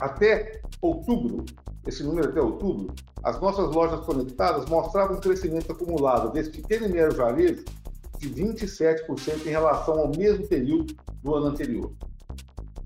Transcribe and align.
Até 0.00 0.60
outubro, 0.80 1.44
esse 1.86 2.02
número 2.02 2.28
até 2.28 2.40
outubro, 2.40 2.94
as 3.22 3.40
nossas 3.40 3.70
lojas 3.74 4.00
conectadas 4.00 4.66
mostravam 4.66 5.16
um 5.16 5.20
crescimento 5.20 5.72
acumulado 5.72 6.32
desse 6.32 6.50
pequeno 6.50 6.86
e 6.86 6.88
médio 6.88 7.16
varejo 7.16 7.64
de 8.18 8.30
27% 8.30 9.46
em 9.46 9.50
relação 9.50 9.98
ao 9.98 10.08
mesmo 10.16 10.46
período 10.46 10.94
do 11.22 11.34
ano 11.34 11.46
anterior. 11.46 11.92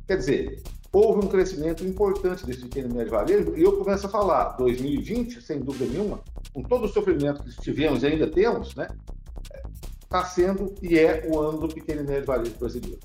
Quer 0.07 0.17
dizer, 0.17 0.63
houve 0.93 1.25
um 1.25 1.29
crescimento 1.29 1.85
importante 1.85 2.45
desse 2.45 2.63
pequeno 2.63 2.91
e 2.91 2.95
médio 2.95 3.13
varejo, 3.13 3.57
e 3.57 3.63
eu 3.63 3.77
começo 3.77 4.07
a 4.07 4.11
falar, 4.11 4.57
2020, 4.57 5.41
sem 5.41 5.61
dúvida 5.61 5.87
nenhuma, 5.87 6.21
com 6.53 6.63
todo 6.63 6.85
o 6.85 6.89
sofrimento 6.89 7.45
que 7.45 7.61
tivemos 7.61 8.03
e 8.03 8.07
ainda 8.07 8.27
temos, 8.27 8.75
né, 8.75 8.89
está 10.03 10.25
sendo 10.25 10.75
e 10.83 10.99
é 10.99 11.29
o 11.31 11.39
ano 11.39 11.59
do 11.59 11.69
pequeno 11.69 12.01
e 12.01 12.05
médio 12.05 12.27
varejo 12.27 12.57
brasileiro. 12.59 12.99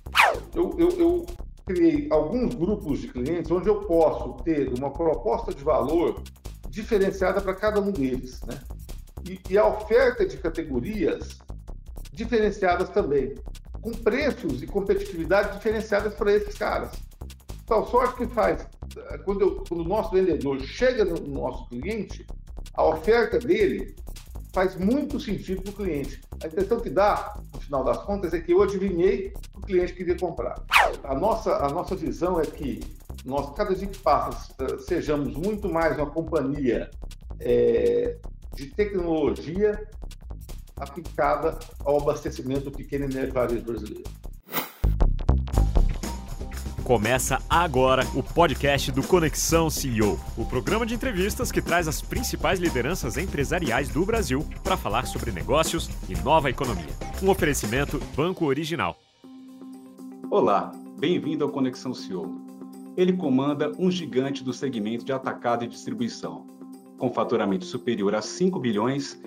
Eu, 0.54 0.74
eu, 0.80 0.90
eu 0.98 1.26
criei 1.66 2.08
alguns 2.12 2.54
grupos 2.54 3.00
de 3.00 3.08
clientes 3.08 3.50
onde 3.50 3.68
eu 3.68 3.82
posso 3.82 4.44
ter 4.44 4.72
uma 4.74 4.92
proposta 4.92 5.54
de 5.54 5.64
valor 5.64 6.22
diferenciada 6.70 7.42
para 7.42 7.56
cada 7.56 7.82
um 7.82 7.92
deles, 7.92 8.42
né? 8.44 8.60
E, 9.28 9.40
e, 9.50 9.58
a 9.58 9.66
oferta 9.66 10.26
de 10.26 10.38
categorias 10.38 11.40
diferenciadas 12.12 12.90
também, 12.90 13.34
com 13.82 13.92
preços 13.92 14.62
e 14.62 14.68
competitividade 14.68 15.54
diferenciadas 15.58 16.14
para 16.14 16.32
esses 16.32 16.56
caras. 16.56 16.92
Tal 17.66 17.88
sorte 17.88 18.18
que 18.18 18.28
faz, 18.28 18.68
quando, 19.24 19.42
eu, 19.42 19.64
quando 19.68 19.82
o 19.82 19.88
nosso 19.88 20.12
vendedor 20.12 20.62
chega 20.62 21.04
no 21.04 21.20
nosso 21.28 21.68
cliente, 21.70 22.26
a 22.76 22.86
oferta 22.86 23.40
dele 23.40 23.96
faz 24.56 24.78
muito 24.78 25.20
sentido 25.20 25.62
para 25.64 25.72
o 25.72 25.76
cliente. 25.76 26.22
A 26.42 26.48
impressão 26.48 26.80
que 26.80 26.90
dá, 26.90 27.38
no 27.54 27.60
final 27.60 27.84
das 27.84 27.98
contas, 27.98 28.34
é 28.34 28.40
que 28.40 28.54
eu 28.54 28.64
adivinhei 28.64 29.34
o 29.54 29.60
cliente 29.60 29.94
queria 29.94 30.18
comprar. 30.18 30.64
A 31.04 31.14
nossa, 31.14 31.58
a 31.58 31.68
nossa 31.68 31.94
visão 31.94 32.40
é 32.40 32.46
que 32.46 32.80
nós, 33.26 33.54
cada 33.54 33.76
dia 33.76 33.88
que 33.88 34.00
passa, 34.00 34.56
eh, 34.60 34.78
sejamos 34.78 35.36
muito 35.36 35.68
mais 35.68 35.98
uma 35.98 36.10
companhia 36.10 36.90
é, 37.42 38.16
de 38.54 38.68
tecnologia 38.68 39.86
aplicada 40.78 41.60
ao 41.84 42.00
abastecimento 42.00 42.70
do 42.70 42.72
pequeno 42.72 43.12
e 43.12 43.14
médio 43.14 43.34
varejo 43.34 43.62
brasileiro. 43.62 44.10
Começa 46.86 47.42
agora 47.50 48.04
o 48.14 48.22
podcast 48.22 48.92
do 48.92 49.02
Conexão 49.02 49.72
CEO, 49.72 50.20
o 50.38 50.46
programa 50.46 50.86
de 50.86 50.94
entrevistas 50.94 51.52
que 51.52 51.60
traz 51.60 51.88
as 51.88 52.00
principais 52.00 52.60
lideranças 52.60 53.18
empresariais 53.18 53.90
do 53.90 54.06
Brasil 54.06 54.46
para 54.64 54.78
falar 54.78 55.08
sobre 55.08 55.32
negócios 55.32 55.90
e 56.08 56.14
nova 56.24 56.48
economia. 56.48 56.86
Um 57.24 57.30
oferecimento 57.32 58.00
Banco 58.16 58.46
Original. 58.46 58.96
Olá, 60.30 60.72
bem-vindo 61.00 61.44
ao 61.44 61.50
Conexão 61.50 61.92
CEO. 61.92 62.40
Ele 62.96 63.14
comanda 63.14 63.72
um 63.80 63.90
gigante 63.90 64.44
do 64.44 64.54
segmento 64.54 65.04
de 65.04 65.12
atacado 65.12 65.66
e 65.66 65.68
distribuição. 65.68 66.46
Com 67.00 67.12
faturamento 67.12 67.66
superior 67.66 68.14
a 68.14 68.22
5 68.22 68.60
bilhões, 68.60 69.20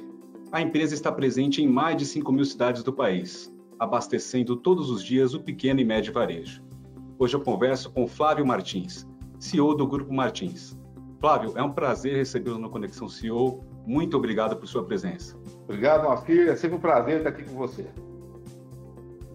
a 0.53 0.63
empresa 0.63 0.95
está 0.95 1.11
presente 1.11 1.61
em 1.61 1.67
mais 1.67 1.97
de 1.97 2.07
5 2.07 2.31
mil 2.31 2.45
cidades 2.45 2.85
do 2.85 2.93
país, 2.93 3.53
abastecendo 3.81 4.55
todos 4.55 4.91
os 4.91 5.03
dias 5.03 5.35
o 5.35 5.41
pequeno 5.41 5.81
e 5.81 5.85
médio 5.85 6.13
varejo. 6.13 6.68
Hoje 7.21 7.35
eu 7.35 7.41
converso 7.41 7.91
com 7.91 8.07
Flávio 8.07 8.47
Martins, 8.47 9.05
CEO 9.41 9.75
do 9.75 9.85
Grupo 9.89 10.15
Martins. 10.15 10.79
Flávio, 11.19 11.53
é 11.57 11.63
um 11.63 11.73
prazer 11.73 12.15
recebê-lo 12.15 12.59
no 12.59 12.71
Conexão 12.71 13.09
CEO. 13.09 13.65
Muito 13.85 14.17
obrigado 14.17 14.55
por 14.55 14.69
sua 14.69 14.85
presença. 14.85 15.37
Obrigado, 15.65 16.09
Mafir. 16.09 16.49
É 16.49 16.55
sempre 16.55 16.77
um 16.77 16.81
prazer 16.81 17.17
estar 17.19 17.31
aqui 17.31 17.43
com 17.43 17.57
você. 17.57 17.87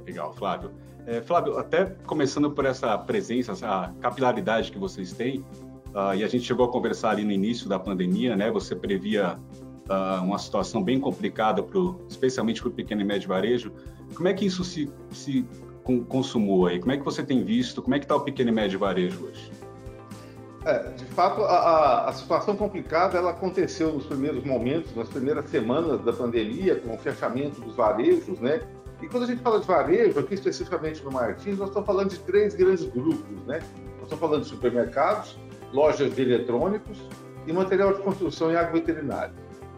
Legal, 0.05 0.33
Flávio. 0.33 0.71
É, 1.05 1.21
Flávio, 1.21 1.57
até 1.57 1.83
começando 2.05 2.49
por 2.51 2.65
essa 2.65 2.97
presença, 2.97 3.51
essa 3.51 3.93
capilaridade 3.99 4.71
que 4.71 4.79
vocês 4.79 5.11
têm, 5.11 5.39
uh, 5.89 6.15
e 6.15 6.23
a 6.23 6.27
gente 6.29 6.45
chegou 6.45 6.65
a 6.65 6.71
conversar 6.71 7.09
ali 7.09 7.25
no 7.25 7.31
início 7.33 7.67
da 7.67 7.77
pandemia, 7.77 8.33
né? 8.33 8.49
Você 8.49 8.77
previa 8.77 9.37
uh, 9.89 10.23
uma 10.23 10.39
situação 10.39 10.81
bem 10.81 11.01
complicada, 11.01 11.61
pro, 11.61 11.99
especialmente 12.07 12.61
para 12.61 12.69
o 12.69 12.71
pequeno 12.71 13.01
e 13.01 13.03
médio 13.03 13.27
varejo. 13.27 13.73
Como 14.15 14.29
é 14.29 14.33
que 14.33 14.45
isso 14.45 14.63
se, 14.63 14.89
se 15.11 15.45
consumou 16.07 16.67
aí? 16.67 16.79
Como 16.79 16.91
é 16.91 16.97
que 16.97 17.03
você 17.03 17.23
tem 17.23 17.43
visto? 17.43 17.81
Como 17.81 17.95
é 17.95 17.99
que 17.99 18.05
está 18.05 18.15
o 18.15 18.21
pequeno 18.21 18.49
e 18.49 18.53
médio 18.53 18.79
varejo 18.79 19.25
hoje? 19.25 19.51
É, 20.65 20.79
de 20.91 21.03
fato, 21.05 21.41
a, 21.41 22.07
a, 22.07 22.13
situação 22.13 22.55
complicada 22.55 23.17
ela 23.17 23.31
aconteceu 23.31 23.91
nos 23.91 24.05
primeiros 24.05 24.45
momentos, 24.45 24.95
nas 24.95 25.09
primeiras 25.09 25.49
semanas 25.49 26.01
da 26.05 26.13
pandemia, 26.13 26.77
com 26.77 26.93
o 26.93 26.97
fechamento 26.97 27.59
dos 27.59 27.75
varejos, 27.75 28.39
né? 28.39 28.61
E 29.01 29.07
quando 29.07 29.23
a 29.23 29.27
gente 29.27 29.41
fala 29.41 29.59
de 29.59 29.67
varejo, 29.67 30.17
aqui 30.17 30.35
especificamente 30.35 31.03
no 31.03 31.11
Martins, 31.11 31.57
nós 31.57 31.67
estamos 31.67 31.85
falando 31.85 32.11
de 32.11 32.19
três 32.19 32.55
grandes 32.55 32.85
grupos, 32.85 33.45
né? 33.45 33.59
Nós 33.95 34.03
estamos 34.03 34.19
falando 34.19 34.43
de 34.43 34.47
supermercados, 34.47 35.37
lojas 35.73 36.15
de 36.15 36.21
eletrônicos 36.21 36.97
e 37.45 37.51
material 37.51 37.93
de 37.93 38.01
construção 38.01 38.49
e 38.49 38.55
agroveterinário. 38.55 39.33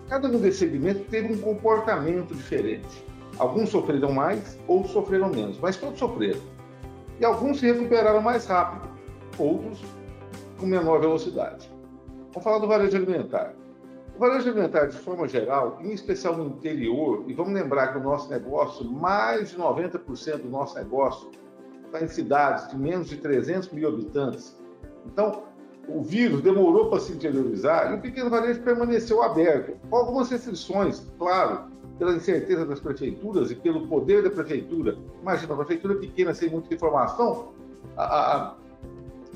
Cada 0.07 0.27
um 0.27 0.39
desses 0.39 0.59
segmentos 0.59 1.07
teve 1.07 1.33
um 1.33 1.37
comportamento 1.39 2.35
diferente. 2.35 3.03
Alguns 3.37 3.69
sofreram 3.69 4.11
mais, 4.11 4.57
outros 4.67 4.93
sofreram 4.93 5.29
menos, 5.29 5.59
mas 5.59 5.75
todos 5.77 5.99
sofreram. 5.99 6.39
E 7.19 7.25
alguns 7.25 7.59
se 7.59 7.71
recuperaram 7.71 8.21
mais 8.21 8.45
rápido, 8.45 8.89
outros 9.37 9.83
com 10.59 10.65
menor 10.65 10.99
velocidade. 10.99 11.69
Vamos 12.31 12.43
falar 12.43 12.59
do 12.59 12.67
varejo 12.67 12.95
alimentar. 12.95 13.53
O 14.15 14.19
varejo 14.19 14.49
alimentar, 14.49 14.85
de 14.85 14.97
forma 14.97 15.27
geral, 15.27 15.77
em 15.81 15.91
especial 15.91 16.37
no 16.37 16.47
interior, 16.47 17.25
e 17.27 17.33
vamos 17.33 17.53
lembrar 17.53 17.91
que 17.91 17.97
o 17.97 18.03
nosso 18.03 18.29
negócio, 18.29 18.89
mais 18.89 19.51
de 19.51 19.57
90% 19.57 20.41
do 20.41 20.49
nosso 20.49 20.75
negócio 20.75 21.31
está 21.85 22.01
em 22.01 22.07
cidades 22.07 22.69
de 22.69 22.77
menos 22.77 23.09
de 23.09 23.17
300 23.17 23.71
mil 23.71 23.89
habitantes. 23.89 24.57
Então, 25.05 25.43
o 25.87 26.01
vírus 26.01 26.41
demorou 26.41 26.89
para 26.89 26.99
se 26.99 27.13
interiorizar 27.13 27.91
e 27.91 27.95
o 27.95 28.01
pequeno 28.01 28.29
varejo 28.29 28.61
permaneceu 28.61 29.21
aberto, 29.21 29.77
com 29.89 29.95
algumas 29.95 30.29
restrições, 30.29 31.05
claro, 31.17 31.65
pela 31.97 32.13
incerteza 32.13 32.65
das 32.65 32.79
prefeituras 32.79 33.51
e 33.51 33.55
pelo 33.55 33.87
poder 33.87 34.23
da 34.23 34.29
prefeitura. 34.29 34.97
Imagina, 35.21 35.53
a 35.53 35.57
prefeitura 35.57 35.95
pequena 35.95 36.33
sem 36.33 36.49
muita 36.49 36.73
informação, 36.73 37.49
a, 37.95 38.03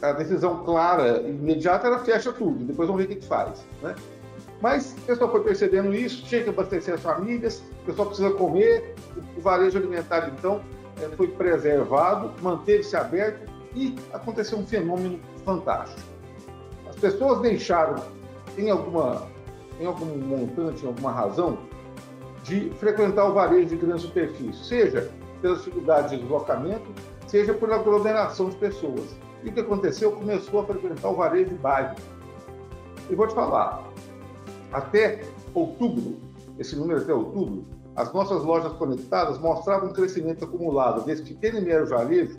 a, 0.01 0.09
a 0.09 0.11
decisão 0.13 0.63
clara 0.63 1.21
e 1.21 1.29
imediata 1.29 1.87
era 1.87 1.99
fecha 1.99 2.31
tudo, 2.31 2.65
depois 2.65 2.87
vamos 2.87 3.05
ver 3.05 3.13
o 3.13 3.17
que, 3.17 3.25
faz. 3.25 3.65
Né? 3.81 3.95
Mas 4.61 4.93
o 4.97 5.01
pessoal 5.01 5.31
foi 5.31 5.43
percebendo 5.43 5.93
isso, 5.93 6.23
tinha 6.25 6.43
que 6.43 6.49
abastecer 6.49 6.93
as 6.93 7.01
famílias, 7.01 7.63
o 7.83 7.85
pessoal 7.85 8.07
precisa 8.07 8.31
comer, 8.31 8.93
o, 9.15 9.39
o 9.39 9.41
varejo 9.41 9.77
alimentar, 9.77 10.29
então, 10.37 10.61
é, 11.01 11.07
foi 11.15 11.27
preservado, 11.27 12.31
manteve-se 12.41 12.95
aberto 12.95 13.49
e 13.73 13.95
aconteceu 14.11 14.57
um 14.57 14.65
fenômeno 14.65 15.19
fantástico. 15.45 16.01
As 16.89 16.95
pessoas 16.97 17.39
deixaram, 17.39 18.03
em 18.57 18.69
alguma, 18.69 19.27
em 19.79 19.85
algum 19.85 20.05
montante, 20.05 20.83
em 20.83 20.87
alguma 20.87 21.11
razão, 21.11 21.68
de 22.43 22.69
frequentar 22.71 23.29
o 23.29 23.33
varejo 23.33 23.69
de 23.69 23.75
grande 23.75 24.01
superfície, 24.01 24.63
seja 24.63 25.11
pela 25.41 25.55
dificuldade 25.55 26.15
de 26.15 26.21
deslocamento, 26.21 26.91
seja 27.27 27.53
por 27.53 27.71
aglomeração 27.71 28.49
de 28.49 28.55
pessoas. 28.57 29.15
E 29.43 29.49
o 29.49 29.53
que 29.53 29.59
aconteceu? 29.59 30.11
Começou 30.11 30.61
a 30.61 30.65
frequentar 30.65 31.09
o 31.09 31.15
varejo 31.15 31.49
de 31.49 31.55
bairro. 31.55 31.95
E 33.09 33.15
vou 33.15 33.27
te 33.27 33.33
falar, 33.33 33.83
até 34.71 35.21
outubro, 35.53 36.17
esse 36.57 36.75
número 36.75 37.01
até 37.01 37.13
outubro, 37.13 37.65
as 37.95 38.13
nossas 38.13 38.43
lojas 38.43 38.71
conectadas 38.73 39.37
mostravam 39.39 39.89
um 39.89 39.93
crescimento 39.93 40.45
acumulado 40.45 41.05
desse 41.05 41.23
pequeno 41.23 41.59
e 41.59 41.61
médio 41.61 41.87
varejo 41.87 42.37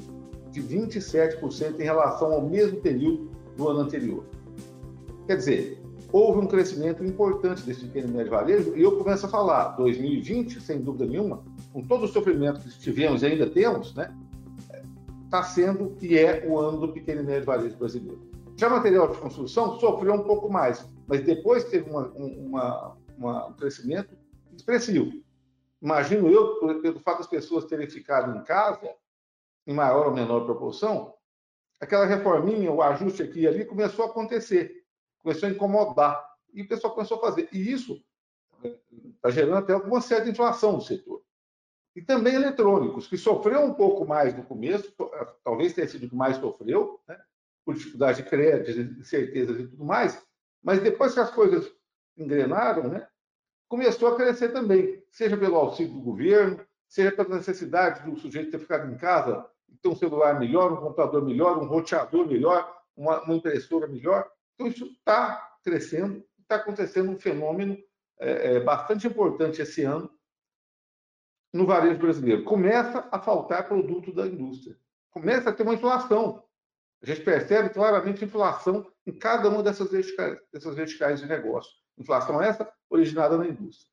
de 0.50 0.62
27% 0.62 1.78
em 1.78 1.82
relação 1.82 2.32
ao 2.32 2.42
mesmo 2.42 2.80
período 2.80 3.30
do 3.56 3.68
ano 3.68 3.80
anterior. 3.80 4.24
Quer 5.26 5.36
dizer, 5.36 5.79
houve 6.12 6.40
um 6.40 6.46
crescimento 6.46 7.04
importante 7.04 7.62
desse 7.62 7.86
pequeno 7.86 8.08
e 8.08 8.12
médio 8.12 8.30
varejo, 8.30 8.76
e 8.76 8.82
eu 8.82 8.96
começo 8.98 9.26
a 9.26 9.28
falar, 9.28 9.70
2020, 9.76 10.60
sem 10.60 10.80
dúvida 10.80 11.06
nenhuma, 11.06 11.42
com 11.72 11.82
todo 11.82 12.04
o 12.04 12.08
sofrimento 12.08 12.60
que 12.60 12.78
tivemos 12.78 13.22
e 13.22 13.26
ainda 13.26 13.48
temos, 13.48 13.94
né, 13.94 14.14
está 15.24 15.44
sendo 15.44 15.96
e 16.02 16.18
é 16.18 16.44
o 16.46 16.58
ano 16.58 16.78
do 16.78 16.92
pequeno 16.92 17.20
e 17.20 17.24
médio 17.24 17.46
varejo 17.46 17.76
brasileiro. 17.76 18.28
Já 18.56 18.68
material 18.68 19.08
de 19.08 19.18
construção 19.18 19.78
sofreu 19.78 20.14
um 20.14 20.24
pouco 20.24 20.50
mais, 20.50 20.84
mas 21.06 21.22
depois 21.22 21.64
teve 21.64 21.88
uma, 21.88 22.08
uma, 22.08 22.96
uma, 23.16 23.46
um 23.46 23.52
crescimento 23.54 24.14
expressivo. 24.52 25.12
Imagino 25.80 26.28
eu, 26.28 26.80
pelo 26.82 27.00
fato 27.00 27.18
das 27.18 27.26
pessoas 27.26 27.64
terem 27.64 27.88
ficado 27.88 28.36
em 28.36 28.42
casa, 28.44 28.90
em 29.66 29.72
maior 29.72 30.08
ou 30.08 30.12
menor 30.12 30.44
proporção, 30.44 31.14
aquela 31.80 32.04
reforminha, 32.04 32.70
o 32.70 32.82
ajuste 32.82 33.22
aqui 33.22 33.40
e 33.40 33.48
ali 33.48 33.64
começou 33.64 34.04
a 34.04 34.08
acontecer 34.08 34.79
começou 35.22 35.48
a 35.48 35.52
incomodar. 35.52 36.28
E 36.52 36.62
o 36.62 36.68
pessoal 36.68 36.94
começou 36.94 37.18
a 37.18 37.20
fazer. 37.20 37.48
E 37.52 37.70
isso 37.70 38.02
está 39.16 39.30
gerando 39.30 39.56
até 39.56 39.72
alguma 39.72 40.00
certa 40.00 40.28
inflação 40.28 40.72
no 40.72 40.80
setor. 40.80 41.22
E 41.94 42.02
também 42.02 42.34
eletrônicos, 42.34 43.06
que 43.08 43.16
sofreu 43.16 43.62
um 43.62 43.74
pouco 43.74 44.06
mais 44.06 44.36
no 44.36 44.44
começo, 44.44 44.92
talvez 45.42 45.72
tenha 45.72 45.88
sido 45.88 46.06
o 46.06 46.08
que 46.08 46.14
mais 46.14 46.36
sofreu, 46.36 47.00
né? 47.08 47.20
por 47.64 47.74
dificuldade 47.74 48.22
de 48.22 48.28
crédito, 48.28 49.00
incertezas 49.00 49.60
e 49.60 49.66
tudo 49.66 49.84
mais, 49.84 50.20
mas 50.62 50.80
depois 50.80 51.14
que 51.14 51.20
as 51.20 51.30
coisas 51.30 51.70
engrenaram, 52.16 52.88
né? 52.88 53.06
começou 53.68 54.08
a 54.08 54.16
crescer 54.16 54.50
também, 54.50 55.02
seja 55.10 55.36
pelo 55.36 55.56
auxílio 55.56 55.92
do 55.92 56.00
governo, 56.00 56.64
seja 56.88 57.12
pela 57.12 57.36
necessidade 57.36 58.08
do 58.08 58.18
sujeito 58.18 58.50
ter 58.50 58.58
ficado 58.58 58.90
em 58.90 58.96
casa, 58.96 59.46
ter 59.80 59.88
um 59.88 59.96
celular 59.96 60.38
melhor, 60.38 60.72
um 60.72 60.76
computador 60.76 61.24
melhor, 61.24 61.58
um 61.58 61.66
roteador 61.66 62.26
melhor, 62.26 62.82
uma, 62.96 63.22
uma 63.22 63.34
impressora 63.34 63.86
melhor. 63.86 64.30
Então, 64.60 64.68
isso 64.68 64.84
está 64.84 65.56
crescendo, 65.64 66.22
está 66.42 66.56
acontecendo 66.56 67.10
um 67.10 67.18
fenômeno 67.18 67.78
é, 68.20 68.56
é, 68.56 68.60
bastante 68.60 69.06
importante 69.06 69.62
esse 69.62 69.82
ano 69.84 70.10
no 71.50 71.64
varejo 71.64 71.98
brasileiro. 71.98 72.44
Começa 72.44 73.08
a 73.10 73.18
faltar 73.18 73.66
produto 73.66 74.12
da 74.12 74.26
indústria. 74.26 74.78
Começa 75.10 75.48
a 75.48 75.52
ter 75.52 75.62
uma 75.62 75.72
inflação. 75.72 76.44
A 77.02 77.06
gente 77.06 77.22
percebe 77.22 77.70
claramente 77.70 78.22
inflação 78.22 78.86
em 79.06 79.18
cada 79.18 79.48
uma 79.48 79.62
dessas 79.62 79.90
verticais, 79.90 80.38
dessas 80.52 80.74
verticais 80.74 81.20
de 81.20 81.26
negócio. 81.26 81.72
Inflação 81.96 82.42
essa 82.42 82.70
originada 82.90 83.38
na 83.38 83.46
indústria. 83.46 83.90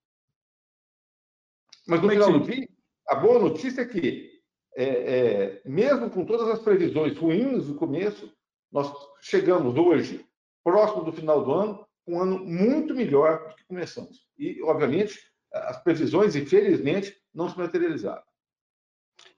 Mas 1.88 2.02
no 2.02 2.12
é 2.12 2.16
final 2.16 2.34
do 2.34 2.42
dia, 2.42 2.68
a 3.08 3.16
boa 3.16 3.40
notícia 3.40 3.84
é 3.84 3.86
que, 3.86 4.42
é, 4.76 4.84
é, 4.84 5.62
mesmo 5.64 6.10
com 6.10 6.26
todas 6.26 6.50
as 6.50 6.60
previsões 6.60 7.18
ruins 7.18 7.70
no 7.70 7.76
começo, 7.76 8.30
nós 8.70 8.94
chegamos 9.22 9.78
hoje, 9.78 10.27
próximo 10.68 11.06
do 11.06 11.14
final 11.14 11.46
do 11.46 11.54
ano, 11.54 11.88
um 12.06 12.22
ano 12.22 12.40
muito 12.40 12.94
melhor 12.94 13.48
do 13.48 13.56
que 13.56 13.64
começamos. 13.64 14.28
E, 14.38 14.62
obviamente, 14.64 15.18
as 15.54 15.82
previsões, 15.82 16.36
infelizmente, 16.36 17.16
não 17.34 17.48
se 17.50 17.58
materializaram. 17.58 18.22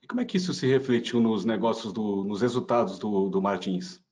E 0.01 0.07
como 0.07 0.21
é 0.21 0.25
que 0.25 0.37
isso 0.37 0.55
se 0.55 0.65
refletiu 0.65 1.19
nos 1.19 1.45
negócios, 1.45 1.93
do, 1.93 2.23
nos 2.23 2.41
resultados 2.41 2.97
do, 2.97 3.29
do 3.29 3.39
Martins? 3.39 4.03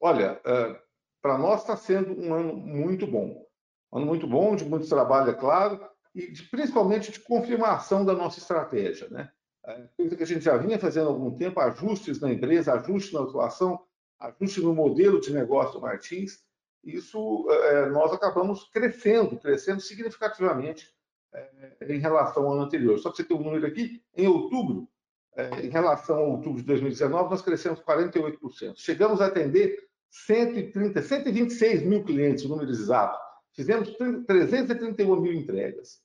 Olha, 0.00 0.40
é, 0.46 0.80
para 1.20 1.36
nós 1.36 1.62
está 1.62 1.76
sendo 1.76 2.16
um 2.16 2.32
ano 2.32 2.56
muito 2.56 3.08
bom. 3.08 3.44
Um 3.92 3.98
ano 3.98 4.06
muito 4.06 4.28
bom, 4.28 4.54
de 4.54 4.64
muito 4.64 4.88
trabalho, 4.88 5.30
é 5.30 5.34
claro, 5.34 5.84
e 6.14 6.30
de, 6.30 6.44
principalmente 6.44 7.10
de 7.10 7.18
confirmação 7.18 8.04
da 8.04 8.14
nossa 8.14 8.38
estratégia. 8.38 9.08
Né? 9.08 9.28
É, 9.66 9.88
coisa 9.96 10.14
que 10.14 10.22
a 10.22 10.26
gente 10.26 10.44
já 10.44 10.56
vinha 10.56 10.78
fazendo 10.78 11.08
há 11.08 11.10
algum 11.10 11.36
tempo, 11.36 11.58
ajustes 11.58 12.20
na 12.20 12.32
empresa, 12.32 12.74
ajustes 12.74 13.12
na 13.12 13.22
atuação, 13.22 13.84
ajuste 14.18 14.60
no 14.60 14.74
modelo 14.74 15.20
de 15.20 15.32
negócio 15.32 15.74
do 15.74 15.80
Martins. 15.80 16.44
Isso 16.82 17.46
é, 17.50 17.86
nós 17.90 18.12
acabamos 18.12 18.64
crescendo, 18.70 19.36
crescendo 19.38 19.80
significativamente 19.80 20.94
é, 21.32 21.94
em 21.94 21.98
relação 21.98 22.44
ao 22.44 22.52
ano 22.52 22.62
anterior. 22.62 22.98
Só 22.98 23.10
para 23.10 23.16
você 23.16 23.24
ter 23.24 23.34
um 23.34 23.42
número 23.42 23.66
aqui, 23.66 24.02
em 24.16 24.26
outubro, 24.26 24.88
é, 25.34 25.66
em 25.66 25.68
relação 25.68 26.16
a 26.16 26.28
outubro 26.28 26.60
de 26.60 26.66
2019, 26.66 27.30
nós 27.30 27.42
crescemos 27.42 27.80
48%. 27.80 28.74
Chegamos 28.76 29.20
a 29.20 29.26
atender 29.26 29.86
130, 30.10 31.02
126 31.02 31.82
mil 31.82 32.04
clientes, 32.04 32.44
o 32.44 32.48
número 32.48 32.70
exato. 32.70 33.18
Fizemos 33.52 33.90
331 34.26 35.20
mil 35.20 35.32
entregas. 35.32 36.00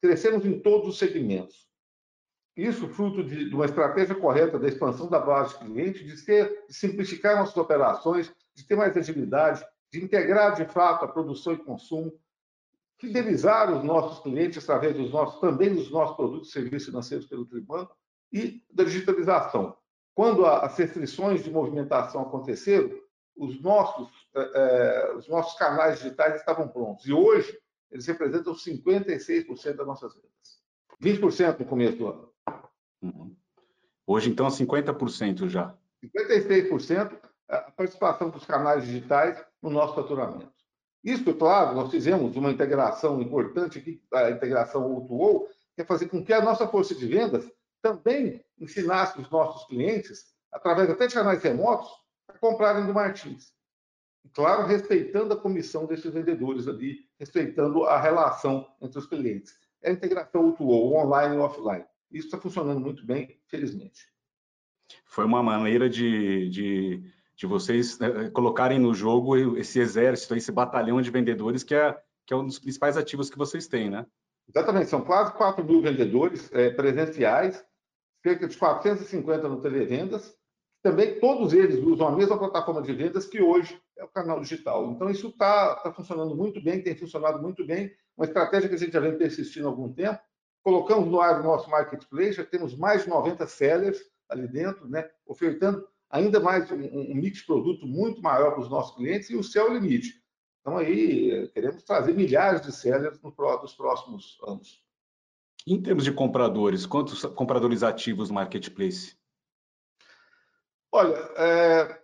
Crescemos 0.00 0.44
em 0.44 0.60
todos 0.60 0.88
os 0.88 0.98
segmentos. 0.98 1.66
Isso 2.56 2.88
fruto 2.88 3.24
de, 3.24 3.48
de 3.48 3.54
uma 3.54 3.64
estratégia 3.64 4.14
correta 4.14 4.58
da 4.58 4.68
expansão 4.68 5.08
da 5.08 5.18
base 5.18 5.58
de 5.58 5.64
clientes, 5.64 6.04
de, 6.04 6.16
ser, 6.18 6.64
de 6.68 6.74
simplificar 6.74 7.36
nossas 7.36 7.56
operações, 7.56 8.32
de 8.54 8.66
ter 8.66 8.76
mais 8.76 8.96
agilidade, 8.96 9.64
de 9.90 10.04
integrar 10.04 10.54
de 10.54 10.66
fato 10.66 11.04
a 11.04 11.08
produção 11.08 11.54
e 11.54 11.58
consumo, 11.58 12.12
fidelizar 12.98 13.72
os 13.74 13.82
nossos 13.82 14.22
clientes 14.22 14.62
através 14.62 14.96
dos 14.96 15.10
nossos, 15.10 15.40
também 15.40 15.74
dos 15.74 15.90
nossos 15.90 16.14
produtos 16.14 16.48
e 16.50 16.52
serviços 16.52 16.88
financeiros 16.88 17.26
pelo 17.26 17.46
Tribanco 17.46 17.96
e 18.32 18.62
da 18.72 18.84
digitalização. 18.84 19.76
Quando 20.14 20.44
as 20.44 20.76
restrições 20.76 21.42
de 21.42 21.50
movimentação 21.50 22.22
aconteceram, 22.22 22.90
os 23.36 23.60
nossos, 23.62 24.10
é, 24.34 25.14
os 25.16 25.26
nossos 25.26 25.58
canais 25.58 25.98
digitais 25.98 26.36
estavam 26.36 26.68
prontos. 26.68 27.06
E 27.06 27.12
hoje, 27.12 27.58
eles 27.90 28.06
representam 28.06 28.54
56% 28.54 29.74
das 29.74 29.86
nossas 29.86 30.14
vendas. 30.14 30.62
20% 31.02 31.60
no 31.60 31.66
começo 31.66 31.96
do 31.96 32.08
ano. 32.08 32.31
Hoje, 34.06 34.30
então, 34.30 34.46
50% 34.48 35.48
já. 35.48 35.74
56% 36.04 37.18
a 37.48 37.70
participação 37.70 38.30
dos 38.30 38.44
canais 38.44 38.84
digitais 38.84 39.44
no 39.60 39.70
nosso 39.70 39.94
faturamento. 39.94 40.52
Isso, 41.04 41.34
claro, 41.34 41.74
nós 41.74 41.90
fizemos 41.90 42.36
uma 42.36 42.50
integração 42.50 43.20
importante 43.20 43.78
aqui, 43.78 44.02
a 44.12 44.30
integração 44.30 44.88
O2O, 44.88 45.46
que 45.74 45.82
é 45.82 45.84
fazer 45.84 46.08
com 46.08 46.24
que 46.24 46.32
a 46.32 46.40
nossa 46.40 46.66
força 46.68 46.94
de 46.94 47.06
vendas 47.06 47.50
também 47.82 48.44
ensinasse 48.58 49.20
os 49.20 49.28
nossos 49.28 49.66
clientes, 49.66 50.24
através 50.52 50.88
até 50.88 51.06
de 51.08 51.14
canais 51.14 51.42
remotos, 51.42 51.90
a 52.28 52.38
comprarem 52.38 52.86
do 52.86 52.94
Martins. 52.94 53.52
Claro, 54.32 54.66
respeitando 54.66 55.34
a 55.34 55.36
comissão 55.36 55.86
desses 55.86 56.12
vendedores 56.12 56.68
ali, 56.68 57.00
respeitando 57.18 57.84
a 57.84 58.00
relação 58.00 58.66
entre 58.80 58.98
os 58.98 59.06
clientes. 59.06 59.52
É 59.82 59.90
a 59.90 59.92
integração 59.92 60.54
O2O, 60.54 60.94
online 60.94 61.36
e 61.36 61.38
offline. 61.38 61.84
Isso 62.12 62.26
está 62.26 62.38
funcionando 62.38 62.80
muito 62.80 63.04
bem, 63.04 63.40
felizmente. 63.46 64.06
Foi 65.06 65.24
uma 65.24 65.42
maneira 65.42 65.88
de, 65.88 66.48
de 66.50 67.12
de 67.42 67.46
vocês 67.46 67.98
né, 67.98 68.30
colocarem 68.30 68.78
no 68.78 68.94
jogo 68.94 69.56
esse 69.56 69.80
exército, 69.80 70.36
esse 70.36 70.52
batalhão 70.52 71.00
de 71.00 71.10
vendedores 71.10 71.64
que 71.64 71.74
é, 71.74 71.96
que 72.24 72.32
é 72.32 72.36
um 72.36 72.46
dos 72.46 72.58
principais 72.58 72.96
ativos 72.96 73.28
que 73.28 73.38
vocês 73.38 73.66
têm, 73.66 73.90
né? 73.90 74.06
Exatamente, 74.48 74.88
são 74.88 75.00
quase 75.02 75.32
4 75.34 75.64
mil 75.64 75.80
vendedores 75.80 76.50
é, 76.52 76.70
presenciais, 76.70 77.64
cerca 78.22 78.46
de 78.46 78.56
450 78.56 79.48
no 79.48 79.60
Televendas. 79.60 80.36
Também 80.82 81.18
todos 81.18 81.52
eles 81.52 81.78
usam 81.78 82.08
a 82.08 82.12
mesma 82.16 82.38
plataforma 82.38 82.82
de 82.82 82.92
vendas 82.92 83.26
que 83.26 83.40
hoje 83.40 83.80
é 83.96 84.04
o 84.04 84.08
canal 84.08 84.40
digital. 84.40 84.90
Então, 84.90 85.08
isso 85.10 85.28
está 85.28 85.76
tá 85.76 85.92
funcionando 85.92 86.36
muito 86.36 86.62
bem, 86.62 86.82
tem 86.82 86.96
funcionado 86.96 87.40
muito 87.40 87.64
bem. 87.64 87.90
Uma 88.16 88.26
estratégia 88.26 88.68
que 88.68 88.74
a 88.74 88.78
gente 88.78 88.92
já 88.92 89.00
vem 89.00 89.16
persistindo 89.16 89.66
há 89.66 89.70
algum 89.70 89.92
tempo. 89.92 90.20
Colocamos 90.62 91.08
no 91.08 91.20
ar 91.20 91.40
o 91.40 91.42
nosso 91.42 91.68
marketplace, 91.68 92.34
já 92.34 92.44
temos 92.44 92.76
mais 92.76 93.04
de 93.04 93.10
90 93.10 93.46
sellers 93.46 94.00
ali 94.28 94.46
dentro, 94.46 94.88
né, 94.88 95.10
ofertando 95.26 95.86
ainda 96.08 96.38
mais 96.38 96.70
um, 96.70 96.76
um 96.76 97.14
mix 97.14 97.38
de 97.38 97.46
produto 97.46 97.86
muito 97.86 98.22
maior 98.22 98.52
para 98.52 98.60
os 98.60 98.70
nossos 98.70 98.94
clientes 98.94 99.30
e 99.30 99.36
o 99.36 99.42
céu 99.42 99.68
é 99.68 99.74
limite. 99.74 100.22
Então, 100.60 100.76
aí, 100.76 101.48
queremos 101.48 101.82
trazer 101.82 102.14
milhares 102.14 102.60
de 102.60 102.70
sellers 102.70 103.20
no, 103.20 103.34
nos 103.36 103.74
próximos 103.74 104.38
anos. 104.46 104.80
Em 105.66 105.80
termos 105.80 106.04
de 106.04 106.12
compradores, 106.12 106.86
quantos 106.86 107.24
compradores 107.24 107.82
ativos 107.82 108.28
no 108.28 108.36
marketplace? 108.36 109.16
Olha, 110.92 111.16
é... 111.36 112.01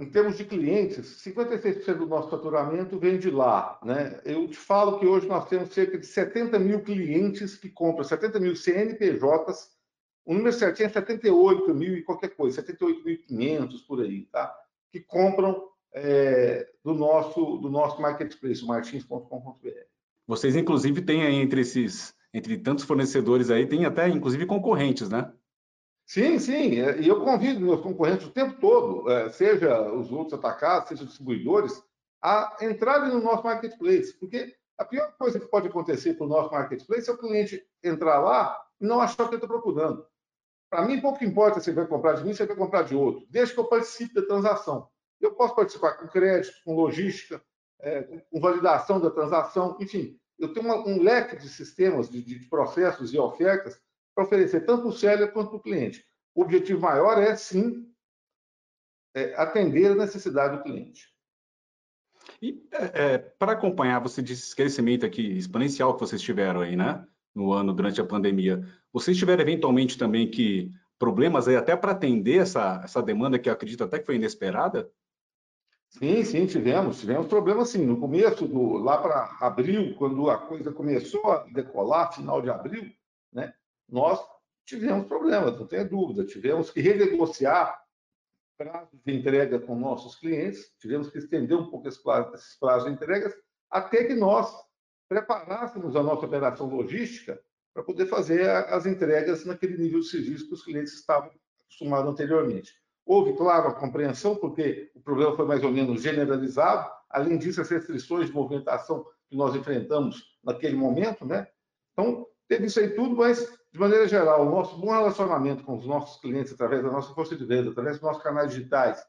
em 0.00 0.10
termos 0.10 0.36
de 0.36 0.44
clientes, 0.44 1.22
56% 1.22 1.94
do 1.94 2.06
nosso 2.06 2.30
faturamento 2.30 2.98
vem 2.98 3.18
de 3.18 3.30
lá. 3.30 3.78
Né? 3.84 4.20
Eu 4.24 4.48
te 4.48 4.56
falo 4.56 4.98
que 4.98 5.06
hoje 5.06 5.28
nós 5.28 5.46
temos 5.48 5.72
cerca 5.72 5.98
de 5.98 6.06
70 6.06 6.58
mil 6.58 6.80
clientes 6.80 7.56
que 7.56 7.68
compram, 7.68 8.02
70 8.02 8.40
mil 8.40 8.56
CNPJs 8.56 9.78
o 10.24 10.34
número 10.34 10.52
certinho 10.52 10.86
é 10.86 10.90
78 10.90 11.74
mil 11.74 11.96
e 11.96 12.02
qualquer 12.02 12.28
coisa, 12.28 12.62
78.500 12.62 13.86
por 13.86 14.00
aí, 14.00 14.26
tá? 14.26 14.54
Que 14.92 15.00
compram 15.00 15.68
é, 15.92 16.68
do 16.84 16.94
nosso 16.94 17.56
do 17.56 17.68
nosso 17.70 18.00
marketplace, 18.00 18.64
martins.com.br. 18.64 19.68
Vocês 20.26 20.54
inclusive 20.54 21.02
têm 21.02 21.24
aí 21.24 21.34
entre 21.34 21.62
esses 21.62 22.14
entre 22.32 22.56
tantos 22.58 22.84
fornecedores 22.84 23.50
aí, 23.50 23.66
tem 23.66 23.84
até 23.84 24.08
inclusive 24.08 24.46
concorrentes, 24.46 25.08
né? 25.08 25.32
Sim, 26.10 26.40
sim. 26.40 26.72
E 26.72 27.06
eu 27.06 27.20
convido 27.20 27.60
meus 27.60 27.80
concorrentes 27.80 28.26
o 28.26 28.32
tempo 28.32 28.60
todo, 28.60 29.08
é, 29.08 29.30
seja 29.30 29.80
os 29.92 30.10
outros 30.10 30.36
atacados, 30.36 30.88
seja 30.88 31.04
os 31.04 31.10
distribuidores, 31.10 31.80
a 32.20 32.56
entrarem 32.62 33.10
no 33.10 33.20
nosso 33.20 33.44
marketplace, 33.44 34.18
porque 34.18 34.56
a 34.76 34.84
pior 34.84 35.14
coisa 35.16 35.38
que 35.38 35.46
pode 35.46 35.68
acontecer 35.68 36.14
para 36.14 36.26
o 36.26 36.28
nosso 36.28 36.50
marketplace 36.50 37.08
é 37.08 37.12
o 37.12 37.16
cliente 37.16 37.64
entrar 37.80 38.18
lá 38.18 38.60
e 38.80 38.84
não 38.84 39.00
achar 39.00 39.22
o 39.22 39.28
que 39.28 39.36
está 39.36 39.46
procurando. 39.46 40.04
Para 40.68 40.84
mim, 40.84 41.00
pouco 41.00 41.22
importa 41.22 41.60
se 41.60 41.70
ele 41.70 41.76
vai 41.76 41.86
comprar 41.86 42.14
de 42.14 42.24
mim, 42.24 42.34
se 42.34 42.42
ele 42.42 42.48
vai 42.48 42.56
comprar 42.56 42.82
de 42.82 42.96
outro, 42.96 43.24
desde 43.30 43.54
que 43.54 43.60
eu 43.60 43.66
participe 43.66 44.12
da 44.12 44.26
transação. 44.26 44.88
Eu 45.20 45.36
posso 45.36 45.54
participar 45.54 45.92
com 45.92 46.08
crédito, 46.08 46.56
com 46.64 46.74
logística, 46.74 47.40
é, 47.78 48.02
com 48.28 48.40
validação 48.40 48.98
da 48.98 49.12
transação, 49.12 49.76
enfim, 49.78 50.18
eu 50.40 50.52
tenho 50.52 50.66
um 50.88 51.00
leque 51.00 51.36
de 51.36 51.48
sistemas, 51.48 52.10
de 52.10 52.48
processos 52.48 53.14
e 53.14 53.18
ofertas 53.18 53.80
para 54.14 54.24
oferecer 54.24 54.64
tanto 54.66 54.82
para 54.82 54.90
o 54.90 54.92
seller 54.92 55.32
quanto 55.32 55.50
para 55.50 55.58
o 55.58 55.62
cliente. 55.62 56.04
O 56.34 56.42
objetivo 56.42 56.80
maior 56.80 57.18
é, 57.18 57.34
sim, 57.36 57.86
é, 59.14 59.34
atender 59.34 59.92
a 59.92 59.94
necessidade 59.94 60.56
do 60.56 60.62
cliente. 60.62 61.08
E 62.40 62.66
é, 62.72 63.14
é 63.14 63.18
para 63.18 63.52
acompanhar, 63.52 64.00
você 64.00 64.22
disse 64.22 64.44
esse 64.44 64.56
crescimento 64.56 65.04
aqui 65.04 65.36
exponencial 65.36 65.94
que 65.94 66.00
vocês 66.00 66.22
tiveram 66.22 66.60
aí, 66.60 66.76
né? 66.76 67.06
No 67.34 67.52
ano, 67.52 67.72
durante 67.72 68.00
a 68.00 68.06
pandemia. 68.06 68.64
Vocês 68.92 69.16
tiveram 69.16 69.42
eventualmente 69.42 69.96
também 69.96 70.30
que 70.30 70.72
problemas 70.98 71.48
aí 71.48 71.56
até 71.56 71.76
para 71.76 71.92
atender 71.92 72.38
essa, 72.38 72.80
essa 72.84 73.02
demanda 73.02 73.38
que 73.38 73.48
eu 73.48 73.52
acredito 73.52 73.84
até 73.84 73.98
que 73.98 74.06
foi 74.06 74.16
inesperada? 74.16 74.90
Sim, 75.88 76.22
sim, 76.24 76.46
tivemos. 76.46 77.00
Tivemos 77.00 77.26
problemas 77.26 77.68
sim. 77.70 77.84
No 77.84 77.98
começo, 77.98 78.46
do, 78.46 78.78
lá 78.78 78.98
para 78.98 79.36
abril, 79.40 79.94
quando 79.96 80.30
a 80.30 80.38
coisa 80.38 80.72
começou 80.72 81.32
a 81.32 81.38
decolar, 81.52 82.12
final 82.12 82.40
de 82.40 82.50
abril, 82.50 82.92
né, 83.32 83.52
nós 83.90 84.20
tivemos 84.64 85.06
problemas, 85.06 85.58
não 85.58 85.66
tenha 85.66 85.84
dúvida. 85.84 86.24
Tivemos 86.24 86.70
que 86.70 86.80
renegociar 86.80 87.80
prazos 88.56 89.00
de 89.04 89.12
entrega 89.14 89.58
com 89.58 89.74
nossos 89.74 90.16
clientes, 90.16 90.70
tivemos 90.78 91.08
que 91.08 91.18
estender 91.18 91.56
um 91.56 91.70
pouco 91.70 91.88
esses 91.88 92.02
prazos, 92.58 92.84
de 92.84 92.92
entregas, 92.92 93.34
até 93.70 94.04
que 94.04 94.14
nós 94.14 94.54
preparássemos 95.08 95.96
a 95.96 96.02
nossa 96.02 96.26
operação 96.26 96.68
logística 96.68 97.40
para 97.72 97.82
poder 97.82 98.06
fazer 98.06 98.48
as 98.48 98.84
entregas 98.84 99.46
naquele 99.46 99.78
nível 99.78 100.00
de 100.00 100.08
serviço 100.08 100.46
que 100.46 100.54
os 100.54 100.62
clientes 100.62 100.92
estavam 100.92 101.30
acostumados 101.64 102.12
anteriormente. 102.12 102.74
Houve, 103.06 103.32
claro, 103.34 103.68
a 103.68 103.74
compreensão, 103.74 104.36
porque 104.36 104.90
o 104.94 105.00
problema 105.00 105.34
foi 105.34 105.46
mais 105.46 105.64
ou 105.64 105.72
menos 105.72 106.02
generalizado. 106.02 106.90
Além 107.08 107.38
disso, 107.38 107.60
as 107.60 107.70
restrições 107.70 108.26
de 108.26 108.34
movimentação 108.34 109.04
que 109.28 109.36
nós 109.36 109.54
enfrentamos 109.54 110.38
naquele 110.44 110.76
momento, 110.76 111.24
né? 111.24 111.46
Então, 111.92 112.26
teve 112.46 112.66
isso 112.66 112.78
aí 112.78 112.90
tudo, 112.90 113.16
mas, 113.16 113.58
de 113.72 113.78
maneira 113.78 114.08
geral, 114.08 114.46
o 114.46 114.50
nosso 114.50 114.76
bom 114.78 114.90
relacionamento 114.90 115.62
com 115.64 115.76
os 115.76 115.86
nossos 115.86 116.20
clientes, 116.20 116.52
através 116.52 116.82
da 116.82 116.90
nossa 116.90 117.14
força 117.14 117.36
de 117.36 117.44
venda, 117.44 117.70
através 117.70 117.96
dos 117.96 118.02
nossos 118.02 118.22
canais 118.22 118.50
digitais, 118.52 119.04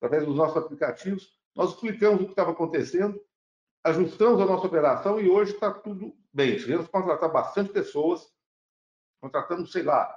através 0.00 0.24
dos 0.24 0.36
nossos 0.36 0.56
aplicativos, 0.56 1.36
nós 1.54 1.70
explicamos 1.70 2.22
o 2.22 2.24
que 2.24 2.30
estava 2.30 2.50
acontecendo, 2.50 3.20
ajustamos 3.84 4.40
a 4.40 4.46
nossa 4.46 4.66
operação 4.66 5.20
e 5.20 5.28
hoje 5.28 5.52
está 5.52 5.70
tudo 5.70 6.14
bem. 6.32 6.56
Tivemos 6.56 6.86
que 6.86 6.92
contratar 6.92 7.30
bastante 7.30 7.72
pessoas, 7.72 8.26
contratamos, 9.20 9.70
sei 9.70 9.82
lá, 9.82 10.14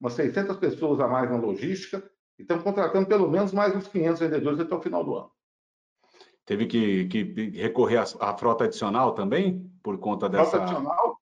umas 0.00 0.14
600 0.14 0.56
pessoas 0.56 1.00
a 1.00 1.08
mais 1.08 1.30
na 1.30 1.36
logística 1.36 2.02
e 2.38 2.42
estamos 2.42 2.64
contratando 2.64 3.06
pelo 3.06 3.28
menos 3.28 3.52
mais 3.52 3.74
uns 3.74 3.88
500 3.88 4.20
vendedores 4.20 4.60
até 4.60 4.74
o 4.74 4.80
final 4.80 5.04
do 5.04 5.16
ano. 5.16 5.30
Teve 6.46 6.66
que, 6.66 7.06
que 7.06 7.50
recorrer 7.60 7.98
à, 7.98 8.36
frota 8.36 8.64
adicional 8.64 9.14
também, 9.14 9.70
por 9.82 9.98
conta 9.98 10.28
dessa... 10.28 10.50
Frota 10.50 10.64
adicional, 10.64 11.19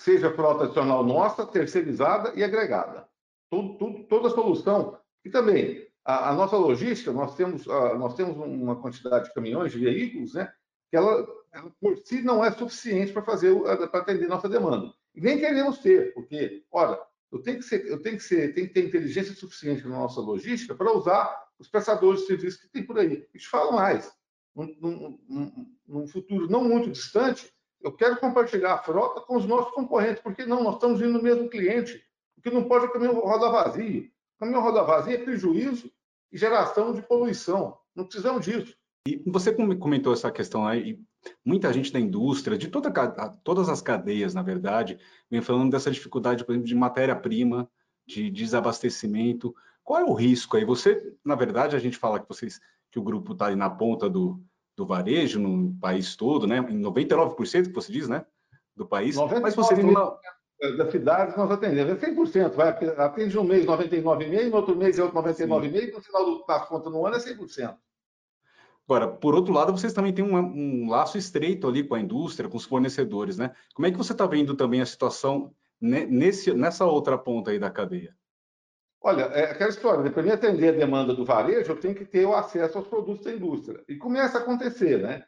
seja 0.00 0.32
frota 0.32 0.64
adicional 0.64 1.04
nossa, 1.04 1.46
terceirizada 1.46 2.32
e 2.34 2.42
agregada. 2.42 3.06
Tudo, 3.50 3.76
tudo, 3.76 4.04
toda 4.04 4.28
a 4.28 4.30
solução. 4.30 4.98
E 5.22 5.28
também, 5.28 5.86
a, 6.02 6.30
a 6.30 6.34
nossa 6.34 6.56
logística, 6.56 7.12
nós 7.12 7.34
temos, 7.36 7.68
a, 7.68 7.94
nós 7.98 8.14
temos 8.14 8.34
uma 8.36 8.80
quantidade 8.80 9.26
de 9.26 9.34
caminhões, 9.34 9.72
de 9.72 9.78
veículos, 9.78 10.32
né? 10.32 10.50
que 10.88 10.96
ela, 10.96 11.26
ela 11.52 11.70
por 11.78 11.98
si 11.98 12.22
não 12.22 12.42
é 12.42 12.50
suficiente 12.50 13.12
para 13.12 13.22
fazer 13.22 13.54
para 13.90 14.00
atender 14.00 14.26
nossa 14.26 14.48
demanda. 14.48 14.90
E 15.14 15.20
nem 15.20 15.38
queremos 15.38 15.78
ter, 15.78 16.14
porque, 16.14 16.64
olha, 16.72 16.98
eu 17.30 17.42
tenho 17.42 17.58
que 17.58 17.64
ser, 17.64 17.86
eu 17.86 18.00
tenho 18.00 18.16
que 18.16 18.24
ser, 18.24 18.54
tenho 18.54 18.68
que 18.68 18.74
ter 18.74 18.86
inteligência 18.86 19.34
suficiente 19.34 19.82
na 19.84 19.98
nossa 19.98 20.20
logística 20.20 20.74
para 20.74 20.96
usar 20.96 21.46
os 21.58 21.68
prestadores 21.68 22.20
de 22.20 22.26
serviços 22.26 22.58
que 22.58 22.68
tem 22.68 22.86
por 22.86 22.98
aí. 22.98 23.28
E 23.34 23.38
te 23.38 23.46
falo 23.46 23.72
mais, 23.72 24.10
num, 24.56 25.18
num, 25.28 25.76
num, 25.86 26.08
futuro 26.08 26.48
não 26.48 26.64
muito 26.64 26.90
distante, 26.90 27.52
eu 27.82 27.92
quero 27.92 28.16
compartilhar 28.18 28.74
a 28.74 28.78
frota 28.78 29.20
com 29.20 29.36
os 29.36 29.46
nossos 29.46 29.72
concorrentes, 29.72 30.22
porque 30.22 30.44
não, 30.44 30.62
nós 30.62 30.74
estamos 30.74 31.00
indo 31.00 31.12
no 31.12 31.22
mesmo 31.22 31.48
cliente. 31.48 32.02
O 32.36 32.42
que 32.42 32.50
não 32.50 32.64
pode 32.64 32.86
é 32.86 32.88
caminhão 32.88 33.14
roda 33.14 33.50
vazio. 33.50 34.10
Caminhão 34.38 34.62
roda 34.62 34.82
vazio 34.82 35.14
é 35.14 35.18
prejuízo 35.18 35.90
e 36.32 36.38
geração 36.38 36.92
de 36.92 37.02
poluição. 37.02 37.78
Não 37.94 38.04
precisamos 38.04 38.44
disso. 38.44 38.76
E 39.06 39.22
você 39.26 39.52
comentou 39.76 40.12
essa 40.12 40.30
questão 40.30 40.66
aí, 40.66 41.00
muita 41.44 41.72
gente 41.72 41.92
da 41.92 41.98
indústria, 41.98 42.56
de 42.56 42.68
toda, 42.68 42.90
todas 43.42 43.68
as 43.68 43.80
cadeias, 43.80 44.34
na 44.34 44.42
verdade, 44.42 44.98
vem 45.30 45.40
falando 45.40 45.70
dessa 45.70 45.90
dificuldade, 45.90 46.44
por 46.44 46.52
exemplo, 46.52 46.68
de 46.68 46.74
matéria-prima, 46.74 47.68
de 48.06 48.30
desabastecimento. 48.30 49.54
Qual 49.82 49.98
é 49.98 50.04
o 50.04 50.12
risco 50.12 50.56
aí? 50.56 50.64
Você, 50.64 51.14
na 51.24 51.34
verdade, 51.34 51.76
a 51.76 51.78
gente 51.78 51.96
fala 51.96 52.20
que 52.20 52.28
vocês 52.28 52.60
que 52.90 52.98
o 52.98 53.02
grupo 53.02 53.32
está 53.32 53.46
aí 53.46 53.56
na 53.56 53.70
ponta 53.70 54.10
do, 54.10 54.42
do 54.80 54.86
varejo 54.86 55.38
no 55.38 55.78
país 55.78 56.16
todo, 56.16 56.46
né? 56.46 56.56
Em 56.56 56.80
99% 56.80 57.66
que 57.66 57.72
você 57.74 57.92
diz, 57.92 58.08
né? 58.08 58.24
Do 58.74 58.86
país. 58.86 59.14
Mas 59.42 59.54
você 59.54 59.74
tem 59.74 59.84
uma... 59.84 60.18
das 60.78 60.90
cidades 60.90 61.36
nós 61.36 61.50
atendemos, 61.50 62.02
é 62.02 62.10
100%. 62.10 62.52
Vai, 62.52 62.68
atende 62.96 63.38
um 63.38 63.44
mês 63.44 63.66
99,5%, 63.66 64.48
no 64.48 64.56
outro 64.56 64.74
mês 64.74 64.98
é 64.98 65.02
outro 65.02 65.18
99,5%, 65.18 65.92
no 65.92 66.00
final 66.00 66.46
das 66.46 66.66
contas 66.66 66.90
no 66.90 67.06
ano 67.06 67.16
é 67.16 67.18
100%. 67.18 67.76
Agora, 68.86 69.06
por 69.06 69.34
outro 69.34 69.52
lado, 69.52 69.70
vocês 69.70 69.92
também 69.92 70.14
têm 70.14 70.24
um, 70.24 70.36
um, 70.36 70.88
laço 70.88 71.18
estreito 71.18 71.68
ali 71.68 71.84
com 71.84 71.94
a 71.94 72.00
indústria, 72.00 72.48
com 72.48 72.56
os 72.56 72.64
fornecedores, 72.64 73.36
né? 73.36 73.54
Como 73.74 73.86
é 73.86 73.90
que 73.90 73.98
você 73.98 74.12
está 74.12 74.26
vendo 74.26 74.56
também 74.56 74.80
a 74.80 74.86
situação 74.86 75.54
nesse, 75.78 76.54
nessa 76.54 76.86
outra 76.86 77.18
ponta 77.18 77.50
aí 77.50 77.58
da 77.58 77.70
cadeia? 77.70 78.16
Olha, 79.02 79.22
é 79.24 79.50
aquela 79.50 79.70
história, 79.70 80.10
para 80.10 80.22
mim 80.22 80.30
atender 80.30 80.68
a 80.68 80.78
demanda 80.78 81.14
do 81.14 81.24
varejo, 81.24 81.72
eu 81.72 81.80
tenho 81.80 81.94
que 81.94 82.04
ter 82.04 82.26
o 82.26 82.34
acesso 82.34 82.78
aos 82.78 82.86
produtos 82.86 83.24
da 83.24 83.32
indústria. 83.32 83.82
E 83.88 83.96
começa 83.96 84.38
a 84.38 84.40
acontecer, 84.42 84.98
né? 84.98 85.24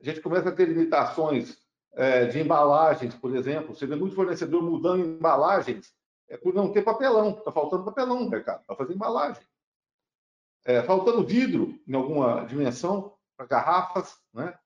A 0.00 0.04
gente 0.04 0.20
começa 0.20 0.48
a 0.48 0.52
ter 0.52 0.68
limitações 0.68 1.58
é, 1.94 2.26
de 2.26 2.40
embalagens, 2.40 3.14
por 3.14 3.34
exemplo. 3.34 3.74
Você 3.74 3.86
vê 3.86 3.96
muito 3.96 4.14
fornecedor 4.14 4.62
mudando 4.62 5.00
embalagens 5.00 5.92
é, 6.28 6.36
por 6.36 6.54
não 6.54 6.70
ter 6.70 6.82
papelão. 6.82 7.30
Está 7.30 7.50
faltando 7.50 7.84
papelão 7.84 8.20
no 8.20 8.30
mercado 8.30 8.62
para 8.64 8.76
fazer 8.76 8.94
embalagem 8.94 9.42
é, 10.66 10.82
faltando 10.82 11.24
vidro 11.24 11.80
em 11.86 11.94
alguma 11.94 12.44
dimensão 12.44 13.16
para 13.36 13.46
garrafas, 13.46 14.18
né? 14.34 14.58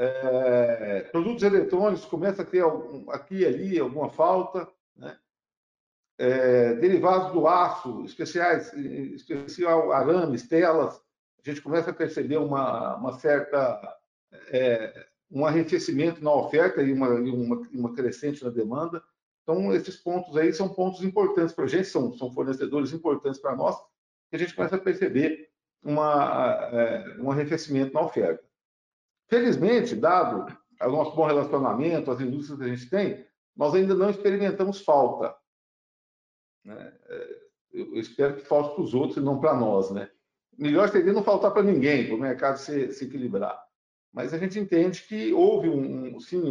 É, 0.00 1.00
produtos 1.10 1.42
eletrônicos 1.42 2.04
começa 2.06 2.42
a 2.42 2.44
ter 2.44 2.60
algum, 2.60 3.10
aqui 3.10 3.38
e 3.38 3.46
ali 3.46 3.78
alguma 3.78 4.08
falta, 4.08 4.66
né? 4.96 5.18
É, 6.18 6.74
derivados 6.74 7.32
do 7.32 7.46
aço, 7.46 8.04
especiais, 8.04 8.72
especial 8.74 9.92
arames, 9.92 10.48
telas, 10.48 11.00
a 11.40 11.48
gente 11.48 11.62
começa 11.62 11.90
a 11.90 11.94
perceber 11.94 12.38
uma, 12.38 12.96
uma 12.96 13.12
certa 13.12 13.80
é, 14.50 15.06
um 15.30 15.44
arrefecimento 15.46 16.22
na 16.22 16.32
oferta 16.32 16.82
e 16.82 16.92
uma, 16.92 17.08
uma, 17.08 17.56
uma, 17.72 17.94
crescente 17.94 18.42
na 18.42 18.50
demanda. 18.50 19.02
Então, 19.42 19.72
esses 19.72 19.96
pontos 19.96 20.36
aí 20.36 20.52
são 20.52 20.68
pontos 20.68 21.02
importantes 21.02 21.54
para 21.54 21.64
a 21.64 21.68
gente, 21.68 21.86
são, 21.86 22.12
são 22.16 22.32
fornecedores 22.32 22.92
importantes 22.92 23.40
para 23.40 23.56
nós, 23.56 23.76
que 24.28 24.36
a 24.36 24.38
gente 24.38 24.54
começa 24.54 24.76
a 24.76 24.80
perceber 24.80 25.48
uma, 25.82 26.54
é, 26.72 27.16
um 27.20 27.30
arrefecimento 27.30 27.94
na 27.94 28.02
oferta. 28.02 28.42
Felizmente, 29.28 29.94
dado 29.94 30.52
o 30.80 30.90
nosso 30.90 31.14
bom 31.14 31.26
relacionamento, 31.26 32.10
as 32.10 32.20
indústrias 32.20 32.58
que 32.58 32.64
a 32.64 32.74
gente 32.74 32.90
tem, 32.90 33.26
nós 33.56 33.74
ainda 33.74 33.94
não 33.94 34.10
experimentamos 34.10 34.80
falta. 34.80 35.34
Né? 36.68 36.92
É, 37.08 37.38
eu 37.72 37.94
espero 37.94 38.36
que 38.36 38.42
falte 38.42 38.74
para 38.74 38.84
os 38.84 38.94
outros 38.94 39.16
e 39.16 39.20
não 39.20 39.40
para 39.40 39.54
nós. 39.54 39.90
Né? 39.90 40.10
Melhor 40.56 40.88
seria 40.90 41.12
não 41.12 41.22
faltar 41.22 41.50
para 41.52 41.62
ninguém, 41.62 42.06
para 42.06 42.14
o 42.14 42.20
mercado 42.20 42.58
se, 42.58 42.92
se, 42.92 43.06
equilibrar. 43.06 43.58
Mas 44.12 44.34
a 44.34 44.38
gente 44.38 44.58
entende 44.58 45.02
que 45.02 45.32
houve, 45.32 45.68
um, 45.68 46.18
sim, 46.20 46.42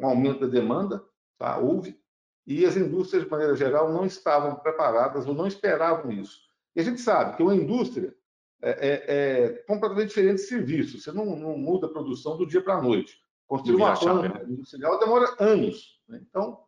um 0.00 0.06
aumento 0.06 0.40
da 0.40 0.46
demanda, 0.46 1.04
tá? 1.38 1.58
houve, 1.58 1.98
e 2.46 2.64
as 2.64 2.76
indústrias, 2.76 3.24
de 3.24 3.30
maneira 3.30 3.54
geral, 3.56 3.92
não 3.92 4.06
estavam 4.06 4.54
preparadas 4.56 5.26
ou 5.26 5.34
não 5.34 5.46
esperavam 5.46 6.10
isso. 6.12 6.40
E 6.74 6.80
a 6.80 6.84
gente 6.84 7.00
sabe 7.00 7.36
que 7.36 7.42
uma 7.42 7.54
indústria 7.54 8.14
é, 8.62 8.70
é, 8.70 9.04
é 9.08 9.48
completamente 9.66 10.08
diferente 10.08 10.36
de 10.36 10.48
serviço. 10.48 11.00
Você 11.00 11.10
não, 11.12 11.24
não, 11.36 11.58
muda 11.58 11.86
a 11.86 11.90
produção 11.90 12.36
do 12.36 12.46
dia 12.46 12.62
para 12.62 12.76
a 12.76 12.82
noite. 12.82 13.18
Construir 13.46 13.76
uma 13.76 13.98
planta 13.98 14.28
né? 14.28 14.44
industrial 14.48 14.98
demora 14.98 15.34
anos. 15.38 16.00
Né? 16.08 16.20
Então, 16.28 16.65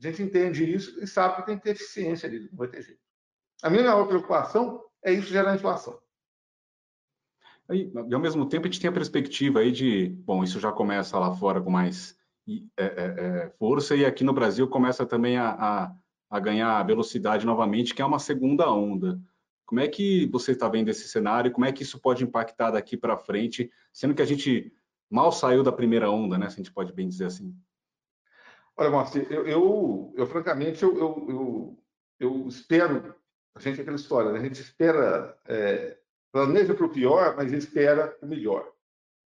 a 0.00 0.02
gente 0.02 0.22
entende 0.22 0.70
isso 0.70 1.02
e 1.02 1.06
sabe 1.06 1.36
que 1.36 1.46
tem 1.46 1.56
que 1.56 1.64
ter 1.64 1.70
eficiência 1.70 2.28
ali, 2.28 2.40
não 2.50 2.58
vai 2.58 2.68
ter 2.68 2.82
jeito. 2.82 3.00
A 3.62 3.70
minha 3.70 3.84
maior 3.84 4.06
preocupação 4.06 4.82
é 5.02 5.12
isso 5.12 5.28
gerar 5.28 5.54
inflação. 5.54 5.98
E, 7.70 7.90
e, 8.08 8.14
ao 8.14 8.20
mesmo 8.20 8.46
tempo, 8.48 8.66
a 8.66 8.70
gente 8.70 8.80
tem 8.80 8.90
a 8.90 8.92
perspectiva 8.92 9.60
aí 9.60 9.72
de, 9.72 10.08
bom, 10.24 10.44
isso 10.44 10.60
já 10.60 10.70
começa 10.70 11.18
lá 11.18 11.34
fora 11.34 11.60
com 11.60 11.70
mais 11.70 12.16
é, 12.48 12.84
é, 12.84 12.86
é, 12.86 13.50
força 13.58 13.96
e 13.96 14.04
aqui 14.04 14.22
no 14.22 14.32
Brasil 14.32 14.68
começa 14.68 15.04
também 15.04 15.36
a, 15.36 15.50
a, 15.50 15.96
a 16.30 16.38
ganhar 16.40 16.80
velocidade 16.84 17.44
novamente, 17.44 17.92
que 17.92 18.00
é 18.00 18.06
uma 18.06 18.20
segunda 18.20 18.70
onda. 18.70 19.20
Como 19.64 19.80
é 19.80 19.88
que 19.88 20.26
você 20.26 20.52
está 20.52 20.68
vendo 20.68 20.88
esse 20.88 21.08
cenário? 21.08 21.50
Como 21.50 21.66
é 21.66 21.72
que 21.72 21.82
isso 21.82 21.98
pode 21.98 22.22
impactar 22.22 22.70
daqui 22.70 22.96
para 22.96 23.16
frente, 23.16 23.68
sendo 23.92 24.14
que 24.14 24.22
a 24.22 24.26
gente 24.26 24.72
mal 25.10 25.32
saiu 25.32 25.64
da 25.64 25.72
primeira 25.72 26.08
onda, 26.08 26.38
né? 26.38 26.48
Se 26.48 26.54
a 26.54 26.58
gente 26.58 26.72
pode 26.72 26.92
bem 26.92 27.08
dizer 27.08 27.24
assim. 27.24 27.52
Olha, 28.78 28.90
Márcio, 28.90 29.26
eu, 29.32 29.46
eu, 29.46 30.14
eu, 30.16 30.26
francamente, 30.26 30.82
eu, 30.82 30.98
eu, 30.98 31.78
eu, 32.20 32.46
espero, 32.46 33.14
a 33.54 33.60
gente 33.60 33.78
é 33.78 33.82
aquela 33.82 33.96
história, 33.96 34.32
né? 34.32 34.38
a 34.38 34.42
gente 34.42 34.60
espera, 34.60 35.38
é, 35.46 35.96
planeja 36.30 36.74
para 36.74 36.84
o 36.84 36.92
pior, 36.92 37.34
mas 37.36 37.52
espera 37.52 38.14
o 38.20 38.26
melhor. 38.26 38.70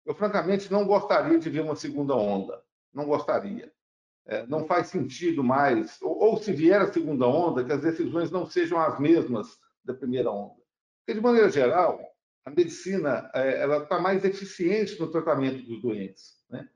Eu, 0.04 0.16
francamente, 0.16 0.72
não 0.72 0.88
gostaria 0.88 1.38
de 1.38 1.50
ver 1.52 1.60
uma 1.60 1.76
segunda 1.76 2.16
onda, 2.16 2.64
não 2.92 3.06
gostaria. 3.06 3.72
É, 4.26 4.46
não 4.48 4.66
faz 4.66 4.88
sentido 4.88 5.44
mais, 5.44 6.02
ou, 6.02 6.18
ou 6.18 6.38
se 6.38 6.52
vier 6.52 6.82
a 6.82 6.92
segunda 6.92 7.28
onda, 7.28 7.64
que 7.64 7.72
as 7.72 7.82
decisões 7.82 8.32
não 8.32 8.46
sejam 8.46 8.80
as 8.80 9.00
mesmas 9.00 9.60
da 9.84 9.94
primeira 9.94 10.32
onda. 10.32 10.62
Porque, 11.00 11.14
de 11.14 11.22
maneira 11.22 11.50
geral, 11.50 12.02
a 12.44 12.50
medicina 12.50 13.30
é, 13.36 13.62
ela 13.62 13.84
está 13.84 14.00
mais 14.00 14.26
eficiente 14.26 15.00
no 15.00 15.12
tratamento 15.12 15.64
dos 15.64 15.82
doentes. 15.82 16.44
Né? 16.50 16.68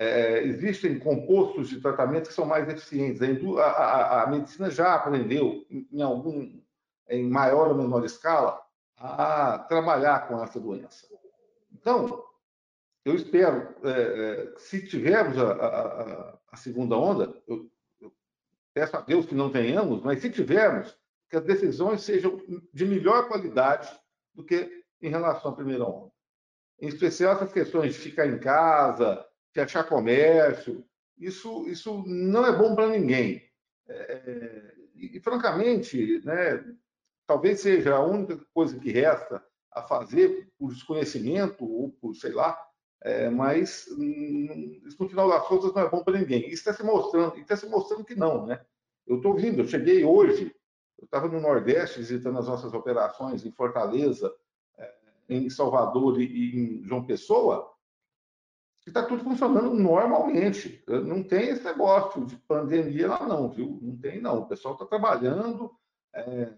É, 0.00 0.44
existem 0.44 0.98
compostos 0.98 1.68
de 1.68 1.80
tratamento 1.80 2.28
que 2.28 2.34
são 2.34 2.46
mais 2.46 2.68
eficientes. 2.68 3.20
A, 3.58 3.62
a, 3.64 4.22
a 4.22 4.26
medicina 4.28 4.70
já 4.70 4.94
aprendeu, 4.94 5.66
em, 5.70 6.02
algum, 6.02 6.60
em 7.08 7.28
maior 7.28 7.68
ou 7.68 7.74
menor 7.74 8.04
escala, 8.04 8.60
a 8.96 9.58
trabalhar 9.58 10.28
com 10.28 10.42
essa 10.42 10.60
doença. 10.60 11.06
Então, 11.72 12.24
eu 13.04 13.14
espero, 13.14 13.74
é, 13.84 13.90
é, 13.90 14.54
se 14.58 14.86
tivermos 14.86 15.38
a, 15.38 16.38
a, 16.52 16.56
segunda 16.56 16.96
onda, 16.96 17.34
eu, 17.46 17.70
eu, 18.00 18.12
peço 18.74 18.96
a 18.96 19.00
Deus 19.00 19.26
que 19.26 19.34
não 19.34 19.50
tenhamos, 19.50 20.02
mas 20.02 20.20
se 20.20 20.30
tivermos, 20.30 20.96
que 21.30 21.36
as 21.36 21.44
decisões 21.44 22.02
sejam 22.02 22.40
de 22.72 22.84
melhor 22.86 23.28
qualidade 23.28 23.90
do 24.34 24.44
que 24.44 24.84
em 25.00 25.10
relação 25.10 25.50
à 25.50 25.54
primeira 25.54 25.84
onda. 25.84 26.10
Em 26.80 26.88
especial 26.88 27.34
essas 27.34 27.52
questões 27.52 27.94
de 27.94 28.00
ficar 28.00 28.26
em 28.26 28.38
casa, 28.38 29.24
de 29.58 29.62
achar 29.62 29.84
comércio, 29.84 30.84
isso, 31.18 31.68
isso 31.68 32.04
não 32.06 32.46
é 32.46 32.56
bom 32.56 32.76
para 32.76 32.88
ninguém. 32.88 33.42
É, 33.88 34.74
e, 34.94 35.20
francamente, 35.20 36.24
né, 36.24 36.64
talvez 37.26 37.60
seja 37.60 37.96
a 37.96 38.04
única 38.04 38.38
coisa 38.54 38.78
que 38.78 38.92
resta 38.92 39.44
a 39.72 39.82
fazer 39.82 40.48
por 40.56 40.72
desconhecimento 40.72 41.64
ou 41.64 41.90
por, 41.90 42.14
sei 42.14 42.32
lá, 42.32 42.56
é, 43.02 43.28
mas 43.28 43.86
hum, 43.98 44.80
isso 44.84 45.02
no 45.02 45.08
final 45.08 45.28
das 45.28 45.46
contas 45.46 45.74
não 45.74 45.82
é 45.82 45.90
bom 45.90 46.04
para 46.04 46.18
ninguém. 46.18 46.46
Isso 46.46 46.68
está 46.68 46.72
se 46.72 46.84
mostrando, 46.84 47.36
está 47.38 47.56
se 47.56 47.66
mostrando 47.68 48.04
que 48.04 48.14
não, 48.14 48.46
né? 48.46 48.64
Eu 49.06 49.16
estou 49.16 49.34
vindo, 49.34 49.60
eu 49.60 49.66
cheguei 49.66 50.04
hoje, 50.04 50.54
eu 50.98 51.04
estava 51.04 51.28
no 51.28 51.40
Nordeste 51.40 51.98
visitando 51.98 52.38
as 52.38 52.46
nossas 52.46 52.72
operações 52.74 53.44
em 53.44 53.50
Fortaleza, 53.50 54.32
é, 54.76 54.94
em 55.28 55.50
Salvador 55.50 56.20
e 56.20 56.56
em 56.56 56.84
João 56.84 57.04
Pessoa, 57.04 57.72
está 58.88 59.02
tudo 59.02 59.24
funcionando 59.24 59.74
normalmente. 59.74 60.82
Não 60.86 61.22
tem 61.22 61.50
esse 61.50 61.64
negócio 61.64 62.24
de 62.26 62.36
pandemia 62.36 63.08
lá 63.08 63.26
não, 63.26 63.48
viu? 63.48 63.78
Não 63.80 63.96
tem 63.96 64.20
não. 64.20 64.40
O 64.40 64.46
pessoal 64.46 64.74
está 64.74 64.86
trabalhando, 64.86 65.70
é, 66.14 66.48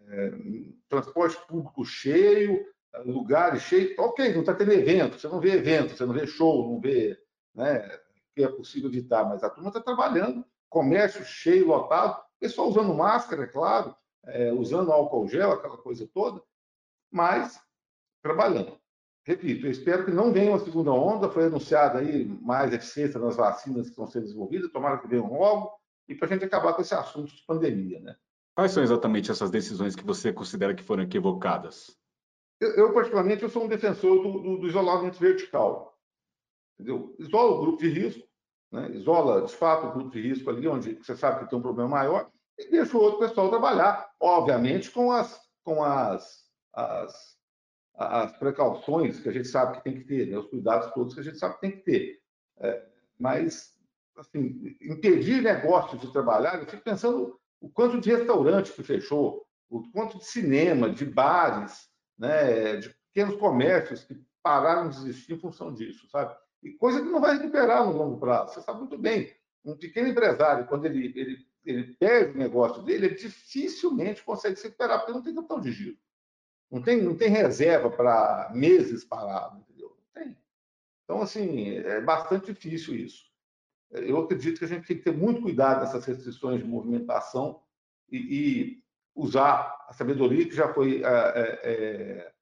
transporte 0.88 1.38
público 1.46 1.84
cheio, 1.84 2.64
lugares 3.04 3.62
cheios. 3.62 3.99
Ok, 3.99 4.32
não 4.32 4.40
está 4.40 4.54
tendo 4.54 4.72
evento, 4.72 5.18
você 5.18 5.28
não 5.28 5.40
vê 5.40 5.52
evento, 5.52 5.96
você 5.96 6.04
não 6.04 6.14
vê 6.14 6.26
show, 6.26 6.72
não 6.72 6.80
vê 6.80 7.18
né, 7.54 7.88
que 8.34 8.42
é 8.42 8.49
possível 8.49 8.88
evitar, 8.88 9.25
mas 9.28 9.42
a 9.42 9.50
turma 9.50 9.68
está 9.68 9.80
trabalhando, 9.80 10.44
comércio 10.68 11.25
cheio, 11.25 11.68
lotado, 11.68 12.22
pessoal 12.38 12.68
usando 12.68 12.94
máscara, 12.94 13.44
é 13.44 13.46
claro, 13.46 13.94
é, 14.25 14.52
usando 14.52 14.92
álcool 14.92 15.28
gel, 15.28 15.52
aquela 15.52 15.76
coisa 15.76 16.08
toda, 16.12 16.42
mas 17.10 17.60
trabalhando. 18.22 18.78
Repito, 19.24 19.66
eu 19.66 19.70
espero 19.70 20.04
que 20.04 20.10
não 20.10 20.32
venha 20.32 20.50
uma 20.50 20.58
segunda 20.58 20.90
onda, 20.92 21.28
foi 21.28 21.44
anunciada 21.44 21.98
aí 21.98 22.24
mais 22.40 22.72
eficiência 22.72 23.20
nas 23.20 23.36
vacinas 23.36 23.84
que 23.84 23.90
estão 23.90 24.06
sendo 24.06 24.24
desenvolvidas, 24.24 24.72
tomara 24.72 24.98
que 24.98 25.08
venham 25.08 25.30
logo, 25.30 25.72
e 26.08 26.14
para 26.14 26.26
a 26.26 26.30
gente 26.30 26.44
acabar 26.44 26.72
com 26.72 26.82
esse 26.82 26.94
assunto 26.94 27.34
de 27.34 27.44
pandemia, 27.46 28.00
né? 28.00 28.16
Quais 28.54 28.72
são 28.72 28.82
exatamente 28.82 29.30
essas 29.30 29.50
decisões 29.50 29.94
que 29.94 30.04
você 30.04 30.32
considera 30.32 30.74
que 30.74 30.82
foram 30.82 31.02
equivocadas? 31.02 31.96
Eu, 32.60 32.70
eu 32.74 32.92
particularmente, 32.92 33.42
eu 33.42 33.48
sou 33.48 33.64
um 33.64 33.68
defensor 33.68 34.22
do, 34.22 34.40
do, 34.40 34.58
do 34.58 34.66
isolamento 34.66 35.18
vertical. 35.18 35.96
Entendeu? 36.74 37.14
Isola 37.18 37.52
o 37.52 37.60
grupo 37.60 37.78
de 37.78 37.88
risco, 37.88 38.26
né? 38.72 38.90
isola, 38.92 39.42
de 39.42 39.54
fato, 39.54 39.86
o 39.86 39.92
grupo 39.92 40.10
de 40.10 40.20
risco 40.20 40.50
ali, 40.50 40.66
onde 40.66 40.94
você 40.94 41.16
sabe 41.16 41.40
que 41.40 41.50
tem 41.50 41.58
um 41.58 41.62
problema 41.62 41.88
maior, 41.88 42.30
e 42.58 42.70
deixa 42.70 42.96
o 42.96 43.00
outro 43.00 43.20
pessoal 43.20 43.48
trabalhar, 43.48 44.10
obviamente, 44.20 44.90
com 44.90 45.12
as, 45.12 45.40
com 45.64 45.82
as, 45.82 46.44
as, 46.74 47.38
as 47.94 48.37
precauções 48.38 49.20
que 49.20 49.28
a 49.28 49.32
gente 49.32 49.49
sabe 49.49 49.76
que 49.76 49.85
tem 49.85 49.94
que 49.94 50.04
ter, 50.04 50.26
né? 50.26 50.38
os 50.38 50.47
cuidados 50.47 50.92
todos 50.92 51.14
que 51.14 51.20
a 51.20 51.25
gente 51.25 51.38
sabe 51.38 51.54
que 51.56 51.61
tem 51.61 51.70
que 51.73 51.82
ter. 51.82 52.20
É, 52.59 52.87
mas, 53.18 53.75
assim, 54.16 54.76
impedir 54.80 55.42
negócios 55.42 56.00
de 56.00 56.12
trabalhar, 56.12 56.59
eu 56.59 56.66
fico 56.66 56.82
pensando 56.82 57.38
o 57.61 57.68
quanto 57.68 58.00
de 58.00 58.11
restaurante 58.11 58.73
que 58.73 58.82
fechou, 58.82 59.47
o 59.68 59.82
quanto 59.92 60.18
de 60.18 60.25
cinema, 60.25 60.90
de 60.90 61.04
bares, 61.04 61.88
né, 62.18 62.76
de 62.76 62.94
pequenos 63.12 63.37
comércios 63.37 64.04
que 64.04 64.18
pararam 64.42 64.88
de 64.88 64.97
existir 64.97 65.35
em 65.35 65.38
função 65.38 65.73
disso, 65.73 66.09
sabe? 66.09 66.35
E 66.62 66.73
coisa 66.73 67.00
que 67.00 67.09
não 67.09 67.20
vai 67.20 67.37
recuperar 67.37 67.87
no 67.87 67.97
longo 67.97 68.18
prazo. 68.18 68.54
Você 68.54 68.62
sabe 68.62 68.80
muito 68.80 68.99
bem, 68.99 69.32
um 69.64 69.76
pequeno 69.76 70.09
empresário, 70.09 70.66
quando 70.66 70.87
ele, 70.87 71.12
ele, 71.14 71.47
ele 71.64 71.94
perde 71.97 72.32
o 72.35 72.38
negócio 72.38 72.82
dele, 72.82 73.06
ele 73.06 73.14
dificilmente 73.14 74.25
consegue 74.25 74.56
se 74.56 74.64
recuperar, 74.64 74.99
porque 74.99 75.12
não 75.12 75.23
tem 75.23 75.35
capital 75.35 75.61
de 75.61 75.73
giro. 75.73 75.99
Não 76.70 76.80
tem, 76.80 77.02
não 77.02 77.16
tem 77.16 77.28
reserva 77.28 77.90
para 77.90 78.50
meses 78.54 79.04
parado, 79.04 79.58
entendeu? 79.58 79.96
Não 79.96 80.22
tem. 80.22 80.38
Então, 81.04 81.22
assim, 81.22 81.76
é 81.76 82.00
bastante 82.00 82.52
difícil 82.52 82.94
isso 82.94 83.30
eu 83.90 84.20
acredito 84.20 84.58
que 84.58 84.64
a 84.64 84.68
gente 84.68 84.86
tem 84.86 84.96
que 84.96 85.02
ter 85.02 85.12
muito 85.12 85.42
cuidado 85.42 85.80
nessas 85.80 86.04
restrições 86.04 86.60
de 86.60 86.66
movimentação 86.66 87.60
e, 88.10 88.16
e 88.16 88.82
usar 89.14 89.76
a 89.88 89.92
sabedoria 89.92 90.46
que 90.46 90.54
já 90.54 90.72
foi 90.72 91.02
é, 91.02 91.08
é, 91.08 91.60
é 91.64 92.32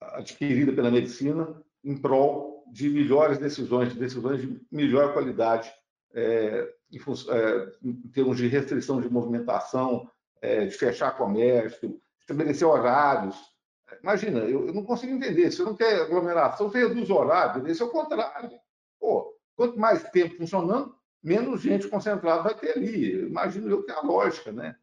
adquirida 0.00 0.72
pela 0.72 0.90
medicina 0.90 1.62
em 1.84 1.96
prol 1.96 2.64
de 2.72 2.88
melhores 2.88 3.38
decisões, 3.38 3.92
de 3.92 3.98
decisões 3.98 4.40
de 4.40 4.60
melhor 4.72 5.12
qualidade 5.12 5.70
é, 6.14 6.74
em, 6.90 6.98
é, 6.98 7.72
em, 7.82 8.08
termos 8.08 8.38
de 8.38 8.48
restrição 8.48 9.00
de 9.00 9.10
movimentação, 9.10 10.10
é, 10.40 10.64
de 10.66 10.76
fechar 10.76 11.16
comércio, 11.16 12.00
estabelecer 12.26 12.66
horários. 12.66 13.36
Imagina, 14.02 14.40
eu, 14.40 14.66
eu, 14.66 14.74
não 14.74 14.84
consigo 14.84 15.12
entender. 15.12 15.50
Se 15.50 15.58
você 15.58 15.62
não 15.62 15.76
quer 15.76 16.02
aglomeração, 16.02 16.68
você 16.68 16.86
reduz 16.86 17.08
o 17.08 17.14
horário. 17.14 17.66
Esse 17.68 17.82
é 17.82 17.84
o 17.84 17.90
contrário. 17.90 18.50
Pô, 18.98 19.36
Quanto 19.56 19.80
mais 19.80 20.02
tempo 20.10 20.36
funcionando, 20.36 20.94
menos 21.22 21.62
gente 21.62 21.88
concentrada 21.88 22.42
vai 22.42 22.54
ter 22.54 22.76
ali. 22.76 23.26
Imagino 23.26 23.70
eu 23.70 23.82
que 23.82 23.90
é 23.90 23.94
a 23.94 24.02
lógica, 24.02 24.52
né? 24.52 24.76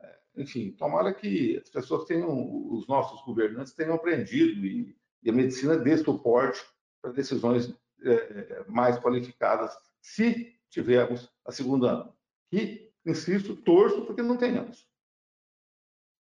É, 0.00 0.18
enfim, 0.38 0.72
tomara 0.72 1.12
que 1.12 1.58
as 1.58 1.68
pessoas 1.68 2.06
tenham, 2.06 2.72
os 2.72 2.88
nossos 2.88 3.22
governantes 3.22 3.74
tenham 3.74 3.94
aprendido 3.94 4.64
e, 4.64 4.96
e 5.22 5.30
a 5.30 5.32
medicina 5.32 5.76
dê 5.76 5.96
suporte 5.98 6.64
para 7.02 7.12
decisões 7.12 7.72
é, 8.02 8.64
mais 8.66 8.98
qualificadas, 8.98 9.76
se 10.00 10.58
tivermos 10.70 11.30
a 11.44 11.52
segunda 11.52 11.90
ano. 11.90 12.16
E, 12.50 12.90
insisto, 13.04 13.54
torço 13.54 14.06
porque 14.06 14.22
não 14.22 14.38
tenhamos. 14.38 14.88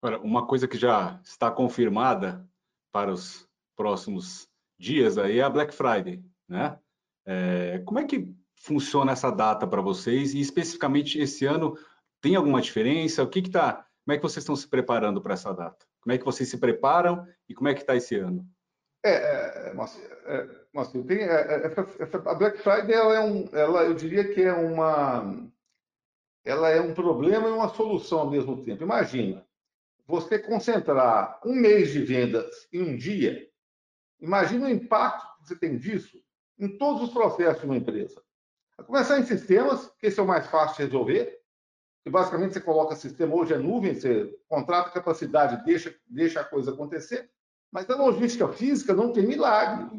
Agora, 0.00 0.20
uma 0.22 0.46
coisa 0.46 0.68
que 0.68 0.78
já 0.78 1.20
está 1.24 1.50
confirmada 1.50 2.46
para 2.92 3.12
os 3.12 3.48
próximos 3.76 4.48
dias 4.78 5.18
aí 5.18 5.38
é 5.38 5.42
a 5.42 5.50
Black 5.50 5.74
Friday, 5.74 6.24
né? 6.48 6.78
É, 7.26 7.82
como 7.84 7.98
é 7.98 8.04
que 8.04 8.32
funciona 8.60 9.12
essa 9.12 9.30
data 9.30 9.66
para 9.66 9.82
vocês? 9.82 10.34
E 10.34 10.40
especificamente 10.40 11.18
esse 11.18 11.44
ano, 11.44 11.76
tem 12.20 12.36
alguma 12.36 12.60
diferença? 12.60 13.22
O 13.22 13.28
que 13.28 13.40
está? 13.40 13.86
Como 14.04 14.14
é 14.14 14.16
que 14.16 14.22
vocês 14.22 14.42
estão 14.42 14.56
se 14.56 14.66
preparando 14.66 15.20
para 15.20 15.34
essa 15.34 15.52
data? 15.52 15.84
Como 16.00 16.14
é 16.14 16.18
que 16.18 16.24
vocês 16.24 16.48
se 16.48 16.58
preparam 16.58 17.26
e 17.48 17.54
como 17.54 17.68
é 17.68 17.74
que 17.74 17.80
está 17.80 17.94
esse 17.94 18.16
ano? 18.16 18.46
É, 19.04 19.12
é, 19.12 19.72
é, 20.26 20.84
tem, 21.06 21.18
é, 21.18 21.24
é, 21.24 21.66
essa, 21.66 22.16
a 22.30 22.34
Black 22.34 22.58
Friday 22.58 22.92
ela 22.92 23.14
é 23.14 23.20
um, 23.20 23.48
ela, 23.52 23.84
eu 23.84 23.94
diria 23.94 24.32
que 24.32 24.42
é 24.42 24.52
uma, 24.52 25.46
ela 26.44 26.70
é 26.70 26.80
um 26.80 26.94
problema 26.94 27.48
e 27.48 27.52
uma 27.52 27.68
solução 27.68 28.20
ao 28.20 28.30
mesmo 28.30 28.62
tempo. 28.64 28.82
Imagina, 28.82 29.46
você 30.08 30.38
concentrar 30.38 31.38
um 31.44 31.54
mês 31.54 31.92
de 31.92 32.02
vendas 32.02 32.66
em 32.72 32.80
um 32.80 32.96
dia, 32.96 33.46
imagina 34.18 34.66
o 34.66 34.70
impacto 34.70 35.26
que 35.36 35.48
você 35.48 35.54
tem 35.54 35.76
disso 35.76 36.18
em 36.58 36.78
todos 36.78 37.02
os 37.02 37.10
processos 37.10 37.60
de 37.60 37.66
uma 37.66 37.76
empresa. 37.76 38.20
A 38.78 38.82
começar 38.82 39.20
em 39.20 39.26
sistemas, 39.26 39.92
que 39.98 40.06
esse 40.06 40.18
é 40.18 40.22
o 40.22 40.26
mais 40.26 40.46
fácil 40.46 40.76
de 40.76 40.84
resolver, 40.84 41.38
que 42.02 42.10
basicamente 42.10 42.54
você 42.54 42.60
coloca 42.60 42.96
sistema, 42.96 43.34
hoje 43.34 43.52
é 43.52 43.58
nuvem, 43.58 43.94
você 43.94 44.34
contrata 44.48 44.90
capacidade, 44.90 45.62
deixa, 45.66 45.94
deixa 46.08 46.40
a 46.40 46.44
coisa 46.44 46.70
acontecer, 46.70 47.30
mas 47.70 47.88
a 47.90 47.96
logística 47.96 48.48
física 48.48 48.94
não 48.94 49.12
tem 49.12 49.26
milagre. 49.26 49.94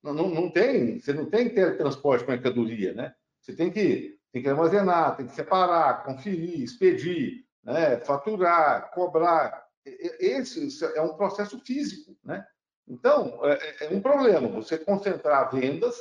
Não, 0.00 0.14
não, 0.14 0.28
não 0.28 0.48
tem, 0.48 1.00
você 1.00 1.12
não 1.12 1.28
tem 1.28 1.52
teletransporte 1.52 2.24
de 2.24 2.30
mercadoria, 2.30 2.94
né? 2.94 3.12
Você 3.40 3.52
tem 3.52 3.68
que, 3.68 4.16
tem 4.32 4.42
que 4.42 4.48
armazenar, 4.48 5.16
tem 5.16 5.26
que 5.26 5.34
separar, 5.34 6.04
conferir, 6.04 6.62
expedir, 6.62 7.47
né? 7.72 7.98
faturar, 7.98 8.90
cobrar. 8.92 9.66
Esse 9.84 10.84
é 10.96 11.02
um 11.02 11.16
processo 11.16 11.58
físico, 11.60 12.16
né? 12.24 12.46
Então, 12.86 13.38
é, 13.44 13.52
é, 13.52 13.86
é 13.86 13.90
um 13.90 14.00
problema 14.00 14.48
você 14.48 14.78
concentrar 14.78 15.54
vendas, 15.54 15.96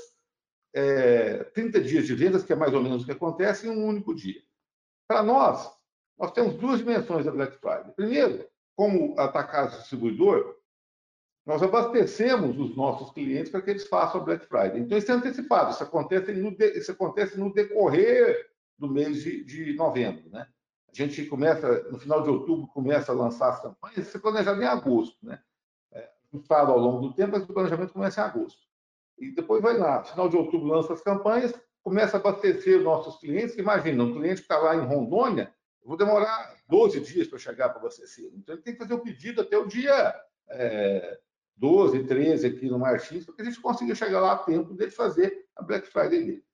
é, 0.74 1.44
30 1.44 1.82
dias 1.82 2.06
de 2.06 2.16
vendas, 2.16 2.44
que 2.44 2.54
é 2.54 2.56
mais 2.56 2.74
ou 2.74 2.82
menos 2.82 3.04
o 3.04 3.06
que 3.06 3.12
acontece, 3.12 3.68
em 3.68 3.70
um 3.70 3.86
único 3.86 4.16
dia. 4.16 4.42
Para 5.08 5.22
nós, 5.22 5.70
nós 6.18 6.32
temos 6.32 6.56
duas 6.56 6.80
dimensões 6.80 7.26
da 7.26 7.32
Black 7.32 7.58
Friday. 7.58 7.92
Primeiro, 7.96 8.48
como 8.76 9.20
atacado 9.20 9.78
distribuidor, 9.78 10.56
nós 11.46 11.62
abastecemos 11.64 12.58
os 12.58 12.76
nossos 12.76 13.12
clientes 13.12 13.52
para 13.52 13.62
que 13.62 13.70
eles 13.70 13.88
façam 13.88 14.22
a 14.22 14.24
Black 14.24 14.46
Friday. 14.46 14.80
Então, 14.80 14.98
isso 14.98 15.12
é 15.12 15.16
antecipado, 15.16 15.72
isso 15.72 15.84
acontece 15.84 16.32
no, 16.34 16.56
isso 16.60 16.92
acontece 16.92 17.40
no 17.40 17.54
decorrer 17.54 18.50
do 18.78 18.90
mês 18.90 19.24
de, 19.24 19.44
de 19.44 19.74
novembro. 19.74 20.30
Né? 20.30 20.48
A 20.90 20.94
gente 20.94 21.26
começa, 21.26 21.84
no 21.92 22.00
final 22.00 22.24
de 22.24 22.30
outubro, 22.30 22.68
começa 22.68 23.12
a 23.12 23.16
lançar 23.16 23.50
as 23.50 23.62
campanhas, 23.62 24.08
isso 24.08 24.18
é 24.18 24.20
planejado 24.20 24.62
em 24.62 24.66
agosto. 24.66 25.18
Né? 25.26 25.40
ajustado 26.34 26.72
ao 26.72 26.80
longo 26.80 27.08
do 27.08 27.14
tempo, 27.14 27.32
mas 27.34 27.44
o 27.44 27.54
planejamento 27.54 27.94
começa 27.94 28.22
em 28.22 28.24
agosto. 28.24 28.62
E 29.18 29.32
depois 29.32 29.62
vai 29.62 29.78
lá, 29.78 30.04
final 30.04 30.30
de 30.30 30.38
outubro 30.38 30.68
lança 30.68 30.94
as 30.94 31.02
campanhas, 31.02 31.54
começa 31.82 32.18
a 32.18 32.20
abastecer 32.20 32.82
nossos 32.82 33.20
clientes. 33.20 33.58
Imagina, 33.58 34.04
um 34.04 34.14
cliente 34.14 34.36
que 34.36 34.42
está 34.42 34.58
lá 34.58 34.76
em 34.76 34.86
Rondônia, 34.86 35.54
eu 35.82 35.88
vou 35.88 35.98
demorar 35.98 36.56
12 36.68 37.00
dias 37.02 37.28
para 37.28 37.40
chegar 37.40 37.70
para 37.70 37.80
abastecer. 37.80 38.32
Então, 38.36 38.56
ele 38.56 38.62
tem 38.62 38.74
que 38.74 38.80
fazer 38.80 38.94
o 38.94 39.00
pedido 39.00 39.42
até 39.42 39.58
o 39.58 39.66
dia 39.66 40.14
é, 40.50 41.20
12, 41.56 42.04
13 42.04 42.48
aqui 42.48 42.70
no 42.70 42.78
Martins, 42.78 43.26
para 43.26 43.36
que 43.36 43.42
a 43.42 43.46
gente 43.46 43.60
consiga 43.60 43.96
chegar 43.96 44.20
lá 44.20 44.34
a 44.34 44.38
tempo 44.38 44.76
de 44.76 44.92
fazer 44.92 45.46
a 45.56 45.64
Black 45.64 45.88
Friday 45.88 46.24
dele. 46.24 46.47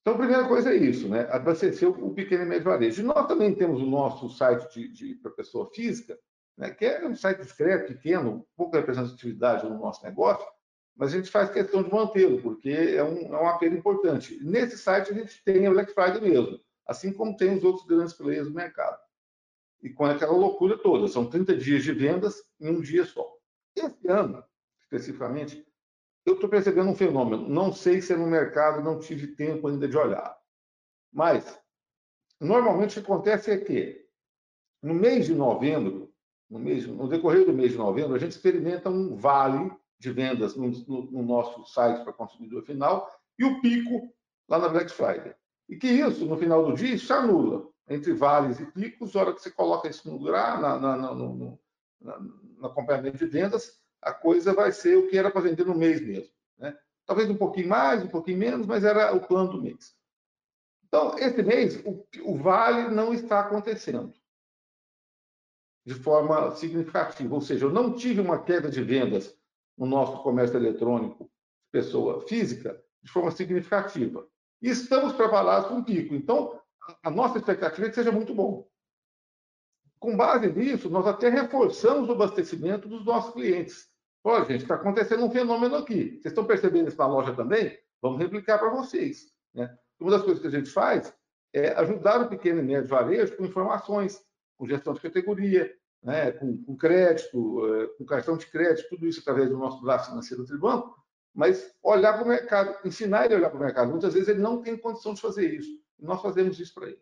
Então, 0.00 0.14
a 0.14 0.18
primeira 0.18 0.48
coisa 0.48 0.72
é 0.72 0.76
isso, 0.76 1.08
né? 1.08 1.28
abastecer 1.30 1.88
o 1.88 2.14
pequeno 2.14 2.44
e 2.44 2.46
médio 2.46 2.64
varejo. 2.64 3.02
E 3.02 3.04
nós 3.04 3.26
também 3.26 3.54
temos 3.54 3.82
o 3.82 3.86
nosso 3.86 4.30
site 4.30 4.68
de, 4.72 4.88
de 4.88 5.14
pessoa 5.36 5.70
física, 5.74 6.18
né, 6.56 6.70
que 6.70 6.84
é 6.84 7.06
um 7.06 7.14
site 7.14 7.38
discreto, 7.38 7.92
pequeno, 7.92 8.46
pouca 8.56 8.78
representatividade 8.78 9.68
no 9.68 9.78
nosso 9.78 10.04
negócio, 10.04 10.46
mas 10.96 11.12
a 11.12 11.16
gente 11.16 11.30
faz 11.30 11.50
questão 11.50 11.82
de 11.82 11.90
mantê-lo, 11.90 12.42
porque 12.42 12.70
é 12.70 13.02
um, 13.02 13.34
é 13.34 13.42
um 13.42 13.48
apelo 13.48 13.76
importante. 13.76 14.38
Nesse 14.42 14.76
site 14.76 15.10
a 15.10 15.14
gente 15.14 15.42
tem 15.44 15.66
a 15.66 15.70
Black 15.70 15.94
Friday 15.94 16.20
mesmo, 16.20 16.60
assim 16.86 17.12
como 17.12 17.36
tem 17.36 17.56
os 17.56 17.64
outros 17.64 17.86
grandes 17.86 18.12
players 18.12 18.48
do 18.48 18.54
mercado. 18.54 18.98
e 19.82 19.90
com 19.90 20.04
aquela 20.04 20.32
loucura 20.32 20.76
toda. 20.78 21.08
São 21.08 21.28
30 21.28 21.56
dias 21.56 21.82
de 21.82 21.92
vendas 21.92 22.42
em 22.60 22.68
um 22.70 22.80
dia 22.80 23.04
só. 23.04 23.26
Esse 23.74 24.08
ano, 24.08 24.44
especificamente, 24.82 25.66
eu 26.24 26.34
estou 26.34 26.48
percebendo 26.48 26.90
um 26.90 26.94
fenômeno. 26.94 27.48
Não 27.48 27.72
sei 27.72 28.00
se 28.00 28.12
é 28.12 28.16
no 28.16 28.26
mercado, 28.26 28.82
não 28.82 28.98
tive 28.98 29.28
tempo 29.28 29.68
ainda 29.68 29.88
de 29.88 29.96
olhar. 29.96 30.36
Mas, 31.12 31.58
normalmente, 32.40 32.98
o 32.98 33.02
que 33.02 33.10
acontece 33.10 33.50
é 33.50 33.58
que, 33.58 34.06
no 34.82 34.94
mês 34.94 35.26
de 35.26 35.34
novembro, 35.34 36.12
no, 36.48 36.58
mês, 36.58 36.86
no 36.86 37.08
decorrer 37.08 37.46
do 37.46 37.52
mês 37.52 37.72
de 37.72 37.78
novembro, 37.78 38.14
a 38.14 38.18
gente 38.18 38.32
experimenta 38.32 38.90
um 38.90 39.16
vale 39.16 39.70
de 39.98 40.10
vendas 40.10 40.56
no, 40.56 40.70
no, 40.70 41.10
no 41.10 41.22
nosso 41.22 41.64
site 41.66 42.02
para 42.02 42.12
consumidor 42.12 42.62
final 42.64 43.08
e 43.38 43.44
o 43.44 43.60
pico 43.60 44.12
lá 44.48 44.58
na 44.58 44.68
Black 44.68 44.90
Friday. 44.90 45.34
E 45.68 45.76
que 45.76 45.86
isso, 45.86 46.26
no 46.26 46.36
final 46.36 46.64
do 46.64 46.74
dia, 46.74 46.98
se 46.98 47.12
anula 47.12 47.68
entre 47.88 48.12
vales 48.12 48.58
e 48.60 48.66
picos. 48.66 49.14
A 49.14 49.20
hora 49.20 49.32
que 49.32 49.40
você 49.40 49.50
coloca 49.50 49.88
isso 49.88 50.10
no 50.10 50.18
lugar, 50.18 50.60
na, 50.60 50.78
na, 50.78 50.96
na, 50.96 51.14
no, 51.14 51.58
na, 52.00 52.18
no 52.18 52.66
acompanhamento 52.66 53.18
de 53.18 53.26
vendas, 53.26 53.79
a 54.02 54.12
coisa 54.12 54.52
vai 54.52 54.72
ser 54.72 54.96
o 54.96 55.08
que 55.08 55.18
era 55.18 55.30
para 55.30 55.42
vender 55.42 55.66
no 55.66 55.74
mês 55.74 56.00
mesmo. 56.00 56.32
Né? 56.58 56.76
Talvez 57.06 57.28
um 57.28 57.36
pouquinho 57.36 57.68
mais, 57.68 58.02
um 58.02 58.08
pouquinho 58.08 58.38
menos, 58.38 58.66
mas 58.66 58.84
era 58.84 59.14
o 59.14 59.26
plano 59.26 59.52
do 59.52 59.62
mês. 59.62 59.94
Então, 60.86 61.16
esse 61.18 61.42
mês, 61.42 61.80
o, 61.84 62.06
o 62.24 62.36
vale 62.36 62.92
não 62.94 63.14
está 63.14 63.40
acontecendo 63.40 64.12
de 65.84 65.94
forma 65.94 66.54
significativa. 66.56 67.34
Ou 67.34 67.40
seja, 67.40 67.66
eu 67.66 67.72
não 67.72 67.94
tive 67.94 68.20
uma 68.20 68.42
queda 68.42 68.70
de 68.70 68.82
vendas 68.82 69.36
no 69.76 69.86
nosso 69.86 70.22
comércio 70.22 70.56
eletrônico, 70.56 71.30
pessoa 71.72 72.20
física, 72.26 72.82
de 73.02 73.10
forma 73.10 73.30
significativa. 73.30 74.26
E 74.60 74.68
estamos 74.68 75.12
preparados 75.12 75.68
para 75.68 75.76
um 75.76 75.84
pico. 75.84 76.14
Então, 76.14 76.60
a 77.02 77.10
nossa 77.10 77.38
expectativa 77.38 77.86
é 77.86 77.88
que 77.88 77.94
seja 77.94 78.12
muito 78.12 78.34
bom. 78.34 78.68
Com 79.98 80.16
base 80.16 80.50
nisso, 80.52 80.88
nós 80.88 81.06
até 81.06 81.28
reforçamos 81.28 82.08
o 82.08 82.12
abastecimento 82.12 82.88
dos 82.88 83.04
nossos 83.04 83.32
clientes. 83.32 83.89
Olha, 84.22 84.44
gente, 84.44 84.62
está 84.62 84.74
acontecendo 84.74 85.24
um 85.24 85.30
fenômeno 85.30 85.76
aqui. 85.76 86.10
Vocês 86.10 86.26
estão 86.26 86.44
percebendo 86.44 86.88
isso 86.88 86.98
na 86.98 87.06
loja 87.06 87.34
também? 87.34 87.78
Vamos 88.02 88.18
replicar 88.18 88.58
para 88.58 88.68
vocês. 88.70 89.32
Né? 89.54 89.74
Uma 89.98 90.10
das 90.10 90.22
coisas 90.22 90.40
que 90.40 90.48
a 90.48 90.50
gente 90.50 90.70
faz 90.70 91.12
é 91.52 91.72
ajudar 91.72 92.20
o 92.20 92.28
pequeno 92.28 92.60
e 92.60 92.62
médio 92.62 92.88
varejo 92.88 93.36
com 93.36 93.44
informações, 93.44 94.20
com 94.56 94.68
gestão 94.68 94.92
de 94.92 95.00
categoria, 95.00 95.72
né? 96.02 96.32
com, 96.32 96.62
com, 96.62 96.76
crédito, 96.76 97.66
eh, 97.66 97.86
com 97.98 98.04
cartão 98.04 98.36
de 98.36 98.46
crédito, 98.46 98.88
tudo 98.90 99.06
isso 99.06 99.20
através 99.20 99.48
do 99.48 99.56
nosso 99.56 99.80
braço 99.82 100.10
financeiro 100.10 100.42
do 100.42 100.48
Tribanco, 100.48 100.94
mas 101.34 101.74
olhar 101.82 102.14
para 102.14 102.24
o 102.24 102.28
mercado, 102.28 102.76
ensinar 102.86 103.24
ele 103.24 103.34
a 103.34 103.38
olhar 103.38 103.50
para 103.50 103.58
o 103.58 103.62
mercado. 103.62 103.90
Muitas 103.90 104.12
vezes 104.12 104.28
ele 104.28 104.40
não 104.40 104.60
tem 104.60 104.76
condição 104.76 105.14
de 105.14 105.20
fazer 105.20 105.54
isso. 105.54 105.70
Nós 105.98 106.20
fazemos 106.20 106.58
isso 106.60 106.74
para 106.74 106.88
ele. 106.88 107.00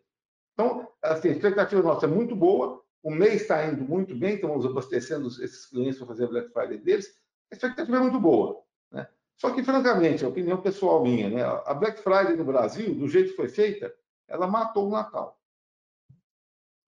Então, 0.53 0.87
assim, 1.01 1.29
a 1.29 1.31
expectativa 1.31 1.81
nossa 1.81 2.05
é 2.05 2.09
muito 2.09 2.35
boa, 2.35 2.83
o 3.01 3.11
mês 3.11 3.41
está 3.41 3.65
indo 3.65 3.83
muito 3.83 4.15
bem, 4.15 4.35
estamos 4.35 4.65
abastecendo 4.65 5.27
esses 5.27 5.65
clientes 5.65 5.97
para 5.97 6.07
fazer 6.07 6.25
a 6.25 6.27
Black 6.27 6.51
Friday 6.51 6.77
deles, 6.77 7.07
a 7.51 7.55
expectativa 7.55 7.97
é 7.97 7.99
muito 8.01 8.19
boa. 8.19 8.61
Né? 8.91 9.07
Só 9.37 9.51
que, 9.51 9.63
francamente, 9.63 10.25
a 10.25 10.27
opinião 10.27 10.61
pessoal 10.61 11.01
minha, 11.01 11.29
né? 11.29 11.43
a 11.43 11.73
Black 11.73 12.01
Friday 12.01 12.35
no 12.35 12.43
Brasil, 12.43 12.93
do 12.93 13.07
jeito 13.07 13.31
que 13.31 13.35
foi 13.35 13.47
feita, 13.47 13.93
ela 14.27 14.47
matou 14.47 14.87
o 14.87 14.91
Natal. 14.91 15.39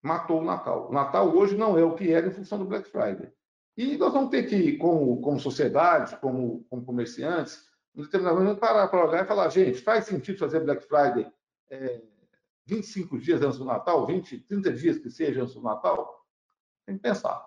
Matou 0.02 0.40
o 0.40 0.44
Natal. 0.44 0.88
O 0.90 0.92
Natal 0.92 1.28
hoje 1.34 1.56
não 1.56 1.78
é 1.78 1.84
o 1.84 1.94
que 1.94 2.12
era 2.12 2.26
em 2.26 2.32
função 2.32 2.58
do 2.58 2.64
Black 2.64 2.88
Friday. 2.88 3.32
E 3.76 3.96
nós 3.96 4.12
vamos 4.12 4.30
ter 4.30 4.44
que, 4.44 4.76
como, 4.76 5.20
como 5.22 5.40
sociedade, 5.40 6.16
como, 6.16 6.64
como 6.68 6.84
comerciantes, 6.84 7.66
no 7.94 8.04
determinado 8.04 8.38
momento, 8.38 8.58
parar 8.58 8.88
para 8.88 9.06
olhar 9.06 9.24
e 9.24 9.28
falar: 9.28 9.48
gente, 9.48 9.80
faz 9.80 10.04
sentido 10.04 10.38
fazer 10.38 10.60
Black 10.60 10.86
Friday 10.86 11.30
é, 11.70 12.02
25 12.66 13.18
dias 13.18 13.42
antes 13.42 13.58
do 13.58 13.64
Natal, 13.64 14.06
20, 14.06 14.38
30 14.40 14.72
dias 14.72 14.98
que 14.98 15.10
seja 15.10 15.42
antes 15.42 15.54
do 15.54 15.62
Natal? 15.62 16.24
Tem 16.86 16.96
que 16.96 17.02
pensar. 17.02 17.44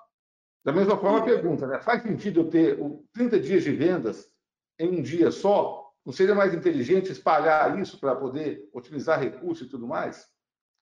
Da 0.64 0.72
mesma 0.72 0.98
forma, 0.98 1.20
a 1.20 1.24
pergunta, 1.24 1.68
né? 1.68 1.80
faz 1.80 2.02
sentido 2.02 2.42
eu 2.42 2.50
ter 2.50 2.80
30 3.14 3.40
dias 3.40 3.64
de 3.64 3.72
vendas 3.72 4.32
em 4.80 5.00
um 5.00 5.02
dia 5.02 5.32
só? 5.32 5.92
Não 6.06 6.14
seria 6.14 6.36
mais 6.36 6.54
inteligente 6.54 7.12
espalhar 7.12 7.80
isso 7.80 8.00
para 8.00 8.16
poder 8.16 8.68
otimizar 8.74 9.20
recursos 9.20 9.68
e 9.68 9.70
tudo 9.70 9.88
mais? 9.88 10.28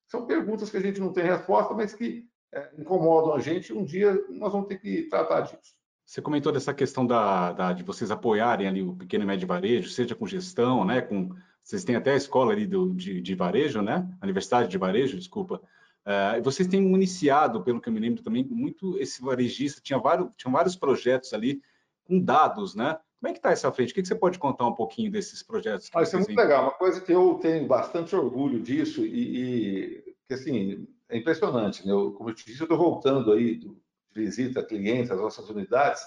São 0.06 0.26
perguntas 0.26 0.70
que 0.70 0.76
a 0.76 0.80
gente 0.80 1.00
não 1.00 1.12
tem 1.12 1.24
resposta, 1.24 1.74
mas 1.74 1.94
que 1.94 2.28
é, 2.52 2.70
incomodam 2.78 3.34
a 3.34 3.40
gente. 3.40 3.72
Um 3.72 3.84
dia 3.84 4.14
nós 4.30 4.52
vamos 4.52 4.68
ter 4.68 4.78
que 4.78 5.04
tratar 5.04 5.42
disso. 5.42 5.74
Você 6.06 6.20
comentou 6.20 6.52
dessa 6.52 6.74
questão 6.74 7.06
da, 7.06 7.52
da, 7.52 7.72
de 7.72 7.82
vocês 7.82 8.10
apoiarem 8.10 8.68
ali 8.68 8.82
o 8.82 8.94
pequeno 8.94 9.24
e 9.24 9.26
médio 9.26 9.48
varejo, 9.48 9.88
seja 9.88 10.14
com 10.14 10.26
gestão, 10.26 10.84
né, 10.84 11.00
com 11.00 11.30
vocês 11.64 11.82
têm 11.82 11.96
até 11.96 12.12
a 12.12 12.16
escola 12.16 12.52
ali 12.52 12.66
do, 12.66 12.94
de, 12.94 13.22
de 13.22 13.34
varejo, 13.34 13.80
né? 13.80 14.06
A 14.20 14.24
Universidade 14.24 14.68
de 14.68 14.76
Varejo, 14.76 15.16
desculpa. 15.16 15.60
Uh, 16.04 16.42
vocês 16.42 16.68
têm 16.68 16.82
municiado, 16.82 17.62
pelo 17.64 17.80
que 17.80 17.88
eu 17.88 17.92
me 17.92 17.98
lembro 17.98 18.22
também, 18.22 18.44
muito 18.44 18.98
esse 18.98 19.22
varejista, 19.22 19.80
tinha 19.82 19.98
vários, 19.98 20.28
tinham 20.36 20.52
vários 20.52 20.76
projetos 20.76 21.32
ali 21.32 21.62
com 22.04 22.20
dados, 22.20 22.74
né? 22.74 22.98
Como 23.18 23.30
é 23.30 23.32
que 23.32 23.38
está 23.38 23.50
essa 23.50 23.72
frente? 23.72 23.92
O 23.92 23.94
que, 23.94 24.02
que 24.02 24.08
você 24.08 24.14
pode 24.14 24.38
contar 24.38 24.66
um 24.66 24.74
pouquinho 24.74 25.10
desses 25.10 25.42
projetos? 25.42 25.90
Ah, 25.94 26.02
isso 26.02 26.14
é 26.14 26.18
muito 26.18 26.28
têm? 26.28 26.36
legal. 26.36 26.64
Uma 26.64 26.72
coisa 26.72 27.00
que 27.00 27.10
eu 27.10 27.38
tenho 27.40 27.66
bastante 27.66 28.14
orgulho 28.14 28.60
disso 28.60 29.00
e, 29.00 29.38
e 29.38 30.14
que, 30.28 30.34
assim, 30.34 30.86
é 31.08 31.16
impressionante. 31.16 31.86
Né? 31.86 31.92
Eu, 31.92 32.12
como 32.12 32.28
eu 32.28 32.34
te 32.34 32.44
disse, 32.44 32.60
eu 32.60 32.66
estou 32.66 32.76
voltando 32.76 33.32
aí 33.32 33.56
de 33.56 33.74
visita 34.14 34.60
a 34.60 34.66
clientes, 34.66 35.10
às 35.10 35.18
nossas 35.18 35.48
unidades, 35.48 36.02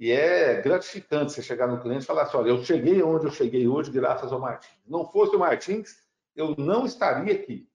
e 0.00 0.10
é 0.10 0.62
gratificante 0.62 1.30
você 1.30 1.42
chegar 1.42 1.68
no 1.68 1.78
cliente 1.78 2.04
e 2.04 2.06
falar 2.06 2.22
assim: 2.22 2.38
olha, 2.38 2.48
eu 2.48 2.64
cheguei 2.64 3.02
onde 3.02 3.26
eu 3.26 3.30
cheguei 3.30 3.68
hoje 3.68 3.90
graças 3.90 4.32
ao 4.32 4.40
Martins. 4.40 4.80
Não 4.86 5.06
fosse 5.06 5.36
o 5.36 5.38
Martins, 5.38 6.02
eu 6.34 6.56
não 6.56 6.86
estaria 6.86 7.34
aqui. 7.34 7.68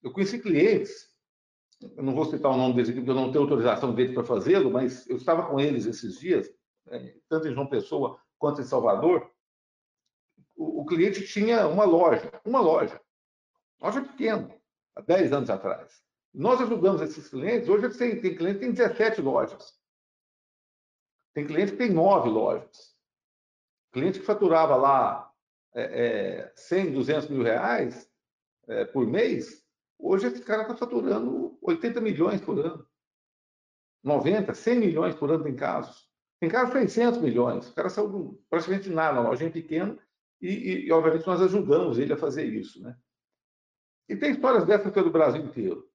Eu 0.00 0.12
conheci 0.12 0.38
clientes, 0.38 1.10
eu 1.96 2.02
não 2.04 2.14
vou 2.14 2.26
citar 2.26 2.52
o 2.52 2.56
nome 2.56 2.74
deles 2.74 2.90
aqui, 2.90 3.00
porque 3.00 3.10
eu 3.10 3.16
não 3.16 3.32
tenho 3.32 3.42
autorização 3.42 3.92
deles 3.92 4.14
para 4.14 4.22
fazê-lo, 4.22 4.70
mas 4.70 5.08
eu 5.08 5.16
estava 5.16 5.44
com 5.44 5.58
eles 5.58 5.84
esses 5.84 6.20
dias, 6.20 6.48
né, 6.86 7.12
tanto 7.28 7.48
em 7.48 7.54
João 7.54 7.66
Pessoa 7.66 8.20
quanto 8.38 8.60
em 8.60 8.64
Salvador. 8.64 9.28
O, 10.54 10.82
o 10.82 10.86
cliente 10.86 11.26
tinha 11.26 11.66
uma 11.66 11.84
loja, 11.84 12.30
uma 12.44 12.60
loja, 12.60 13.00
loja 13.80 14.00
pequena, 14.00 14.48
há 14.94 15.00
10 15.00 15.32
anos 15.32 15.50
atrás. 15.50 16.02
Nós 16.32 16.60
ajudamos 16.60 17.02
esses 17.02 17.28
clientes, 17.28 17.68
hoje 17.68 17.88
tem, 17.98 18.20
tem 18.20 18.36
cliente 18.36 18.60
que 18.60 18.66
tem 18.66 18.72
17 18.72 19.20
lojas. 19.20 19.81
Tem 21.34 21.46
cliente 21.46 21.72
que 21.72 21.78
tem 21.78 21.90
nove 21.90 22.28
lojas. 22.28 22.94
Cliente 23.92 24.20
que 24.20 24.26
faturava 24.26 24.76
lá 24.76 25.30
é, 25.74 25.82
é, 25.82 26.52
100, 26.54 26.92
200 26.92 27.28
mil 27.30 27.42
reais 27.42 28.10
é, 28.68 28.84
por 28.84 29.06
mês, 29.06 29.64
hoje 29.98 30.26
esse 30.26 30.42
cara 30.42 30.62
está 30.62 30.76
faturando 30.76 31.58
80 31.62 32.00
milhões 32.00 32.40
por 32.40 32.58
ano. 32.58 32.86
90, 34.02 34.52
100 34.54 34.78
milhões 34.78 35.14
por 35.14 35.30
ano 35.30 35.44
tem 35.44 35.54
casos. 35.54 36.10
Tem 36.40 36.50
casos 36.50 36.72
600 36.72 37.20
milhões. 37.20 37.68
O 37.68 37.74
cara 37.74 37.88
saiu 37.88 38.42
praticamente 38.50 38.90
nada, 38.90 39.20
uma 39.20 39.30
lojinha 39.30 39.50
pequena, 39.50 39.96
e, 40.40 40.48
e, 40.48 40.86
e, 40.86 40.92
obviamente 40.92 41.26
nós 41.26 41.40
ajudamos 41.40 41.98
ele 41.98 42.12
a 42.12 42.16
fazer 42.16 42.44
isso. 42.44 42.82
Né? 42.82 42.96
E 44.08 44.16
tem 44.16 44.32
histórias 44.32 44.66
dessas 44.66 44.92
pelo 44.92 45.10
Brasil 45.10 45.42
inteiro 45.42 45.91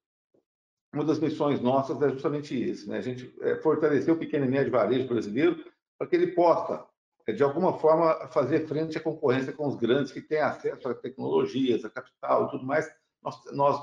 uma 0.93 1.03
das 1.03 1.19
missões 1.19 1.59
nossas 1.61 2.01
é 2.01 2.09
justamente 2.09 2.55
isso, 2.55 2.89
né? 2.89 2.97
A 2.97 3.01
gente 3.01 3.33
é, 3.41 3.55
fortalecer 3.57 4.13
o 4.13 4.17
pequeno 4.17 4.45
e 4.45 4.49
médio 4.49 4.71
varejo 4.71 5.07
brasileiro 5.07 5.63
para 5.97 6.07
que 6.07 6.15
ele 6.15 6.27
possa, 6.27 6.85
é, 7.27 7.33
de 7.33 7.43
alguma 7.43 7.77
forma, 7.77 8.27
fazer 8.29 8.67
frente 8.67 8.97
à 8.97 9.01
concorrência 9.01 9.53
com 9.53 9.67
os 9.67 9.75
grandes 9.75 10.11
que 10.11 10.21
têm 10.21 10.39
acesso 10.39 10.87
a 10.87 10.95
tecnologias, 10.95 11.83
a 11.83 11.89
capital 11.89 12.47
e 12.47 12.51
tudo 12.51 12.65
mais. 12.65 12.89
Nós, 13.21 13.35
nós 13.51 13.81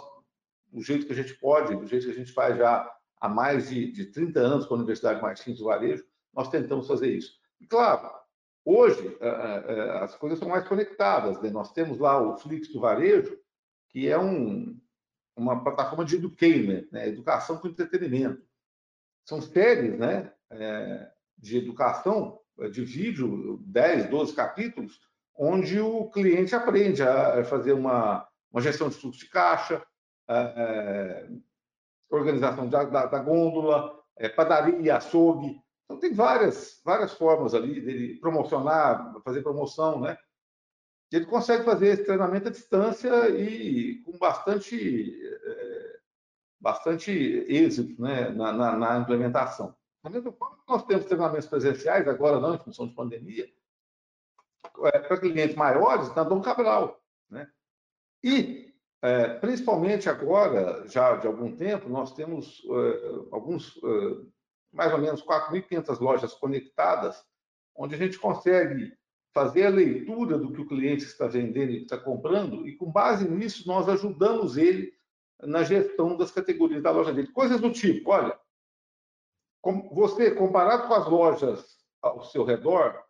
do 0.73 0.83
jeito 0.83 1.07
que 1.07 1.13
a 1.13 1.17
gente 1.17 1.35
pode, 1.35 1.77
do 1.77 1.87
jeito 1.87 2.07
que 2.07 2.13
a 2.13 2.17
gente 2.17 2.33
faz 2.33 2.57
já 2.57 2.91
há 3.21 3.29
mais 3.29 3.69
de, 3.69 3.93
de 3.93 4.07
30 4.07 4.41
anos 4.41 4.67
com 4.67 4.75
a 4.75 4.79
Universidade 4.79 5.23
Martins 5.23 5.59
do 5.59 5.67
Varejo, 5.67 6.05
nós 6.33 6.49
tentamos 6.49 6.89
fazer 6.89 7.11
isso. 7.13 7.33
E, 7.61 7.67
claro, 7.67 8.11
hoje 8.65 9.17
as 10.01 10.17
coisas 10.17 10.39
são 10.39 10.49
mais 10.49 10.67
conectadas. 10.67 11.41
Né? 11.41 11.51
Nós 11.51 11.73
temos 11.73 11.99
lá 11.99 12.21
o 12.21 12.37
Flix 12.37 12.69
do 12.73 12.81
Varejo, 12.81 13.39
que 13.91 14.09
é 14.09 14.19
um, 14.19 14.77
uma 15.37 15.63
plataforma 15.63 16.05
de 16.05 16.17
educator, 16.17 16.87
né? 16.93 17.09
educação 17.09 17.59
com 17.59 17.69
entretenimento. 17.69 18.43
São 19.25 19.41
séries 19.41 19.99
né? 19.99 20.33
É, 20.51 21.11
de 21.39 21.59
educação, 21.59 22.41
é, 22.61 22.69
de 22.69 22.85
vídeo, 22.85 23.59
10, 23.67 24.09
12 24.11 24.35
capítulos, 24.35 25.01
onde 25.37 25.81
o 25.81 26.09
cliente 26.11 26.55
aprende 26.55 27.03
a 27.03 27.43
fazer 27.45 27.73
uma, 27.73 28.27
uma 28.53 28.61
gestão 28.61 28.89
de 28.89 28.95
fluxo 28.95 29.21
de 29.21 29.29
caixa, 29.29 29.85
é, 30.29 31.29
organização 32.09 32.69
da, 32.69 32.85
da, 32.85 33.07
da 33.07 33.19
gôndola, 33.19 34.01
é, 34.17 34.29
padaria, 34.29 34.97
açougue. 34.97 35.61
Então, 35.85 35.99
tem 35.99 36.15
várias, 36.15 36.81
várias 36.85 37.13
formas 37.13 37.55
ali 37.55 37.81
dele 37.81 38.19
promocionar, 38.21 39.13
fazer 39.25 39.43
promoção, 39.43 40.01
né? 40.01 40.17
Ele 41.17 41.27
consegue 41.27 41.65
fazer 41.65 41.89
esse 41.89 42.05
treinamento 42.05 42.49
à 42.49 42.51
distância 42.51 43.29
e 43.31 44.03
com 44.03 44.19
bastante, 44.19 45.15
é, 45.25 45.99
bastante 46.61 47.11
êxito 47.13 48.01
né, 48.03 48.31
na, 48.31 48.53
na, 48.53 48.77
na 48.77 48.99
implementação. 48.99 49.77
Da 50.03 50.11
mesma 50.11 50.33
forma 50.33 50.57
que 50.57 50.63
nós 50.69 50.85
temos 50.85 51.05
treinamentos 51.05 51.49
presenciais, 51.49 52.09
agora 52.09 52.41
não, 52.41 52.55
em 52.55 52.59
função 52.59 52.89
de 52.89 52.95
pandemia, 52.95 53.49
é, 54.85 54.99
para 54.99 55.21
clientes 55.21 55.55
maiores, 55.55 56.15
na 56.15 56.25
Dom 56.25 56.41
Cabral. 56.41 57.01
Né? 57.31 57.49
E 58.23 58.75
é, 59.01 59.29
principalmente 59.35 60.09
agora, 60.09 60.89
já 60.89 61.17
de 61.17 61.27
algum 61.27 61.55
tempo, 61.55 61.91
nós 61.91 62.13
temos 62.15 62.65
uh, 62.65 63.29
alguns, 63.31 63.77
uh, 63.77 64.33
mais 64.73 64.91
ou 64.95 64.99
menos 64.99 65.23
4.500 65.23 66.01
lojas 66.01 66.33
conectadas, 66.33 67.23
onde 67.77 67.95
a 67.95 67.99
gente 67.99 68.19
consegue 68.19 68.97
fazer 69.35 69.67
a 69.67 69.71
leitura 69.71 70.39
do 70.39 70.53
que 70.53 70.61
o 70.61 70.67
cliente 70.67 71.05
está 71.05 71.27
vendendo 71.27 71.73
e 71.73 71.83
está 71.83 71.99
comprando, 71.99 72.67
e 72.69 72.77
com 72.77 72.91
base 72.91 73.29
nisso 73.29 73.67
nós 73.67 73.89
ajudamos 73.89 74.57
ele 74.57 74.95
na 75.43 75.65
gestão 75.65 76.17
das 76.17 76.31
categorias 76.31 76.83
da 76.83 76.93
loja 76.93 77.13
dele. 77.13 77.33
Coisas 77.33 77.61
do 77.61 77.73
tipo, 77.73 78.11
olha, 78.11 78.39
você, 79.93 80.31
comparado 80.31 80.87
com 80.87 80.95
as 80.95 81.07
lojas 81.09 81.79
ao 82.01 82.23
seu 82.23 82.45
redor, 82.45 83.03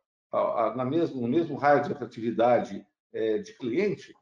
na 0.74 0.84
mesmo, 0.84 1.20
no 1.20 1.28
mesmo 1.28 1.56
raio 1.56 1.82
de 1.84 1.92
atratividade 1.92 2.84
é, 3.12 3.38
de 3.38 3.52
cliente, 3.54 4.14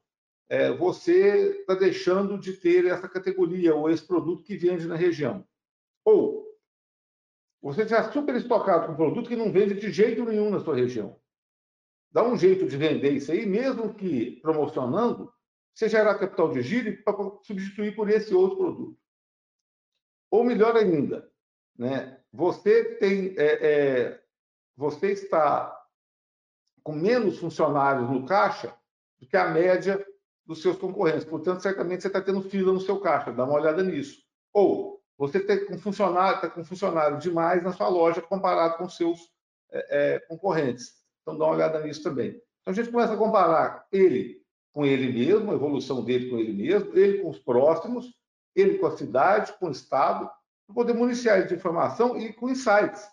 é, 0.49 0.73
você 0.73 1.61
está 1.61 1.75
deixando 1.75 2.39
de 2.39 2.55
ter 2.55 2.85
essa 2.87 3.09
categoria 3.09 3.75
ou 3.75 3.89
esse 3.89 4.07
produto 4.07 4.43
que 4.43 4.57
vende 4.57 4.87
na 4.87 4.97
região. 4.97 5.47
Ou 6.05 6.43
você 7.63 7.83
está 7.83 8.11
super 8.11 8.35
estocado 8.35 8.87
com 8.87 8.93
um 8.93 8.97
produto 8.97 9.29
que 9.29 9.37
não 9.37 9.53
vende 9.53 9.75
de 9.75 9.91
jeito 9.93 10.25
nenhum 10.25 10.51
na 10.51 10.61
sua 10.61 10.75
região. 10.75 11.22
Dá 12.13 12.23
um 12.23 12.37
jeito 12.37 12.67
de 12.67 12.77
vender 12.77 13.13
isso 13.13 13.33
aí, 13.33 13.47
mesmo 13.47 13.95
que 13.95 14.41
promocionando, 14.43 15.33
você 15.75 15.89
gerar 15.89 16.19
capital 16.19 16.53
de 16.53 16.61
giro 16.63 17.03
para 17.03 17.15
substituir 17.43 17.97
por 17.97 18.11
esse 18.11 18.35
outro 18.35 18.59
produto. 18.59 18.99
Ou 20.31 20.45
melhor 20.45 20.77
ainda, 20.77 21.31
né, 21.77 22.23
você 22.33 22.97
tem, 22.97 23.35
é, 23.39 23.67
é, 23.67 24.23
você 24.77 25.13
está 25.13 25.79
com 26.83 26.93
menos 26.93 27.39
funcionários 27.39 28.11
no 28.11 28.27
caixa 28.27 28.77
do 29.19 29.27
que 29.27 29.37
a 29.37 29.49
média 29.49 30.05
dos 30.45 30.61
seus 30.61 30.77
concorrentes. 30.77 31.25
Portanto, 31.25 31.63
certamente 31.63 32.03
você 32.03 32.09
está 32.09 32.21
tendo 32.21 32.43
fila 32.43 32.73
no 32.73 32.81
seu 32.81 33.01
caixa, 33.01 33.33
dá 33.33 33.45
uma 33.45 33.55
olhada 33.55 33.83
nisso. 33.83 34.23
Ou 34.53 35.03
você 35.17 35.39
está 35.39 35.57
com 35.67 35.79
funcionário, 35.79 36.41
tá 36.41 36.51
com 36.51 36.65
funcionário 36.65 37.19
demais 37.19 37.63
na 37.63 37.73
sua 37.73 37.89
loja 37.89 38.21
comparado 38.21 38.77
com 38.77 38.89
seus 38.89 39.21
é, 39.71 40.15
é, 40.15 40.19
concorrentes. 40.21 41.02
Então, 41.23 41.39
dá 41.39 41.45
uma 41.45 41.55
olhada 41.55 41.81
nisso 41.81 42.03
também. 42.03 42.31
Então, 42.31 42.73
a 42.73 42.73
gente 42.73 42.91
começa 42.91 43.15
a 43.15 43.17
comparar 43.17 43.87
ele 43.91 44.43
com 44.73 44.87
ele 44.87 45.13
mesmo, 45.13 45.51
a 45.51 45.55
evolução 45.55 46.05
dele 46.05 46.31
com 46.31 46.39
ele 46.39 46.53
mesmo, 46.53 46.97
ele 46.97 47.19
com 47.19 47.31
os 47.31 47.39
próximos, 47.39 48.13
ele 48.55 48.79
com 48.79 48.87
a 48.87 48.97
cidade, 48.97 49.53
com 49.59 49.69
o 49.69 49.73
Estado, 49.73 50.31
para 50.67 50.75
poder 50.75 50.95
municiar 50.95 51.39
ele 51.39 51.47
de 51.47 51.55
informação 51.55 52.19
e 52.19 52.33
com 52.33 52.49
insights. 52.49 53.07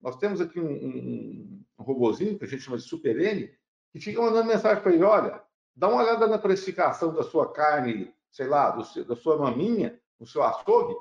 Nós 0.00 0.16
temos 0.16 0.40
aqui 0.40 0.60
um, 0.60 0.70
um, 0.70 1.64
um 1.78 1.82
robozinho, 1.82 2.38
que 2.38 2.44
a 2.44 2.48
gente 2.48 2.62
chama 2.62 2.76
de 2.76 2.84
Super 2.84 3.18
N, 3.18 3.50
que 3.92 4.00
fica 4.00 4.20
mandando 4.20 4.46
mensagem 4.46 4.82
para 4.82 4.92
ele, 4.92 5.02
olha, 5.02 5.42
dá 5.74 5.88
uma 5.88 6.02
olhada 6.02 6.26
na 6.26 6.38
precificação 6.38 7.12
da 7.12 7.22
sua 7.22 7.52
carne, 7.52 8.12
sei 8.30 8.46
lá, 8.46 8.70
do, 8.70 9.04
da 9.04 9.16
sua 9.16 9.36
maminha, 9.38 9.98
no 10.20 10.26
seu 10.26 10.42
açougue, 10.42 10.96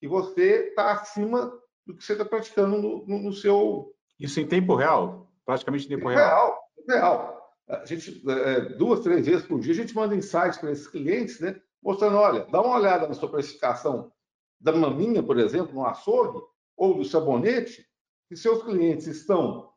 que 0.00 0.08
você 0.08 0.68
está 0.68 0.92
acima 0.92 1.52
do 1.86 1.96
que 1.96 2.04
você 2.04 2.12
está 2.12 2.24
praticando 2.24 2.80
no, 2.80 3.06
no, 3.06 3.18
no, 3.22 3.32
seu. 3.32 3.94
Isso 4.18 4.40
em 4.40 4.46
tempo 4.46 4.74
real? 4.74 5.31
Praticamente 5.44 5.86
em 5.86 5.88
tempo 5.88 6.08
real? 6.08 6.18
Real, 6.18 6.58
real. 6.88 7.42
A 7.68 7.84
gente, 7.84 8.22
é, 8.28 8.60
duas, 8.76 9.00
três 9.00 9.26
vezes 9.26 9.46
por 9.46 9.60
dia, 9.60 9.72
a 9.72 9.76
gente 9.76 9.94
manda 9.94 10.14
insights 10.14 10.58
para 10.58 10.72
esses 10.72 10.86
clientes, 10.86 11.40
né? 11.40 11.60
Mostrando, 11.82 12.16
olha, 12.16 12.46
dá 12.50 12.60
uma 12.60 12.76
olhada 12.76 13.08
na 13.08 13.14
sua 13.14 13.30
precificação 13.30 14.12
da 14.60 14.72
maminha, 14.72 15.22
por 15.22 15.38
exemplo, 15.38 15.74
no 15.74 15.84
açougue, 15.84 16.40
ou 16.76 16.94
do 16.94 17.04
sabonete, 17.04 17.84
que 18.28 18.36
seus 18.36 18.62
clientes 18.62 19.06
estão 19.06 19.72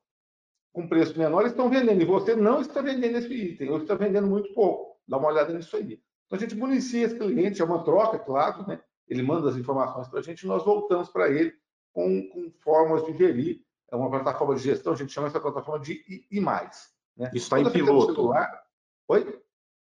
com 0.75 0.87
preço 0.89 1.17
menor 1.17 1.45
estão 1.45 1.69
vendendo, 1.69 2.01
e 2.01 2.05
você 2.05 2.35
não 2.35 2.59
está 2.59 2.81
vendendo 2.81 3.17
esse 3.17 3.33
item, 3.33 3.69
ou 3.69 3.77
está 3.77 3.95
vendendo 3.95 4.27
muito 4.27 4.53
pouco. 4.53 4.99
Dá 5.07 5.17
uma 5.17 5.29
olhada 5.29 5.53
nisso 5.53 5.77
aí. 5.77 6.01
Então, 6.25 6.37
a 6.37 6.37
gente 6.37 6.53
municia 6.53 7.05
esse 7.05 7.17
cliente, 7.17 7.61
é 7.61 7.65
uma 7.65 7.83
troca, 7.83 8.19
claro, 8.19 8.67
né? 8.67 8.81
ele 9.07 9.21
manda 9.21 9.49
as 9.49 9.55
informações 9.55 10.07
para 10.09 10.19
a 10.19 10.21
gente 10.21 10.41
e 10.41 10.47
nós 10.47 10.65
voltamos 10.65 11.09
para 11.09 11.29
ele 11.29 11.53
com, 11.93 12.27
com, 12.29 12.51
formas 12.61 13.05
de 13.05 13.17
gerir. 13.17 13.61
É 13.95 13.99
uma 13.99 14.09
plataforma 14.09 14.55
de 14.55 14.61
gestão, 14.61 14.93
a 14.93 14.95
gente 14.95 15.11
chama 15.11 15.27
essa 15.27 15.39
plataforma 15.39 15.83
de 15.83 15.93
I, 15.93 16.37
I+. 16.37 16.41
Né? 16.41 17.31
Isso 17.33 17.45
está 17.45 17.59
em 17.59 17.69
piloto. 17.69 18.13
Celular... 18.13 18.63
Oi? 19.07 19.41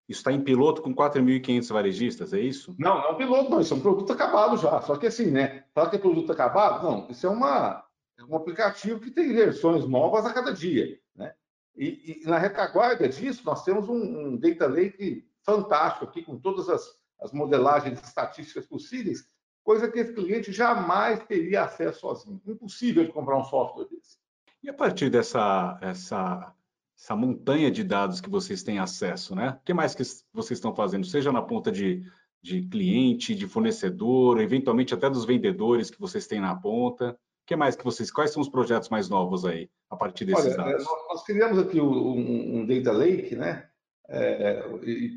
Isso 0.09 0.19
está 0.19 0.31
em 0.31 0.41
piloto 0.41 0.81
com 0.81 0.93
4.500 0.93 1.71
varejistas, 1.71 2.33
é 2.33 2.39
isso? 2.39 2.75
Não, 2.77 2.95
não 2.97 3.05
é 3.05 3.11
um 3.11 3.15
piloto, 3.15 3.49
não. 3.49 3.61
Isso 3.61 3.73
é 3.73 3.77
um 3.77 3.81
produto 3.81 4.11
acabado 4.11 4.57
já. 4.57 4.81
Só 4.81 4.97
que 4.97 5.07
assim, 5.07 5.31
né? 5.31 5.63
Falar 5.73 5.89
que 5.89 5.95
é 5.95 5.99
produto 5.99 6.31
acabado, 6.31 6.83
não. 6.83 7.07
Isso 7.09 7.25
é 7.25 7.29
uma, 7.29 7.81
é 8.19 8.23
um 8.23 8.35
aplicativo 8.35 8.99
que 8.99 9.09
tem 9.09 9.31
versões 9.31 9.87
novas 9.87 10.25
a 10.25 10.33
cada 10.33 10.53
dia. 10.53 10.99
Né? 11.15 11.33
E, 11.75 12.21
e 12.23 12.27
na 12.27 12.37
retaguarda 12.37 13.07
disso, 13.07 13.43
nós 13.45 13.63
temos 13.63 13.87
um, 13.87 13.95
um, 13.95 14.37
data 14.37 14.67
lake 14.67 15.25
fantástico 15.43 16.05
aqui, 16.05 16.23
com 16.23 16.37
todas 16.37 16.67
as, 16.67 16.83
as 17.21 17.31
modelagens 17.31 18.01
estatísticas 18.01 18.65
possíveis, 18.65 19.25
coisa 19.63 19.89
que 19.89 19.99
esse 19.99 20.13
cliente 20.13 20.51
jamais 20.51 21.23
teria 21.25 21.63
acesso 21.63 22.01
sozinho. 22.01 22.41
Impossível 22.47 23.05
de 23.05 23.11
comprar 23.11 23.37
um 23.37 23.43
software 23.43 23.85
desse. 23.85 24.17
E 24.63 24.69
a 24.69 24.73
partir 24.73 25.09
dessa 25.09 25.77
essa, 25.81 26.53
essa 26.97 27.15
montanha 27.15 27.71
de 27.71 27.83
dados 27.83 28.21
que 28.21 28.29
vocês 28.29 28.63
têm 28.63 28.79
acesso, 28.79 29.35
né? 29.35 29.57
O 29.61 29.65
que 29.65 29.73
mais 29.73 29.95
que 29.95 30.03
vocês 30.33 30.57
estão 30.57 30.75
fazendo? 30.75 31.05
Seja 31.05 31.31
na 31.31 31.41
ponta 31.41 31.71
de, 31.71 32.03
de 32.41 32.61
cliente, 32.63 33.35
de 33.35 33.47
fornecedor, 33.47 34.39
eventualmente 34.39 34.93
até 34.93 35.09
dos 35.09 35.25
vendedores 35.25 35.89
que 35.89 35.99
vocês 35.99 36.27
têm 36.27 36.39
na 36.39 36.55
ponta 36.55 37.17
que 37.51 37.55
mais 37.57 37.75
que 37.75 37.83
vocês, 37.83 38.09
quais 38.09 38.31
são 38.31 38.41
os 38.41 38.47
projetos 38.47 38.87
mais 38.87 39.09
novos 39.09 39.43
aí, 39.43 39.69
a 39.89 39.97
partir 39.97 40.23
desses 40.23 40.45
Olha, 40.45 40.55
dados? 40.55 40.85
Nós, 40.85 41.07
nós 41.09 41.23
criamos 41.25 41.59
aqui 41.59 41.81
um, 41.81 42.59
um, 42.61 42.65
Data 42.65 42.93
Lake, 42.93 43.35
né? 43.35 43.67
É, 44.07 44.63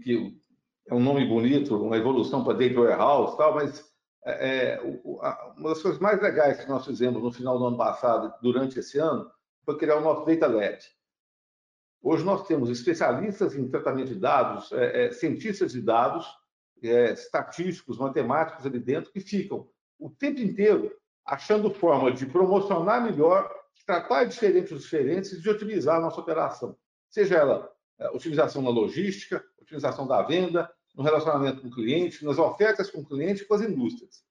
que 0.02 0.36
é 0.88 0.94
um 0.94 1.00
nome 1.00 1.24
bonito, 1.26 1.76
uma 1.76 1.96
evolução 1.96 2.42
para 2.42 2.58
Data 2.58 2.80
Warehouse 2.80 3.36
tal, 3.36 3.54
mas 3.54 3.84
é, 4.24 4.74
é 4.74 4.80
uma 5.56 5.70
das 5.70 5.82
coisas 5.82 6.00
mais 6.00 6.20
legais 6.20 6.60
que 6.60 6.68
nós 6.68 6.84
fizemos 6.84 7.22
no 7.22 7.32
final 7.32 7.58
do 7.58 7.66
ano 7.66 7.76
passado, 7.76 8.32
durante 8.42 8.78
esse 8.78 8.98
ano, 8.98 9.30
foi 9.64 9.76
criar 9.78 9.96
o 9.96 10.00
nosso 10.00 10.24
Data 10.24 10.46
Lab. 10.46 10.78
Hoje 12.02 12.24
nós 12.24 12.46
temos 12.46 12.68
especialistas 12.68 13.54
em 13.54 13.68
tratamento 13.68 14.08
de 14.08 14.16
dados, 14.16 14.70
é, 14.72 15.06
é, 15.06 15.10
cientistas 15.10 15.72
de 15.72 15.80
dados, 15.80 16.26
é, 16.82 17.12
estatísticos, 17.12 17.98
matemáticos 17.98 18.66
ali 18.66 18.78
dentro, 18.78 19.10
que 19.10 19.20
ficam 19.20 19.68
o 19.98 20.10
tempo 20.10 20.40
inteiro 20.40 20.94
achando 21.24 21.70
forma 21.70 22.12
de 22.12 22.26
promocionar 22.26 23.02
melhor, 23.02 23.50
tratar 23.86 24.24
diferentes 24.24 24.72
os 24.72 24.82
diferentes 24.82 25.32
e 25.32 25.40
de 25.40 25.48
otimizar 25.48 25.96
a 25.96 26.00
nossa 26.00 26.20
operação. 26.20 26.76
Seja 27.08 27.36
ela 27.36 27.72
é, 27.98 28.08
otimização 28.10 28.60
na 28.60 28.70
logística, 28.70 29.42
otimização 29.60 30.06
da 30.06 30.22
venda, 30.22 30.70
no 30.94 31.02
relacionamento 31.02 31.60
com 31.60 31.68
o 31.68 31.74
cliente, 31.74 32.24
nas 32.24 32.38
ofertas 32.38 32.90
com 32.90 33.00
o 33.00 33.06
cliente 33.06 33.42
e 33.42 33.46
com 33.46 33.54
as 33.54 33.62
indústrias. 33.62 34.24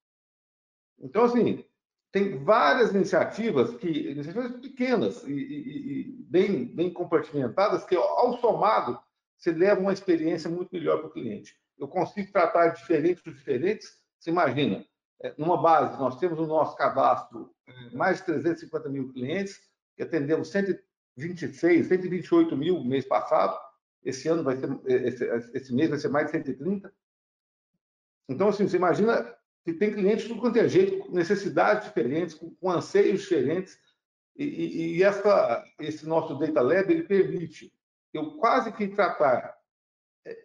Então, 0.99 1.25
assim, 1.25 1.65
tem 2.11 2.43
várias 2.43 2.93
iniciativas 2.93 3.75
que 3.75 3.87
iniciativas 3.87 4.51
pequenas 4.61 5.23
e, 5.23 5.33
e, 5.33 5.99
e 5.99 6.03
bem, 6.29 6.65
bem 6.65 6.93
compartimentadas 6.93 7.83
que, 7.83 7.95
ao 7.95 8.39
somado, 8.39 8.99
se 9.37 9.51
leva 9.51 9.81
uma 9.81 9.91
experiência 9.91 10.49
muito 10.49 10.69
melhor 10.71 10.99
para 10.99 11.07
o 11.07 11.11
cliente. 11.11 11.53
Eu 11.77 11.87
consigo 11.87 12.31
tratar 12.31 12.69
diferentes 12.69 13.25
os 13.25 13.33
diferentes. 13.33 13.97
Você 14.19 14.29
imagina, 14.29 14.85
é, 15.21 15.33
numa 15.37 15.61
base, 15.61 15.99
nós 15.99 16.17
temos 16.17 16.37
no 16.37 16.45
nosso 16.45 16.77
cadastro 16.77 17.51
é, 17.67 17.95
mais 17.95 18.19
de 18.19 18.25
350 18.25 18.89
mil 18.89 19.11
clientes, 19.11 19.59
que 19.97 20.03
atendemos 20.03 20.49
126, 20.49 21.87
128 21.87 22.55
mil 22.55 22.83
mês 22.85 23.05
passado. 23.05 23.57
Esse 24.03 24.27
ano 24.27 24.43
vai 24.43 24.57
ser, 24.57 24.69
é, 24.85 25.07
esse, 25.07 25.25
esse 25.53 25.73
mês 25.73 25.89
vai 25.89 25.99
ser 25.99 26.09
mais 26.09 26.25
de 26.27 26.31
130. 26.31 26.93
Então, 28.29 28.49
assim, 28.49 28.67
você 28.67 28.77
imagina 28.77 29.35
que 29.63 29.73
tem 29.73 29.93
clientes 29.93 30.23
de 30.23 30.29
tudo 30.29 30.41
quanto 30.41 30.57
é 30.57 30.67
jeito, 30.67 31.05
com 31.05 31.13
necessidades 31.13 31.87
diferentes, 31.87 32.35
com, 32.35 32.53
com 32.55 32.69
anseios 32.69 33.21
diferentes, 33.21 33.79
e, 34.35 34.43
e, 34.43 34.97
e 34.97 35.03
essa, 35.03 35.63
esse 35.79 36.07
nosso 36.07 36.37
Data 36.39 36.61
Lab 36.61 36.91
ele 36.91 37.03
permite 37.03 37.71
eu 38.11 38.37
quase 38.37 38.71
que 38.71 38.87
tratar 38.87 39.55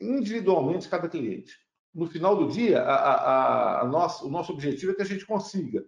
individualmente 0.01 0.89
cada 0.89 1.09
cliente 1.09 1.57
no 1.95 2.07
final 2.07 2.37
do 2.37 2.49
dia, 2.49 2.83
a, 2.83 2.95
a, 2.95 3.81
a 3.81 3.85
nosso, 3.85 4.27
o 4.27 4.31
nosso 4.31 4.53
objetivo 4.53 4.93
é 4.93 4.95
que 4.95 5.03
a 5.03 5.07
gente 5.07 5.27
consiga 5.27 5.85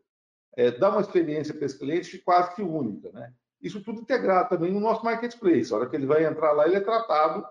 é, 0.56 0.70
dar 0.70 0.90
uma 0.90 1.00
experiência 1.00 1.54
para 1.54 1.66
esse 1.66 1.78
cliente 1.78 2.18
quase 2.18 2.54
que 2.54 2.62
única. 2.62 3.10
Né? 3.12 3.32
Isso 3.60 3.82
tudo 3.82 4.00
integrado 4.00 4.48
também 4.48 4.72
no 4.72 4.80
nosso 4.80 5.04
marketplace. 5.04 5.72
A 5.72 5.76
hora 5.76 5.88
que 5.88 5.94
ele 5.94 6.06
vai 6.06 6.24
entrar 6.24 6.52
lá, 6.52 6.66
ele 6.66 6.76
é 6.76 6.80
tratado 6.80 7.46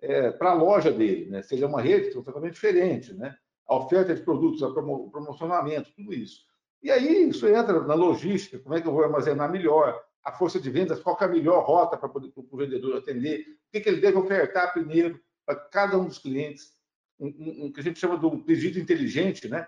é, 0.00 0.30
para 0.30 0.50
a 0.50 0.54
loja 0.54 0.92
dele, 0.92 1.30
né? 1.30 1.42
seja 1.42 1.66
uma 1.66 1.80
rede 1.80 2.12
totalmente 2.12 2.54
diferente. 2.54 3.12
Né? 3.14 3.34
A 3.66 3.76
oferta 3.76 4.14
de 4.14 4.22
produtos, 4.22 4.62
o 4.62 5.10
promocionamento, 5.10 5.92
tudo 5.94 6.12
isso. 6.12 6.46
E 6.82 6.90
aí 6.90 7.28
isso 7.28 7.46
entra 7.48 7.80
na 7.82 7.94
logística, 7.94 8.58
como 8.58 8.74
é 8.74 8.80
que 8.80 8.86
eu 8.86 8.92
vou 8.92 9.02
armazenar 9.02 9.50
melhor, 9.50 10.00
a 10.24 10.32
força 10.32 10.60
de 10.60 10.70
vendas, 10.70 11.00
qual 11.00 11.16
é 11.20 11.24
a 11.24 11.28
melhor 11.28 11.64
rota 11.64 11.96
para 11.96 12.10
o 12.10 12.56
vendedor 12.56 12.96
atender, 12.96 13.40
o 13.40 13.72
que, 13.72 13.80
que 13.80 13.88
ele 13.88 14.00
deve 14.00 14.18
ofertar 14.18 14.72
primeiro 14.72 15.20
para 15.44 15.56
cada 15.56 15.98
um 15.98 16.06
dos 16.06 16.18
clientes 16.18 16.78
um, 17.18 17.66
um, 17.66 17.72
que 17.72 17.80
a 17.80 17.82
gente 17.82 17.98
chama 17.98 18.18
de 18.18 18.26
um 18.26 18.42
pedido 18.42 18.78
inteligente, 18.78 19.48
né? 19.48 19.66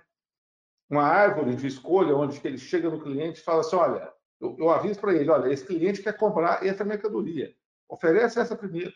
Uma 0.89 1.05
árvore 1.05 1.57
de 1.57 1.67
escolha 1.67 2.15
onde 2.15 2.41
ele 2.45 2.59
chega 2.59 2.91
no 2.91 3.01
cliente 3.01 3.41
e 3.41 3.45
fala 3.45 3.61
assim, 3.61 3.77
olha, 3.77 4.13
eu, 4.41 4.57
eu 4.59 4.71
aviso 4.71 5.01
para 5.01 5.15
ele, 5.15 5.31
olha, 5.31 5.53
esse 5.53 5.65
cliente 5.65 6.03
quer 6.03 6.17
comprar 6.17 6.65
essa 6.65 6.85
mercadoria, 6.85 7.55
oferece 7.89 8.39
essa 8.39 8.57
primeiro. 8.57 8.93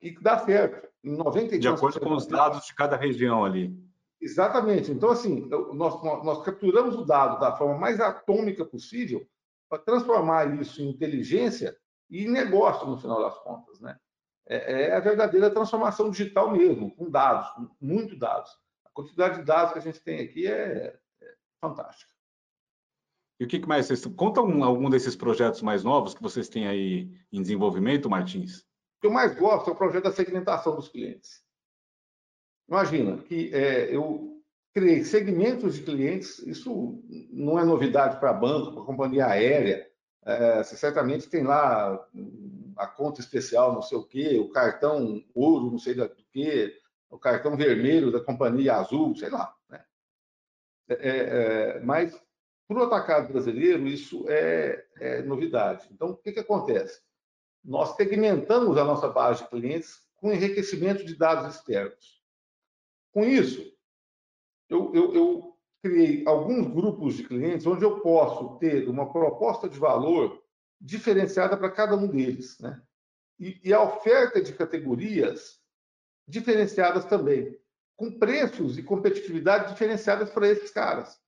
E 0.00 0.12
dá 0.20 0.38
certo. 0.38 0.88
Em 1.02 1.16
90 1.16 1.58
de 1.58 1.68
acordo 1.68 2.00
com 2.00 2.14
os 2.14 2.26
dados 2.26 2.66
de 2.66 2.74
cada 2.74 2.96
região 2.96 3.44
ali. 3.44 3.76
Exatamente. 4.20 4.90
Então, 4.90 5.10
assim, 5.10 5.48
nós, 5.74 6.02
nós 6.02 6.44
capturamos 6.44 6.96
o 6.96 7.04
dado 7.04 7.38
da 7.38 7.56
forma 7.56 7.78
mais 7.78 8.00
atômica 8.00 8.64
possível 8.64 9.26
para 9.68 9.78
transformar 9.78 10.60
isso 10.60 10.82
em 10.82 10.88
inteligência 10.88 11.76
e 12.10 12.24
em 12.24 12.30
negócio, 12.30 12.86
no 12.88 12.98
final 12.98 13.20
das 13.22 13.38
contas. 13.38 13.80
Né? 13.80 13.96
É, 14.46 14.88
é 14.88 14.96
a 14.96 15.00
verdadeira 15.00 15.50
transformação 15.50 16.10
digital 16.10 16.50
mesmo, 16.50 16.94
com 16.96 17.10
dados, 17.10 17.50
com 17.50 17.68
muito 17.80 18.16
dados. 18.16 18.50
A 18.84 18.90
quantidade 18.90 19.38
de 19.38 19.44
dados 19.44 19.72
que 19.72 19.78
a 19.78 19.82
gente 19.82 20.00
tem 20.00 20.20
aqui 20.20 20.46
é, 20.46 20.98
é 21.22 21.34
fantástica. 21.60 22.12
E 23.40 23.44
o 23.44 23.46
que 23.46 23.64
mais? 23.66 23.86
Vocês, 23.86 24.04
conta 24.16 24.42
um, 24.42 24.64
algum 24.64 24.90
desses 24.90 25.14
projetos 25.14 25.62
mais 25.62 25.84
novos 25.84 26.12
que 26.12 26.22
vocês 26.22 26.48
têm 26.48 26.66
aí 26.66 27.08
em 27.30 27.40
desenvolvimento, 27.40 28.10
Martins? 28.10 28.67
O 28.98 29.00
que 29.00 29.06
eu 29.06 29.12
mais 29.12 29.32
gosto 29.38 29.70
é 29.70 29.72
o 29.72 29.76
projeto 29.76 30.04
da 30.04 30.12
segmentação 30.12 30.74
dos 30.74 30.88
clientes. 30.88 31.40
Imagina 32.68 33.16
que 33.18 33.54
é, 33.54 33.94
eu 33.94 34.42
criei 34.74 35.04
segmentos 35.04 35.76
de 35.76 35.82
clientes, 35.82 36.40
isso 36.40 37.00
não 37.30 37.58
é 37.60 37.64
novidade 37.64 38.18
para 38.18 38.32
banco, 38.32 38.72
para 38.74 38.84
companhia 38.84 39.28
aérea. 39.28 39.88
É, 40.26 40.62
você 40.62 40.76
certamente 40.76 41.28
tem 41.28 41.44
lá 41.44 41.94
a 42.76 42.86
conta 42.88 43.20
especial, 43.20 43.72
não 43.72 43.82
sei 43.82 43.96
o 43.96 44.04
quê, 44.04 44.36
o 44.36 44.50
cartão 44.50 45.24
ouro, 45.32 45.70
não 45.70 45.78
sei 45.78 45.94
do 45.94 46.08
quê, 46.32 46.76
o 47.08 47.18
cartão 47.18 47.56
vermelho 47.56 48.10
da 48.10 48.20
companhia 48.20 48.74
azul, 48.74 49.14
sei 49.14 49.30
lá. 49.30 49.54
Né? 49.68 49.84
É, 50.88 50.94
é, 50.94 51.18
é 51.76 51.80
mas, 51.80 52.20
para 52.66 52.78
o 52.78 52.82
atacado 52.82 53.32
brasileiro, 53.32 53.86
isso 53.86 54.24
é, 54.28 54.84
é 54.96 55.22
novidade. 55.22 55.88
Então, 55.92 56.10
o 56.10 56.16
que, 56.16 56.32
que 56.32 56.40
acontece? 56.40 57.00
Nós 57.68 57.96
segmentamos 57.96 58.78
a 58.78 58.84
nossa 58.84 59.10
base 59.10 59.42
de 59.42 59.50
clientes 59.50 60.00
com 60.16 60.32
enriquecimento 60.32 61.04
de 61.04 61.14
dados 61.14 61.54
externos. 61.54 62.22
Com 63.12 63.24
isso, 63.24 63.60
eu, 64.70 64.90
eu, 64.94 65.14
eu 65.14 65.58
criei 65.82 66.26
alguns 66.26 66.66
grupos 66.68 67.14
de 67.14 67.24
clientes 67.24 67.66
onde 67.66 67.84
eu 67.84 68.00
posso 68.00 68.58
ter 68.58 68.88
uma 68.88 69.12
proposta 69.12 69.68
de 69.68 69.78
valor 69.78 70.42
diferenciada 70.80 71.58
para 71.58 71.70
cada 71.70 71.94
um 71.94 72.06
deles, 72.06 72.58
né? 72.58 72.80
E, 73.38 73.60
e, 73.62 73.74
a 73.74 73.82
oferta 73.82 74.40
de 74.40 74.54
categorias 74.54 75.60
diferenciadas 76.26 77.04
também, 77.04 77.54
com 77.96 78.18
preços 78.18 78.78
e 78.78 78.82
competitividade 78.82 79.72
diferenciadas 79.72 80.30
para 80.30 80.48
esses 80.48 80.70
caras. 80.70 81.20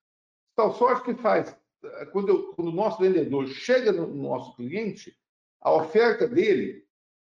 Tal 0.57 0.73
sorte 0.73 1.05
que 1.05 1.21
faz, 1.21 1.55
quando, 2.13 2.31
eu, 2.31 2.55
quando 2.55 2.69
o 2.69 2.75
nosso 2.75 2.99
vendedor 2.99 3.47
chega 3.47 3.93
no 3.93 4.07
nosso 4.15 4.57
cliente, 4.57 5.15
a 5.61 5.73
oferta 5.73 6.27
dele 6.27 6.87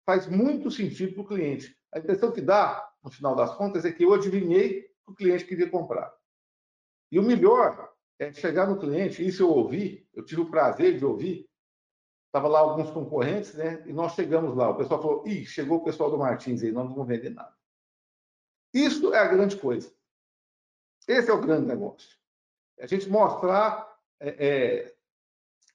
faz 0.06 0.26
muito 0.26 0.70
sentido 0.70 1.14
para 1.14 1.22
o 1.22 1.26
cliente. 1.26 1.76
A 1.92 1.98
impressão 1.98 2.32
que 2.32 2.40
dá 2.40 2.94
no 3.04 3.10
final 3.10 3.36
das 3.36 3.54
contas, 3.54 3.84
é 3.84 3.92
que 3.92 4.02
eu 4.02 4.14
adivinhei 4.14 4.82
que 4.82 5.10
o 5.10 5.14
cliente 5.14 5.44
queria 5.44 5.68
comprar. 5.68 6.10
E 7.12 7.18
o 7.18 7.22
melhor 7.22 7.92
é 8.18 8.32
chegar 8.32 8.66
no 8.66 8.78
cliente, 8.78 9.24
isso 9.24 9.42
eu 9.42 9.50
ouvi, 9.50 10.08
eu 10.14 10.24
tive 10.24 10.40
o 10.40 10.50
prazer 10.50 10.96
de 10.96 11.04
ouvir, 11.04 11.46
estava 12.26 12.48
lá 12.48 12.60
alguns 12.60 12.90
concorrentes, 12.90 13.54
né? 13.54 13.84
E 13.86 13.92
nós 13.92 14.14
chegamos 14.14 14.56
lá, 14.56 14.70
o 14.70 14.76
pessoal 14.76 15.02
falou, 15.02 15.28
ih, 15.28 15.44
chegou 15.44 15.78
o 15.78 15.84
pessoal 15.84 16.10
do 16.10 16.18
Martins 16.18 16.62
aí, 16.62 16.72
nós 16.72 16.86
não 16.86 16.94
vamos 16.94 17.08
vender 17.08 17.30
nada. 17.30 17.54
Isso 18.72 19.12
é 19.12 19.18
a 19.18 19.28
grande 19.28 19.56
coisa. 19.58 19.94
Esse 21.06 21.30
é 21.30 21.34
o 21.34 21.40
grande 21.40 21.66
negócio. 21.66 22.16
É 22.78 22.84
a 22.84 22.86
gente 22.88 23.08
mostrar 23.08 23.86
é, 24.18 24.46
é, 24.46 24.94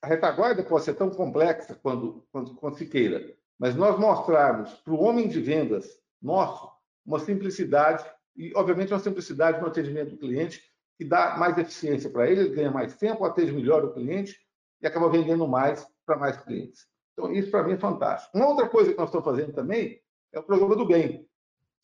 a 0.02 0.06
retaguarda 0.06 0.62
pode 0.62 0.84
ser 0.84 0.94
tão 0.94 1.10
complexa 1.10 1.78
quando, 1.82 2.26
quando, 2.32 2.54
quando 2.54 2.76
se 2.76 2.86
queira, 2.86 3.34
mas 3.58 3.76
nós 3.76 3.98
mostrarmos 3.98 4.72
para 4.74 4.94
o 4.94 5.00
homem 5.00 5.28
de 5.28 5.40
vendas 5.40 6.00
nosso 6.20 6.70
uma 7.04 7.18
simplicidade, 7.18 8.04
e 8.36 8.52
obviamente 8.54 8.92
uma 8.92 8.98
simplicidade 8.98 9.60
no 9.60 9.66
atendimento 9.66 10.10
do 10.10 10.18
cliente, 10.18 10.62
que 10.96 11.04
dá 11.04 11.36
mais 11.36 11.56
eficiência 11.58 12.10
para 12.10 12.30
ele, 12.30 12.42
ele 12.42 12.54
ganha 12.54 12.70
mais 12.70 12.96
tempo, 12.96 13.24
atende 13.24 13.52
melhor 13.52 13.84
o 13.84 13.92
cliente 13.92 14.38
e 14.82 14.86
acaba 14.86 15.08
vendendo 15.08 15.46
mais 15.48 15.86
para 16.06 16.16
mais 16.16 16.36
clientes. 16.36 16.86
Então, 17.12 17.32
isso 17.32 17.50
para 17.50 17.62
mim 17.62 17.72
é 17.72 17.78
fantástico. 17.78 18.36
Uma 18.36 18.48
outra 18.48 18.68
coisa 18.68 18.92
que 18.92 18.98
nós 18.98 19.08
estamos 19.08 19.24
fazendo 19.24 19.52
também 19.52 20.00
é 20.32 20.38
o 20.38 20.42
programa 20.42 20.76
do 20.76 20.86
bem. 20.86 21.26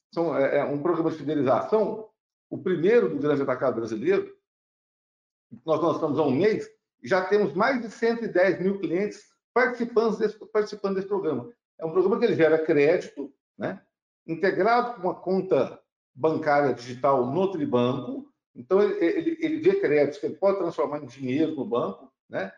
Então, 0.09 0.37
é 0.37 0.64
um 0.64 0.83
programa 0.83 1.11
de 1.11 1.16
fidelização, 1.16 2.09
o 2.48 2.59
primeiro 2.59 3.09
do 3.09 3.18
grande 3.18 3.42
atacado 3.42 3.76
brasileiro. 3.76 4.35
Nós 5.64 5.81
lançamos 5.81 6.18
há 6.18 6.22
um 6.22 6.31
mês 6.31 6.68
já 7.07 7.25
temos 7.25 7.55
mais 7.55 7.81
de 7.81 7.90
110 7.90 8.61
mil 8.61 8.79
clientes 8.79 9.25
participando 9.55 10.19
desse, 10.19 10.38
participando 10.47 10.97
desse 10.97 11.09
programa. 11.09 11.51
É 11.79 11.85
um 11.87 11.92
programa 11.92 12.19
que 12.19 12.25
ele 12.25 12.37
gera 12.37 12.59
crédito, 12.59 13.33
né? 13.57 13.83
integrado 14.27 14.95
com 14.95 15.09
uma 15.09 15.14
conta 15.14 15.81
bancária 16.14 16.75
digital 16.75 17.27
no 17.27 17.51
Tribanco. 17.51 18.27
Então, 18.55 18.83
ele, 18.83 19.05
ele, 19.05 19.38
ele 19.40 19.61
vê 19.61 19.81
créditos 19.81 20.19
que 20.19 20.27
ele 20.27 20.37
pode 20.37 20.59
transformar 20.59 20.99
em 20.99 21.07
dinheiro 21.07 21.55
no 21.55 21.64
banco, 21.64 22.12
né? 22.29 22.53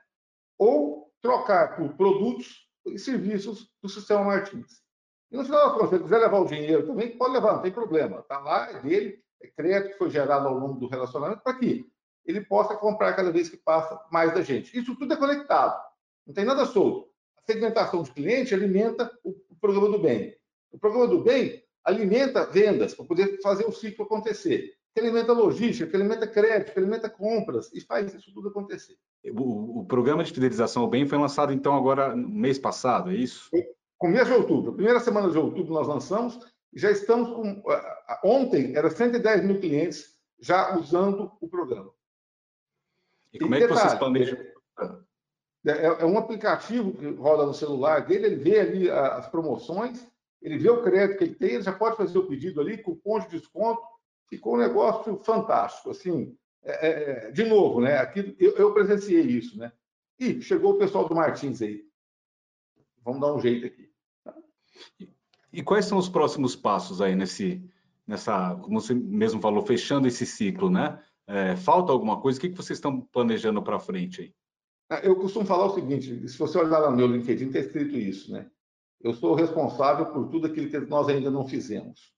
ou 0.57 1.13
trocar 1.21 1.77
por 1.77 1.95
produtos 1.95 2.69
e 2.87 2.99
serviços 2.99 3.71
do 3.83 3.89
sistema 3.89 4.25
Martins. 4.25 4.83
E 5.31 5.37
no 5.37 5.45
final 5.45 5.89
se 5.89 5.95
ele 5.95 6.05
quiser 6.05 6.19
levar 6.19 6.39
o 6.39 6.47
dinheiro 6.47 6.87
também, 6.87 7.17
pode 7.17 7.35
levar, 7.35 7.55
não 7.55 7.63
tem 7.63 7.73
problema. 7.73 8.21
Está 8.21 8.39
lá, 8.39 8.71
é 8.71 8.81
dele, 8.81 9.23
é 9.43 9.49
crédito 9.49 9.93
que 9.93 9.99
foi 9.99 10.11
gerado 10.11 10.49
ao 10.49 10.55
longo 10.55 10.81
do 10.81 10.89
relacionamento 10.89 11.43
para 11.43 11.55
que 11.55 11.87
ele 12.31 12.43
possa 12.43 12.77
comprar 12.77 13.15
cada 13.15 13.33
vez 13.33 13.49
que 13.49 13.57
passa 13.57 13.99
mais 14.11 14.33
da 14.35 14.43
gente. 14.43 14.77
Isso 14.77 14.95
tudo 14.97 15.13
é 15.13 15.17
conectado, 15.17 15.81
não 16.27 16.35
tem 16.35 16.45
nada 16.45 16.67
solto. 16.67 17.09
A 17.37 17.43
segmentação 17.51 18.03
de 18.03 18.11
cliente 18.13 18.55
alimenta 18.55 19.11
o 19.25 19.35
programa 19.61 19.89
do 19.89 19.99
bem. 19.99 20.37
O 20.71 20.79
programa 20.79 21.07
do 21.07 21.23
bem 21.23 21.65
alimenta 21.85 22.45
vendas 22.45 22.95
para 22.95 23.07
poder 23.07 23.41
fazer 23.43 23.65
o 23.65 23.73
ciclo 23.73 24.05
acontecer. 24.05 24.75
Que 24.95 25.01
alimenta 25.01 25.33
logística, 25.33 25.89
que 25.89 25.97
alimenta 25.97 26.27
crédito, 26.27 26.73
que 26.73 26.79
alimenta 26.79 27.09
compras 27.09 27.71
e 27.73 27.81
faz 27.81 28.13
isso 28.15 28.33
tudo 28.35 28.49
acontecer. 28.49 28.97
O, 29.33 29.81
o 29.81 29.87
programa 29.87 30.23
de 30.23 30.33
fidelização 30.33 30.83
ao 30.83 30.91
bem 30.91 31.07
foi 31.07 31.19
lançado 31.19 31.53
então 31.53 31.75
agora 31.75 32.15
no 32.15 32.29
mês 32.29 32.59
passado, 32.59 33.11
é 33.11 33.15
isso? 33.15 33.49
Começo 33.97 34.27
de 34.27 34.37
outubro. 34.37 34.75
Primeira 34.75 35.01
semana 35.01 35.31
de 35.31 35.39
outubro 35.39 35.73
nós 35.73 35.89
lançamos 35.89 36.39
já 36.75 36.91
estamos 36.91 37.31
com. 37.31 37.63
Ontem 38.25 38.77
era 38.77 38.91
110 38.91 39.45
mil 39.45 39.61
clientes 39.61 40.17
já 40.41 40.77
usando 40.77 41.33
o 41.41 41.49
programa. 41.49 41.91
E 43.33 43.39
como 43.39 43.55
é 43.55 43.61
que 43.61 43.67
vocês 43.67 43.95
planejam? 43.95 44.39
É, 45.67 45.71
é, 45.71 45.87
é, 45.87 46.05
um 46.05 46.17
aplicativo 46.17 46.93
que 46.93 47.07
roda 47.11 47.45
no 47.45 47.55
celular 47.55 48.07
dele, 48.07 48.27
ele 48.27 48.37
vê 48.37 48.61
ali 48.61 48.91
as 48.91 49.29
promoções 49.29 50.07
ele 50.41 50.59
vê 50.59 50.71
o 50.71 50.83
crédito 50.83 51.19
que 51.19 51.25
ele 51.25 51.35
tem, 51.35 51.55
ele 51.55 51.63
já 51.63 51.73
pode 51.73 51.97
fazer 51.97 52.17
o 52.19 52.27
pedido 52.27 52.61
ali, 52.61 52.79
cupom 52.79 53.19
de 53.19 53.29
desconto, 53.29 53.83
ficou 54.29 54.55
um 54.55 54.59
negócio 54.59 55.19
fantástico. 55.25 55.91
Assim, 55.91 56.37
é, 56.63 56.87
é, 56.87 57.11
é, 57.29 57.31
de 57.31 57.45
novo, 57.45 57.81
né? 57.81 57.99
Aqui, 57.99 58.37
eu, 58.39 58.53
eu, 58.57 58.73
presenciei 58.73 59.23
isso, 59.23 59.59
né? 59.59 59.73
E 60.19 60.41
chegou 60.41 60.73
o 60.73 60.79
pessoal 60.79 61.09
do 61.09 61.15
Martins 61.15 61.61
aí. 61.61 61.85
Vamos 63.05 63.21
dar 63.21 63.35
um 63.35 63.41
jeito 63.41 63.67
aqui. 63.67 63.91
E, 65.01 65.09
e 65.53 65.63
quais 65.63 65.87
são 65.87 65.99
os 65.99 66.09
próximos 66.09 66.55
passos 66.55 67.01
aí 67.01 67.17
nesse, 67.17 67.65
nessa, 68.07 68.55
como 68.57 68.81
você 68.81 68.95
mesmo 68.95 69.41
falou, 69.41 69.65
fechando 69.65 70.07
esse 70.07 70.25
ciclo, 70.25 70.71
né? 70.71 71.03
É, 71.29 71.55
falta 71.57 71.93
alguma 71.93 72.21
coisa? 72.21 72.39
O 72.39 72.41
que, 72.41 72.49
que 72.49 72.57
vocês 72.57 72.79
estão 72.79 73.03
planejando 73.03 73.63
para 73.63 73.79
frente 73.79 74.23
aí? 74.23 74.35
Ah, 74.91 75.01
eu 75.01 75.15
costumo 75.15 75.45
falar 75.45 75.67
o 75.67 75.75
seguinte: 75.75 76.27
se 76.27 76.39
você 76.39 76.59
olhar 76.59 76.81
no 76.91 76.97
meu 76.97 77.07
LinkedIn, 77.07 77.49
está 77.49 77.59
escrito 77.59 77.95
isso, 77.97 78.33
né? 78.33 78.51
Eu 78.99 79.13
sou 79.13 79.35
responsável 79.35 80.07
por 80.07 80.29
tudo 80.29 80.47
aquilo 80.47 80.71
que 80.71 80.79
nós 80.91 81.07
ainda 81.09 81.31
não 81.31 81.47
fizemos. 81.47 82.13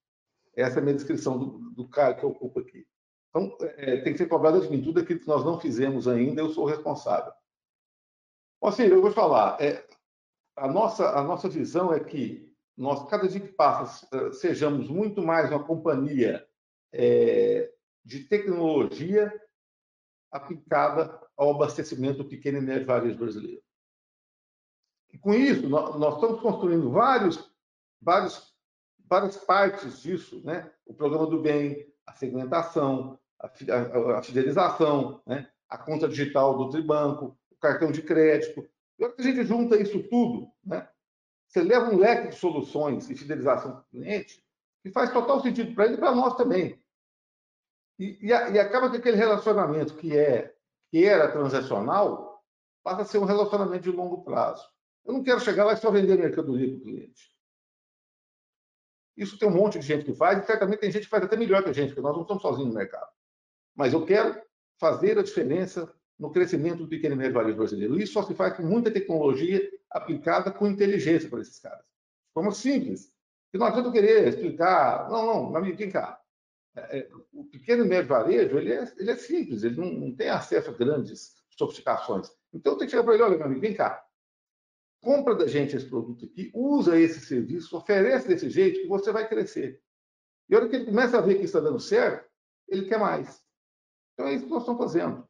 Essa 0.57 0.79
é 0.79 0.81
a 0.81 0.83
minha 0.83 0.95
descrição 0.95 1.37
do, 1.37 1.59
do 1.73 1.89
cargo 1.89 2.21
que 2.21 2.25
eu 2.25 2.31
ocupo 2.31 2.61
aqui. 2.61 2.87
Então, 3.29 3.57
é, 3.61 3.99
tem 3.99 4.13
que 4.13 4.19
ser 4.19 4.29
cobrado 4.29 4.61
de 4.61 4.71
mim. 4.71 4.83
Tudo 4.83 5.01
aquilo 5.01 5.21
que 5.21 5.29
nós 5.29 5.45
não 5.45 5.61
fizemos 5.61 6.07
ainda, 6.07 6.41
eu 6.41 6.51
sou 6.51 6.65
responsável. 6.65 7.33
Assim, 8.63 8.85
eu 8.85 9.03
vou 9.03 9.11
falar. 9.11 9.61
É, 9.61 9.85
a, 10.57 10.69
nossa, 10.69 11.11
a 11.11 11.23
nossa 11.23 11.49
visão 11.49 11.93
é 11.93 12.01
que 12.01 12.51
nós, 12.77 13.09
cada 13.09 13.29
dia 13.29 13.41
que 13.41 13.53
passa, 13.53 14.33
sejamos 14.33 14.89
muito 14.89 15.23
mais 15.23 15.51
uma 15.51 15.63
companhia 15.63 16.47
é, 16.93 17.70
de 18.05 18.25
tecnologia 18.25 19.33
aplicada 20.31 21.21
ao 21.37 21.51
abastecimento 21.51 22.19
do 22.19 22.29
pequeno 22.29 22.59
e 22.59 22.61
médio 22.61 22.87
varejo 22.87 23.19
brasileiro. 23.19 23.63
E 25.13 25.19
com 25.19 25.35
isso, 25.35 25.69
nós, 25.69 26.15
estamos 26.15 26.41
construindo 26.41 26.91
vários, 26.91 27.53
vários, 28.01 28.55
várias 29.07 29.37
partes 29.37 30.01
disso, 30.01 30.41
né? 30.45 30.71
O 30.87 30.95
programa 30.95 31.27
do 31.27 31.43
bem, 31.43 31.93
a 32.07 32.13
segmentação, 32.13 33.19
a, 33.39 34.23
fidelização, 34.23 35.23
né? 35.27 35.51
a 35.69 35.79
conta 35.79 36.09
digital 36.09 36.57
do 36.57 36.69
Tribanco, 36.71 37.37
o 37.51 37.57
cartão 37.57 37.91
de 37.91 38.03
crédito. 38.03 38.69
E 38.99 39.05
a 39.05 39.15
gente 39.19 39.45
junta 39.45 39.81
isso 39.81 40.03
tudo, 40.09 40.49
né? 40.65 40.89
Você 41.47 41.63
leva 41.63 41.91
um 41.91 41.99
leque 41.99 42.29
de 42.29 42.37
soluções 42.37 43.11
e 43.11 43.17
fidelização 43.17 43.77
do 43.77 43.83
cliente 43.85 44.45
que 44.83 44.91
faz 44.91 45.13
total 45.13 45.43
sentido 45.43 45.75
para 45.75 45.87
ele 45.87 45.95
e 45.95 45.99
para 45.99 46.15
nós 46.15 46.37
também. 46.37 46.80
E, 48.01 48.19
e, 48.23 48.29
e, 48.29 48.59
acaba 48.59 48.91
que 48.91 48.97
aquele 48.97 49.19
relacionamento 49.19 49.95
que 49.95 50.17
é 50.17 50.55
que 50.91 51.05
era 51.05 51.31
transacional 51.31 52.43
passa 52.83 53.03
a 53.03 53.05
ser 53.05 53.19
um 53.19 53.27
relacionamento 53.27 53.83
de 53.83 53.91
longo 53.91 54.25
prazo. 54.25 54.67
Eu 55.05 55.13
não 55.13 55.23
quero 55.23 55.39
chegar 55.39 55.67
lá 55.67 55.75
e 55.75 55.77
só 55.77 55.91
vender 55.91 56.17
mercadoria 56.17 56.67
para 56.67 56.79
o 56.79 56.81
cliente. 56.81 57.31
Isso 59.15 59.39
tem 59.39 59.47
um 59.47 59.53
monte 59.53 59.79
de 59.79 59.87
gente 59.87 60.07
que 60.07 60.15
faz, 60.15 60.43
e 60.43 60.47
certamente 60.47 60.79
tem 60.81 60.91
gente 60.91 61.03
que 61.03 61.11
faz 61.11 61.25
até 61.25 61.37
melhor 61.37 61.63
que 61.63 61.69
a 61.69 61.73
gente, 61.75 61.89
porque 61.89 62.01
nós 62.01 62.15
não 62.15 62.23
estamos 62.23 62.43
sozinhos 62.43 62.69
no 62.69 62.75
mercado. 62.75 63.11
Mas 63.77 63.93
eu 63.93 64.07
quero 64.07 64.41
fazer 64.79 65.19
a 65.19 65.23
diferença 65.23 65.93
no 66.19 66.33
crescimento 66.33 66.79
do 66.79 66.89
pequeno 66.89 67.15
e 67.15 67.19
médio 67.19 67.35
varejo 67.35 67.59
brasileiro. 67.59 68.01
Isso 68.01 68.15
só 68.15 68.23
se 68.23 68.35
faz 68.35 68.57
com 68.57 68.63
muita 68.63 68.91
tecnologia 68.91 69.61
aplicada 69.91 70.51
com 70.51 70.67
inteligência 70.67 71.29
para 71.29 71.43
esses 71.43 71.59
caras. 71.59 71.85
De 71.85 72.33
forma 72.33 72.53
simples. 72.53 73.13
E 73.53 73.59
não 73.59 73.67
adianta 73.67 73.93
querer 73.93 74.27
explicar. 74.27 75.11
Não, 75.11 75.27
não, 75.27 75.57
amigo, 75.57 75.77
vem 75.77 75.91
cá. 75.91 76.20
É, 76.77 76.99
é, 76.99 77.11
o 77.33 77.45
pequeno 77.45 77.85
e 77.85 77.89
médio 77.89 78.09
varejo 78.09 78.57
ele 78.57 78.73
é, 78.73 78.93
ele 78.97 79.11
é 79.11 79.17
simples, 79.17 79.65
ele 79.65 79.77
não, 79.77 79.93
não, 79.93 80.15
tem 80.15 80.29
acesso 80.29 80.71
a 80.71 80.73
grandes 80.73 81.35
sofisticações. 81.51 82.31
Então 82.53 82.77
tenho 82.77 82.87
que 82.87 82.93
chegar 82.93 83.03
para 83.03 83.15
ele: 83.15 83.23
olha, 83.23 83.37
meu 83.37 83.47
amigo, 83.47 83.61
vem 83.61 83.75
cá. 83.75 84.05
Compra 85.01 85.35
da 85.35 85.47
gente 85.47 85.75
esse 85.75 85.87
produto 85.87 86.27
aqui, 86.27 86.51
usa 86.55 86.99
esse 86.99 87.21
serviço, 87.21 87.77
oferece 87.77 88.29
desse 88.29 88.51
jeito 88.51 88.83
que 88.83 88.87
você 88.87 89.11
vai 89.11 89.27
crescer. 89.29 89.83
E 90.49 90.55
a 90.55 90.59
hora 90.59 90.69
que 90.69 90.77
ele 90.77 90.85
começa 90.85 91.19
a 91.19 91.21
ver 91.21 91.39
que 91.39 91.45
está 91.45 91.59
dando 91.59 91.81
certo, 91.81 92.29
ele 92.69 92.87
quer 92.87 92.99
mais. 92.99 93.43
Então 94.13 94.27
é 94.27 94.35
isso 94.35 94.45
que 94.45 94.51
nós 94.51 94.63
estamos 94.63 94.81
fazendo. 94.81 95.27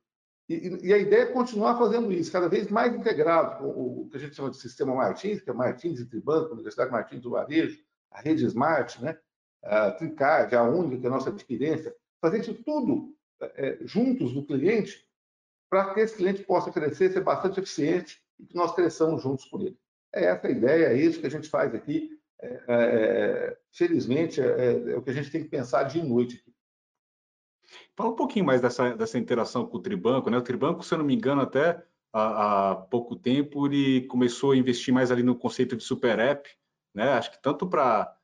E, 0.48 0.88
e, 0.88 0.92
a 0.92 0.98
ideia 0.98 1.22
é 1.22 1.32
continuar 1.32 1.78
fazendo 1.78 2.12
isso, 2.12 2.32
cada 2.32 2.48
vez 2.48 2.68
mais 2.68 2.92
integrado 2.92 3.58
com 3.58 3.68
o, 3.68 4.08
que 4.10 4.16
a 4.16 4.20
gente 4.20 4.34
chama 4.34 4.50
de 4.50 4.56
sistema 4.56 4.92
Martins, 4.92 5.40
que 5.40 5.48
é 5.48 5.52
Martins 5.52 6.00
e 6.00 6.06
Tribanco, 6.06 6.54
Universidade 6.54 6.90
Martins 6.90 7.20
do 7.20 7.30
Varejo, 7.30 7.78
a 8.10 8.20
rede 8.20 8.44
Smart, 8.46 9.00
né? 9.00 9.16
A 9.62 9.90
Tricard, 9.92 10.54
a 10.54 10.62
única, 10.62 11.06
é 11.06 11.08
a 11.08 11.12
nossa 11.12 11.30
adquirência, 11.30 11.94
fazer 12.20 12.40
isso 12.40 12.54
tudo 12.54 13.14
é, 13.40 13.78
juntos 13.82 14.32
do 14.32 14.44
cliente, 14.44 15.06
para 15.68 15.94
que 15.94 16.00
esse 16.00 16.16
cliente 16.16 16.42
possa 16.42 16.72
crescer, 16.72 17.12
ser 17.12 17.22
bastante 17.22 17.60
eficiente 17.60 18.20
e 18.38 18.46
que 18.46 18.54
nós 18.54 18.74
cresçamos 18.74 19.22
juntos 19.22 19.44
com 19.44 19.60
ele. 19.60 19.78
É 20.12 20.24
essa 20.24 20.46
a 20.46 20.50
ideia, 20.50 20.86
é 20.86 20.96
isso 20.96 21.20
que 21.20 21.26
a 21.26 21.30
gente 21.30 21.48
faz 21.48 21.74
aqui. 21.74 22.18
É, 22.42 22.46
é, 22.48 22.60
é 22.68 23.58
felizmente, 23.72 24.40
é, 24.40 24.90
é, 24.92 24.96
o 24.96 25.02
que 25.02 25.10
a 25.10 25.12
gente 25.12 25.30
tem 25.30 25.42
que 25.42 25.48
pensar 25.48 25.84
dia 25.84 26.02
e 26.02 26.08
noite 26.08 26.36
aqui. 26.36 26.50
Fala 27.94 28.10
um 28.10 28.16
pouquinho 28.16 28.44
mais 28.44 28.60
dessa, 28.60 28.96
dessa 28.96 29.18
interação 29.18 29.66
com 29.66 29.76
o 29.76 29.80
Tribanco, 29.80 30.30
né? 30.30 30.38
O 30.38 30.42
Tribanco, 30.42 30.82
se 30.82 30.92
eu 30.92 30.98
não 30.98 31.04
me 31.04 31.14
engano, 31.14 31.42
até 31.42 31.80
há, 32.12 32.70
há 32.70 32.76
pouco 32.76 33.14
tempo 33.14 33.66
ele 33.66 34.06
começou 34.06 34.52
a 34.52 34.56
investir 34.56 34.92
mais 34.92 35.12
ali 35.12 35.22
no 35.22 35.36
conceito 35.36 35.76
de 35.76 35.84
super 35.84 36.18
app, 36.18 36.50
né? 36.94 37.10
Acho 37.10 37.30
que 37.30 37.40
tanto 37.40 37.68
para 37.68 38.16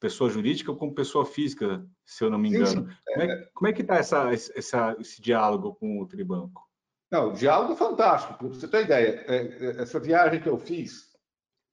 pessoa 0.00 0.30
jurídica 0.30 0.74
como 0.74 0.94
pessoa 0.94 1.24
física, 1.24 1.84
se 2.04 2.22
eu 2.24 2.30
não 2.30 2.38
me 2.38 2.48
engano. 2.48 2.66
Sim, 2.66 2.88
sim. 2.88 2.96
Como, 3.06 3.22
é, 3.22 3.50
como 3.54 3.68
é 3.68 3.72
que 3.72 3.82
está 3.82 3.96
essa, 3.96 4.32
essa, 4.32 4.96
esse 5.00 5.20
diálogo 5.20 5.74
com 5.74 6.00
o 6.00 6.06
Tribanco? 6.06 6.66
Não, 7.10 7.30
o 7.30 7.32
diálogo 7.32 7.72
é 7.72 7.76
fantástico. 7.76 8.34
Para 8.34 8.48
você 8.48 8.68
ter 8.68 8.84
ideia, 8.84 9.24
é, 9.26 9.36
é, 9.36 9.82
essa 9.82 10.00
viagem 10.00 10.40
que 10.40 10.48
eu 10.48 10.58
fiz 10.58 11.16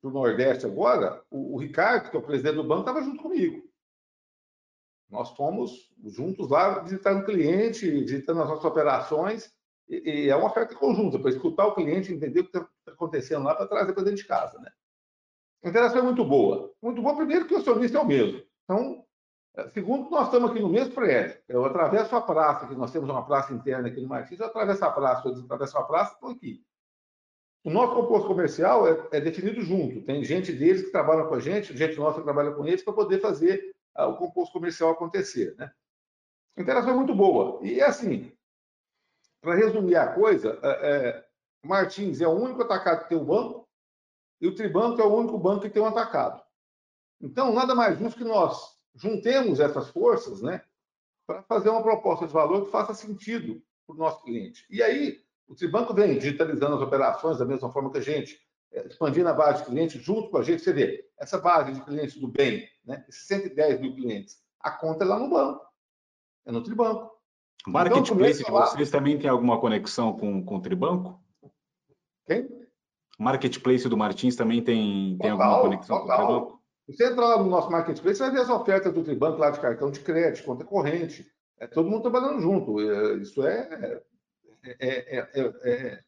para 0.01 0.09
o 0.09 0.13
Nordeste 0.13 0.65
agora, 0.65 1.23
o, 1.29 1.55
o 1.55 1.57
Ricardo, 1.57 2.09
que 2.09 2.15
é 2.15 2.19
o 2.19 2.23
presidente 2.23 2.55
do 2.55 2.63
banco, 2.63 2.81
estava 2.81 3.01
junto 3.01 3.21
comigo. 3.21 3.63
Nós 5.09 5.31
fomos 5.31 5.91
juntos 6.05 6.49
lá 6.49 6.79
visitando 6.79 7.21
o 7.21 7.25
cliente, 7.25 7.89
visitando 7.89 8.41
as 8.41 8.49
nossas 8.49 8.65
operações, 8.65 9.51
e, 9.87 10.25
e 10.25 10.29
é 10.29 10.35
uma 10.35 10.47
oferta 10.47 10.75
conjunta, 10.75 11.19
para 11.19 11.29
escutar 11.29 11.67
o 11.67 11.75
cliente, 11.75 12.13
entender 12.13 12.41
o 12.41 12.43
que 12.49 12.57
está 12.57 12.69
acontecendo 12.87 13.43
lá, 13.43 13.55
para 13.55 13.67
trazer 13.67 13.93
para 13.93 14.03
dentro 14.03 14.21
de 14.21 14.27
casa. 14.27 14.59
Né? 14.59 14.71
A 15.63 15.69
interação 15.69 15.99
é 15.99 16.01
muito 16.01 16.25
boa. 16.25 16.73
Muito 16.81 17.01
boa, 17.01 17.15
primeiro, 17.15 17.45
que 17.45 17.53
o 17.53 17.57
acionista 17.57 17.97
é 17.97 18.01
o 18.01 18.05
mesmo. 18.05 18.43
Então, 18.63 19.05
é, 19.55 19.69
segundo, 19.69 20.09
nós 20.09 20.25
estamos 20.25 20.51
aqui 20.51 20.59
no 20.59 20.69
mesmo 20.69 20.93
prédio. 20.93 21.39
Eu 21.47 21.65
atravesso 21.65 22.15
a 22.15 22.21
praça, 22.21 22.67
que 22.67 22.75
nós 22.75 22.91
temos 22.91 23.09
uma 23.09 23.25
praça 23.25 23.53
interna 23.53 23.87
aqui 23.87 24.01
no 24.01 24.09
Martins, 24.09 24.39
eu 24.39 24.47
atravesso 24.47 24.83
a 24.83 24.91
praça, 24.91 25.27
eu 25.27 25.39
atravesso 25.39 25.77
a 25.77 25.83
praça, 25.83 26.13
estou 26.13 26.31
aqui. 26.31 26.63
O 27.63 27.69
nosso 27.69 27.95
composto 27.95 28.27
comercial 28.27 28.85
é, 28.87 29.07
é, 29.13 29.21
definido 29.21 29.61
junto. 29.61 30.03
Tem 30.03 30.21
gente 30.23 30.51
deles 30.51 30.83
que 30.83 30.91
trabalha 30.91 31.25
com 31.25 31.35
a 31.35 31.39
gente, 31.39 31.75
gente 31.77 31.97
nossa 31.97 32.17
que 32.17 32.25
trabalha 32.25 32.51
com 32.51 32.65
eles, 32.65 32.83
para 32.83 32.93
poder 32.93 33.21
fazer 33.21 33.73
o 33.95 34.15
composto 34.15 34.51
comercial 34.53 34.89
acontecer. 34.89 35.55
Né? 35.57 35.71
A 36.57 36.61
interação 36.61 36.91
é 36.91 36.95
muito 36.95 37.15
boa. 37.15 37.59
E 37.63 37.81
assim, 37.81 38.33
para 39.41 39.55
resumir 39.55 39.95
a 39.95 40.13
coisa, 40.13 40.59
é, 40.61 40.69
é, 40.69 41.25
Martins 41.63 42.19
é 42.19 42.27
o 42.27 42.31
único 42.31 42.63
atacado 42.63 43.03
que 43.03 43.09
tem 43.09 43.17
um 43.17 43.25
banco 43.25 43.62
e 44.43 44.47
o 44.47 44.53
Tribanco 44.53 45.01
é 45.01 45.05
o 45.05 45.15
único 45.15 45.37
banco 45.37 45.61
que 45.61 45.69
tem 45.69 45.81
um 45.81 45.85
atacado. 45.85 46.43
Então, 47.21 47.53
nada 47.53 47.73
mais 47.73 47.97
justo 47.97 48.17
que 48.17 48.25
nós 48.25 48.77
juntemos 48.93 49.61
essas 49.61 49.89
forças 49.89 50.41
né, 50.41 50.61
para 51.25 51.41
fazer 51.43 51.69
uma 51.69 51.81
proposta 51.81 52.27
de 52.27 52.33
valor 52.33 52.65
que 52.65 52.71
faça 52.71 52.93
sentido 52.93 53.63
para 53.87 53.95
o 53.95 53.97
nosso 53.97 54.21
cliente. 54.21 54.65
E 54.69 54.83
aí, 54.83 55.21
o 55.47 55.55
Tribanco 55.55 55.93
vem 55.93 56.19
digitalizando 56.19 56.75
as 56.75 56.81
operações 56.81 57.37
da 57.37 57.45
mesma 57.45 57.71
forma 57.71 57.89
que 57.89 57.99
a 57.99 58.01
gente, 58.01 58.37
é, 58.73 58.85
expandindo 58.85 59.29
a 59.29 59.33
base 59.33 59.59
de 59.59 59.69
clientes 59.69 60.01
junto 60.01 60.29
com 60.29 60.37
a 60.39 60.43
gente. 60.43 60.61
Você 60.61 60.73
vê, 60.73 61.09
essa 61.17 61.37
base 61.37 61.71
de 61.71 61.79
clientes 61.79 62.17
do 62.17 62.27
bem, 62.27 62.67
né, 62.83 63.05
esses 63.07 63.25
110 63.27 63.79
mil 63.79 63.95
clientes, 63.95 64.43
a 64.59 64.71
conta 64.71 65.05
é 65.05 65.07
lá 65.07 65.17
no 65.17 65.29
banco, 65.29 65.65
é 66.45 66.51
no 66.51 66.61
Tribanco. 66.61 67.17
O 67.65 67.71
marketplace 67.71 68.41
então, 68.41 68.61
de 68.61 68.71
vocês 68.71 68.91
também 68.91 69.17
tem 69.17 69.29
alguma 69.29 69.57
conexão 69.61 70.11
com, 70.17 70.43
com 70.43 70.57
o 70.57 70.61
Tribanco? 70.61 71.17
Quem? 72.25 72.62
Marketplace 73.23 73.89
do 73.89 73.97
Martins 73.97 74.35
também 74.35 74.61
tem, 74.61 75.17
tem 75.17 75.31
alguma 75.31 75.61
conexão 75.61 75.99
total. 76.01 76.17
com 76.17 76.23
o 76.23 76.27
Tribanco? 76.27 76.63
Você 76.87 77.05
entra 77.05 77.25
lá 77.25 77.37
no 77.41 77.49
nosso 77.49 77.71
marketplace, 77.71 78.17
você 78.17 78.23
vai 78.23 78.31
ver 78.33 78.41
as 78.41 78.49
ofertas 78.49 78.93
do 78.93 79.03
Tribanco 79.03 79.37
lá 79.37 79.49
de 79.49 79.59
cartão 79.59 79.89
de 79.89 80.01
crédito, 80.01 80.45
conta 80.45 80.65
corrente. 80.65 81.25
É 81.57 81.65
todo 81.65 81.89
mundo 81.89 82.01
trabalhando 82.01 82.41
junto. 82.41 82.79
É, 82.79 83.15
isso 83.15 83.45
é, 83.47 84.01
é, 84.63 84.77
é, 84.79 85.29
é, 85.33 85.51
é 85.63 86.03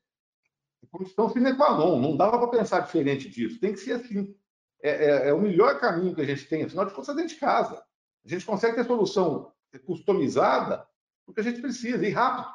condição 0.92 1.30
sine 1.30 1.56
qua 1.56 1.78
non. 1.78 2.00
Não 2.00 2.16
dava 2.16 2.38
para 2.38 2.60
pensar 2.60 2.82
diferente 2.82 3.30
disso. 3.30 3.60
Tem 3.60 3.74
que 3.74 3.80
ser 3.80 3.94
assim 3.94 4.36
é, 4.82 4.90
é, 4.90 5.30
é, 5.30 5.34
o 5.34 5.42
melhor 5.42 5.80
caminho 5.80 6.14
que 6.14 6.22
a 6.22 6.26
gente 6.26 6.46
tem, 6.48 6.64
afinal 6.64 6.86
de 6.86 6.94
contas, 6.94 7.16
dentro 7.16 7.34
de 7.34 7.40
casa. 7.40 7.84
A 8.24 8.30
gente 8.30 8.46
consegue 8.46 8.76
ter 8.76 8.86
solução 8.86 9.52
customizada 9.86 10.88
porque 11.26 11.42
a 11.42 11.44
gente 11.44 11.62
precisa, 11.62 12.06
e 12.06 12.12
rápido. 12.12 12.54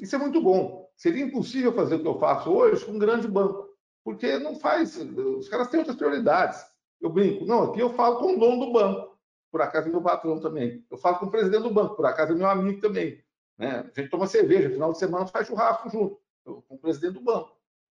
Isso 0.00 0.16
é 0.16 0.18
muito 0.18 0.42
bom. 0.42 0.81
Seria 0.96 1.24
impossível 1.24 1.72
fazer 1.72 1.96
o 1.96 2.00
que 2.00 2.08
eu 2.08 2.18
faço 2.18 2.50
hoje 2.50 2.84
com 2.84 2.92
um 2.92 2.98
grande 2.98 3.26
banco, 3.26 3.68
porque 4.04 4.38
não 4.38 4.54
faz. 4.54 4.96
Os 4.96 5.48
caras 5.48 5.68
têm 5.68 5.80
outras 5.80 5.96
prioridades. 5.96 6.64
Eu 7.00 7.10
brinco, 7.10 7.44
não, 7.44 7.64
aqui 7.64 7.80
eu 7.80 7.90
falo 7.90 8.18
com 8.18 8.36
o 8.36 8.38
dono 8.38 8.66
do 8.66 8.72
banco, 8.72 9.18
por 9.50 9.60
acaso 9.60 9.88
é 9.88 9.90
meu 9.90 10.00
patrão 10.00 10.40
também. 10.40 10.84
Eu 10.90 10.96
falo 10.96 11.18
com 11.18 11.26
o 11.26 11.30
presidente 11.30 11.62
do 11.62 11.74
banco, 11.74 11.96
por 11.96 12.06
acaso 12.06 12.32
é 12.32 12.36
meu 12.36 12.48
amigo 12.48 12.80
também. 12.80 13.22
Né? 13.58 13.90
A 13.94 14.00
gente 14.00 14.10
toma 14.10 14.26
cerveja, 14.26 14.70
final 14.70 14.92
de 14.92 14.98
semana 14.98 15.26
faz 15.26 15.46
churrasco 15.46 15.90
junto, 15.90 16.20
com 16.44 16.74
o 16.74 16.78
presidente 16.78 17.14
do 17.14 17.20
banco. 17.20 17.56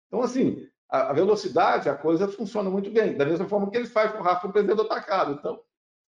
Então, 0.09 0.23
assim, 0.23 0.69
a, 0.89 1.13
velocidade, 1.13 1.89
a 1.89 1.97
coisa 1.97 2.29
funciona 2.29 2.71
muito 2.71 2.91
bem, 2.91 3.17
da 3.17 3.25
mesma 3.25 3.49
forma 3.49 3.71
que 3.71 3.77
ele 3.77 3.87
faz 3.87 4.13
com 4.13 4.19
o 4.19 4.23
rastro 4.23 4.49
do 4.49 4.53
presidente 4.53 4.81
atacado. 4.81 5.33
Então, 5.33 5.61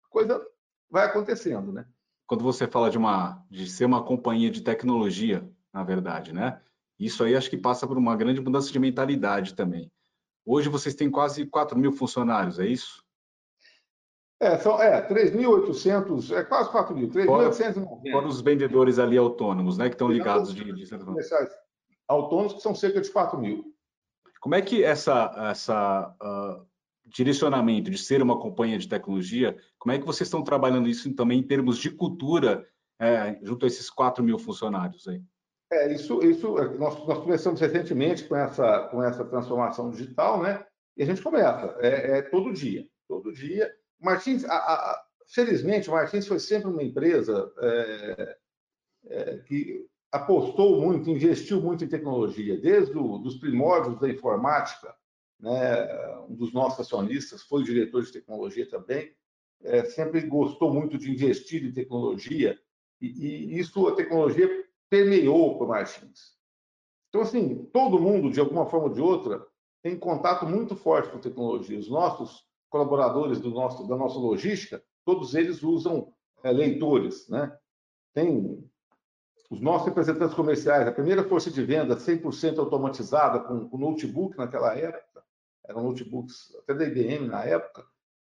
a 0.05 0.09
coisa 0.09 0.45
vai 0.91 1.07
acontecendo, 1.07 1.73
né? 1.73 1.87
Quando 2.27 2.45
você 2.45 2.67
fala 2.67 2.91
de 2.91 2.99
uma 2.99 3.45
de 3.51 3.69
ser 3.69 3.85
uma 3.85 4.05
companhia 4.05 4.51
de 4.51 4.63
tecnologia, 4.63 5.49
na 5.73 5.85
verdade, 5.85 6.33
né? 6.33 6.61
Isso 7.03 7.25
aí 7.25 7.35
acho 7.35 7.51
que 7.51 7.57
passa 7.57 7.85
por 7.85 7.99
uma 7.99 8.15
grande 8.15 8.41
mudança 8.41 8.71
de 8.71 8.79
mentalidade 8.79 9.55
também. 9.55 9.91
Hoje 10.47 10.69
vocês 10.69 10.95
têm 10.95 11.11
quase 11.11 11.45
4 11.47 11.77
mil 11.77 11.91
funcionários, 11.91 12.61
é 12.61 12.67
isso? 12.67 13.03
É, 14.41 14.57
são 14.59 14.81
é, 14.81 15.09
3.800, 15.09 16.33
é 16.37 16.45
quase 16.45 16.71
4 16.71 16.95
mil, 16.95 17.09
3.890. 17.09 18.11
Fora 18.13 18.27
os 18.27 18.41
vendedores 18.41 19.01
ali 19.01 19.17
autônomos, 19.19 19.79
né, 19.79 19.89
que 19.89 19.95
estão 19.95 20.09
ligados 20.09 20.55
de, 20.55 20.65
de... 20.73 20.89
Autônomos 22.09 22.55
que 22.55 22.61
são 22.61 22.75
cerca 22.75 23.01
de 23.01 23.11
4 23.11 23.39
mil. 23.39 23.65
Como 24.41 24.55
é 24.55 24.63
que 24.63 24.85
essa, 24.85 25.33
essa 25.51 26.15
uh, 26.23 26.67
direcionamento 27.07 27.91
de 27.91 27.99
ser 27.99 28.23
uma 28.23 28.39
companhia 28.39 28.79
de 28.79 28.89
tecnologia, 28.89 29.57
como 29.79 29.93
é 29.93 29.99
que 29.99 30.07
vocês 30.07 30.29
estão 30.29 30.43
trabalhando 30.43 30.89
isso 30.89 31.13
também 31.15 31.41
em 31.41 31.47
termos 31.47 31.79
de 31.79 31.91
cultura 31.91 32.65
é, 33.01 33.39
junto 33.43 33.65
a 33.65 33.69
esses 33.69 33.91
4 33.91 34.23
mil 34.23 34.39
funcionários 34.39 35.07
aí? 35.09 35.23
É, 35.73 35.91
isso, 35.91 36.23
isso 36.23 36.53
nós, 36.79 37.07
nós 37.07 37.19
começamos 37.21 37.59
recentemente 37.59 38.25
com 38.25 38.37
essa, 38.37 38.89
com 38.89 39.03
essa 39.03 39.25
transformação 39.25 39.91
digital, 39.91 40.43
né? 40.43 40.63
E 40.95 41.03
a 41.03 41.07
gente 41.07 41.23
começa, 41.23 41.75
é, 41.81 42.19
é 42.19 42.23
todo 42.23 42.53
dia, 42.53 42.87
todo 43.09 43.33
dia. 43.33 43.73
Martins, 43.99 44.45
a, 44.45 44.55
a, 44.55 45.03
felizmente, 45.29 45.89
o 45.89 45.93
Martins 45.93 46.27
foi 46.27 46.39
sempre 46.39 46.69
uma 46.69 46.83
empresa 46.83 47.51
é, 47.59 48.37
é 49.07 49.39
que 49.39 49.87
apostou 50.11 50.79
muito, 50.79 51.09
investiu 51.09 51.59
muito 51.63 51.85
em 51.85 51.89
tecnologia, 51.89 52.61
desde 52.61 52.99
os 52.99 53.37
primórdios 53.39 53.99
da 53.99 54.11
informática, 54.11 54.95
né? 55.41 55.89
um 56.29 56.35
dos 56.35 56.53
nossos 56.53 56.81
acionistas 56.81 57.43
foi 57.45 57.63
diretor 57.63 58.03
de 58.03 58.13
tecnologia 58.13 58.69
também, 58.69 59.11
é, 59.63 59.87
sempre 59.87 60.21
gostou 60.21 60.71
muito 60.71 60.99
de 60.99 61.11
investir 61.11 61.65
em 61.65 61.73
tecnologia, 61.73 62.59
e, 63.01 63.07
e 63.07 63.59
isso, 63.59 63.89
a 63.89 63.95
tecnologia 63.95 64.62
permeou 64.93 65.57
para 65.57 65.65
o 65.65 65.69
Martins. 65.71 66.35
Então, 67.09 67.23
assim, 67.23 67.65
todo 67.73 67.99
mundo, 67.99 68.31
de 68.31 68.39
alguma 68.39 68.67
forma 68.67 68.89
ou 68.89 68.93
de 68.93 69.01
outra, 69.01 69.43
tem 69.83 69.99
contato 69.99 70.45
muito 70.45 70.77
forte 70.77 71.11
com 71.11 71.19
tecnologia. 71.19 71.79
Os 71.79 71.89
nossos 71.89 72.47
colaboradores 72.69 73.41
do 73.41 73.49
nosso, 73.49 73.89
da 73.89 73.97
nossa 73.97 74.19
logística, 74.19 74.85
todos 75.03 75.35
eles 75.35 75.63
usam 75.63 76.13
é, 76.45 76.53
leitores, 76.53 77.27
né? 77.31 77.57
Tem 78.13 78.63
os 79.51 79.63
nossos 79.63 79.89
representantes 79.89 80.35
comerciais, 80.35 80.87
a 80.87 80.93
primeira 80.93 81.25
força 81.25 81.51
de 81.51 81.65
venda 81.65 81.97
100% 81.97 82.59
automatizada, 82.59 83.41
com, 83.41 83.71
com 83.71 83.79
notebook 83.79 84.37
naquela 84.37 84.77
época, 84.77 85.25
eram 85.67 85.85
notebooks 85.85 86.55
até 86.59 86.75
da 86.75 86.85
IBM 86.85 87.29
na 87.29 87.43
época, 87.45 87.83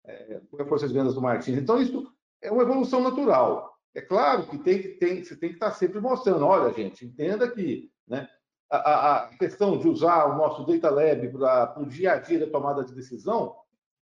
é, 0.04 0.42
a 0.58 0.64
força 0.66 0.86
de 0.86 0.92
vendas 0.92 1.14
do 1.14 1.22
Martins. 1.22 1.56
Então, 1.56 1.80
isso 1.80 2.12
é 2.42 2.52
uma 2.52 2.64
evolução 2.64 3.00
natural. 3.00 3.69
É 3.94 4.00
claro 4.00 4.46
que 4.46 4.58
tem 4.58 4.80
que 4.80 4.88
tem, 4.90 5.24
você 5.24 5.36
tem 5.36 5.48
que 5.50 5.56
estar 5.56 5.72
sempre 5.72 6.00
mostrando, 6.00 6.46
olha, 6.46 6.72
gente, 6.72 7.04
entenda 7.04 7.50
que 7.50 7.90
né, 8.06 8.28
a, 8.70 9.16
a 9.16 9.28
questão 9.36 9.78
de 9.78 9.88
usar 9.88 10.26
o 10.26 10.36
nosso 10.36 10.64
Data 10.64 10.90
Lab 10.90 11.28
para 11.28 11.80
o 11.80 11.86
dia 11.86 12.12
a 12.12 12.18
dia 12.18 12.38
da 12.38 12.50
tomada 12.50 12.84
de 12.84 12.94
decisão, 12.94 13.56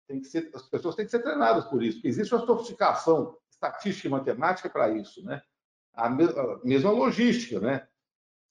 tem 0.08 0.20
que 0.20 0.26
ser, 0.26 0.50
as 0.54 0.62
pessoas 0.62 0.96
têm 0.96 1.04
que 1.04 1.10
ser 1.10 1.22
treinadas 1.22 1.66
por 1.66 1.82
isso, 1.82 2.00
existe 2.04 2.34
uma 2.34 2.44
sofisticação 2.44 3.36
estatística 3.50 4.08
e 4.08 4.10
matemática 4.10 4.68
para 4.68 4.88
isso, 4.90 5.24
né? 5.24 5.42
A, 5.94 6.08
me, 6.08 6.24
a 6.24 6.60
mesma 6.64 6.90
logística, 6.90 7.60
né? 7.60 7.86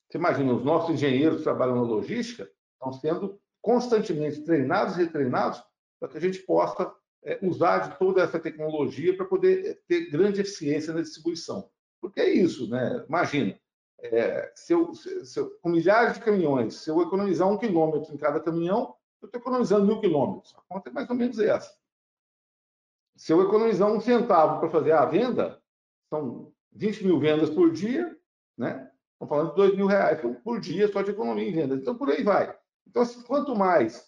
Você 0.10 0.18
imagina, 0.18 0.54
os 0.54 0.64
nossos 0.64 0.92
engenheiros 0.92 1.40
que 1.40 1.44
trabalham 1.44 1.76
na 1.76 1.82
logística 1.82 2.50
estão 2.74 2.94
sendo 2.94 3.40
constantemente 3.62 4.44
treinados 4.44 4.96
e 4.96 5.04
retreinados 5.04 5.62
para 6.00 6.10
que 6.10 6.18
a 6.18 6.22
gente 6.22 6.40
possa 6.40 6.94
é, 7.28 7.38
usar 7.42 7.80
de 7.90 8.00
toda 8.00 8.22
essa 8.22 8.40
tecnologia 8.40 9.16
para 9.16 9.26
poder 9.26 9.68
é, 9.68 9.74
ter 9.86 10.10
grande 10.10 10.40
eficiência 10.40 10.94
na 10.94 11.02
distribuição. 11.02 11.70
Porque 12.00 12.22
é 12.22 12.30
isso, 12.30 12.70
né? 12.70 13.04
Imagina, 13.06 13.60
é, 14.00 14.50
se, 14.56 14.72
eu, 14.72 14.94
se 14.94 15.38
eu, 15.38 15.52
com 15.60 15.70
milhares 15.70 16.14
de 16.14 16.22
caminhões, 16.22 16.76
se 16.76 16.90
eu 16.90 17.02
economizar 17.02 17.50
um 17.50 17.58
quilômetro 17.58 18.14
em 18.14 18.18
cada 18.18 18.40
caminhão, 18.40 18.96
eu 19.22 19.26
estou 19.26 19.42
economizando 19.42 19.86
mil 19.86 20.00
quilômetros. 20.00 20.56
A 20.56 20.62
conta 20.74 20.90
é 20.90 20.94
mais 20.94 21.10
ou 21.10 21.16
menos 21.18 21.38
essa. 21.38 21.70
Se 23.18 23.34
eu 23.34 23.42
economizar 23.42 23.92
um 23.92 24.00
centavo 24.00 24.62
para 24.62 24.70
fazer 24.70 24.94
a 24.94 25.06
venda, 25.06 25.62
são 26.10 26.54
20 26.72 27.04
mil 27.04 27.20
vendas 27.20 27.50
por 27.50 27.74
dia, 27.74 28.16
né? 28.58 28.90
Estamos 29.14 29.30
falando 29.30 29.50
de 29.50 29.56
2 29.56 29.76
mil 29.76 29.88
reais 29.88 30.22
por 30.44 30.62
dia 30.62 30.88
só 30.88 31.02
de 31.02 31.12
economia 31.12 31.50
em 31.50 31.54
vendas. 31.54 31.80
Então, 31.80 31.98
por 31.98 32.10
aí 32.10 32.24
vai. 32.24 32.56
Então, 32.88 33.02
assim, 33.02 33.22
quanto 33.24 33.54
mais 33.54 34.08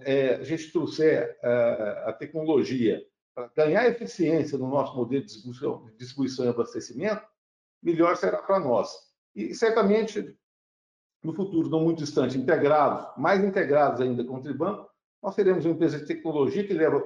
é, 0.00 0.34
a 0.34 0.44
gente 0.44 0.72
trouxer 0.72 1.38
é, 1.42 2.04
a 2.06 2.12
tecnologia 2.12 3.04
para 3.34 3.48
ganhar 3.48 3.86
eficiência 3.86 4.58
no 4.58 4.68
nosso 4.68 4.96
modelo 4.96 5.22
de 5.22 5.28
distribuição, 5.28 5.90
distribuição 5.96 6.44
e 6.44 6.48
abastecimento, 6.48 7.26
melhor 7.82 8.16
será 8.16 8.42
para 8.42 8.58
nós. 8.60 8.90
E 9.34 9.54
certamente, 9.54 10.36
no 11.22 11.32
futuro 11.32 11.68
não 11.68 11.80
muito 11.80 11.98
distante, 11.98 12.36
integrados, 12.36 13.06
mais 13.16 13.42
integrados 13.42 14.00
ainda 14.00 14.24
com 14.24 14.36
o 14.36 14.42
Tribanco, 14.42 14.90
nós 15.22 15.34
teremos 15.34 15.64
uma 15.64 15.74
empresa 15.74 15.98
de 15.98 16.06
tecnologia 16.06 16.66
que 16.66 16.72
leva 16.72 17.02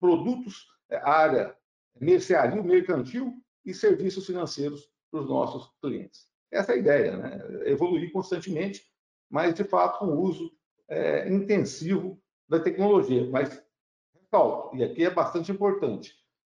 produtos, 0.00 0.66
é, 0.90 0.96
área 0.96 1.56
mercearia, 2.00 2.62
mercantil 2.62 3.34
e 3.64 3.74
serviços 3.74 4.26
financeiros 4.26 4.90
para 5.10 5.20
os 5.20 5.28
nossos 5.28 5.70
clientes. 5.80 6.26
Essa 6.50 6.72
é 6.72 6.74
a 6.74 6.78
ideia, 6.78 7.16
né? 7.16 7.40
evoluir 7.70 8.10
constantemente, 8.12 8.84
mas 9.30 9.54
de 9.54 9.64
fato 9.64 9.98
com 9.98 10.06
o 10.06 10.20
uso 10.20 10.52
é, 10.92 11.32
intensivo 11.32 12.20
da 12.48 12.60
tecnologia. 12.60 13.28
Mas, 13.30 13.62
ressalto, 14.14 14.76
e 14.76 14.84
aqui 14.84 15.04
é 15.04 15.10
bastante 15.10 15.50
importante, 15.50 16.14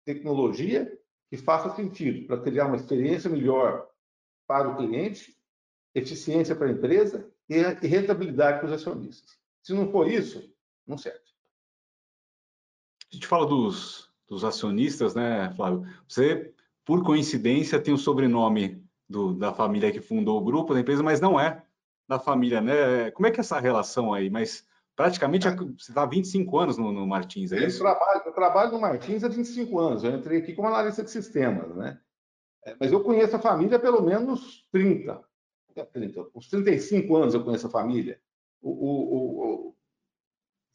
tecnologia 0.05 0.91
que 1.29 1.37
faça 1.37 1.75
sentido 1.75 2.27
para 2.27 2.41
criar 2.41 2.65
uma 2.65 2.75
experiência 2.75 3.29
melhor 3.29 3.87
para 4.47 4.69
o 4.69 4.75
cliente, 4.75 5.37
eficiência 5.95 6.55
para 6.55 6.67
a 6.67 6.71
empresa 6.71 7.31
e 7.47 7.87
rentabilidade 7.87 8.59
para 8.59 8.67
os 8.67 8.73
acionistas. 8.73 9.37
Se 9.61 9.73
não 9.73 9.91
for 9.91 10.07
isso, 10.07 10.51
não 10.85 10.97
serve. 10.97 11.19
A 13.11 13.15
gente 13.15 13.27
fala 13.27 13.45
dos, 13.45 14.11
dos 14.27 14.43
acionistas, 14.43 15.13
né, 15.13 15.53
Flávio? 15.55 15.87
Você, 16.07 16.53
por 16.83 17.03
coincidência, 17.03 17.79
tem 17.79 17.93
o 17.93 17.97
sobrenome 17.97 18.83
do, 19.07 19.33
da 19.33 19.53
família 19.53 19.91
que 19.91 20.01
fundou 20.01 20.39
o 20.39 20.43
grupo, 20.43 20.73
da 20.73 20.79
empresa, 20.79 21.03
mas 21.03 21.21
não 21.21 21.39
é 21.39 21.62
da 22.07 22.19
família, 22.19 22.61
né? 22.61 23.11
Como 23.11 23.27
é 23.27 23.31
que 23.31 23.39
é 23.39 23.41
essa 23.41 23.59
relação 23.59 24.13
aí? 24.13 24.29
Mas 24.29 24.67
praticamente 24.95 25.47
é. 25.47 25.55
você 25.55 25.91
está 25.91 26.03
há 26.03 26.05
25 26.05 26.57
anos 26.57 26.77
no, 26.77 26.91
no 26.91 27.07
Martins, 27.07 27.51
é 27.51 27.65
isso? 27.65 27.77
Eu 27.77 27.87
trabalho, 27.87 28.21
eu 28.25 28.33
trabalho 28.33 28.71
no 28.71 28.81
Martins 28.81 29.23
há 29.23 29.27
25 29.27 29.79
anos. 29.79 30.03
Eu 30.03 30.11
entrei 30.11 30.39
aqui 30.39 30.53
como 30.53 30.67
analista 30.67 31.03
de 31.03 31.11
sistemas, 31.11 31.75
né? 31.75 31.99
É, 32.65 32.75
mas 32.79 32.91
eu 32.91 33.03
conheço 33.03 33.35
a 33.35 33.39
família 33.39 33.79
pelo 33.79 34.01
menos 34.01 34.65
30. 34.71 35.21
30 35.91 36.27
uns 36.35 36.47
35 36.49 37.15
anos 37.15 37.33
eu 37.33 37.43
conheço 37.43 37.67
a 37.67 37.69
família. 37.69 38.19
O, 38.61 38.69
o, 38.69 39.69
o, 39.69 39.75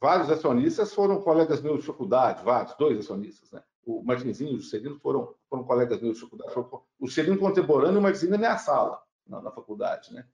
vários 0.00 0.30
acionistas 0.30 0.92
foram 0.92 1.20
colegas 1.20 1.62
meus 1.62 1.80
de 1.80 1.86
faculdade, 1.86 2.44
vários, 2.44 2.74
dois 2.76 2.98
acionistas, 2.98 3.50
né? 3.52 3.62
O 3.86 4.02
Martinzinho 4.02 4.52
e 4.52 4.54
o 4.56 4.60
Juscelino 4.60 4.98
foram, 4.98 5.34
foram 5.48 5.64
colegas 5.64 6.02
meus 6.02 6.18
de 6.18 6.24
faculdade. 6.24 6.52
O 6.98 7.06
Juscelino 7.06 7.38
contemporâneo 7.38 7.94
e 7.94 7.98
o 7.98 8.02
Martinzinho 8.02 8.32
na 8.32 8.38
minha 8.38 8.58
sala, 8.58 9.00
na, 9.26 9.40
na 9.40 9.50
faculdade, 9.50 10.12
né? 10.12 10.26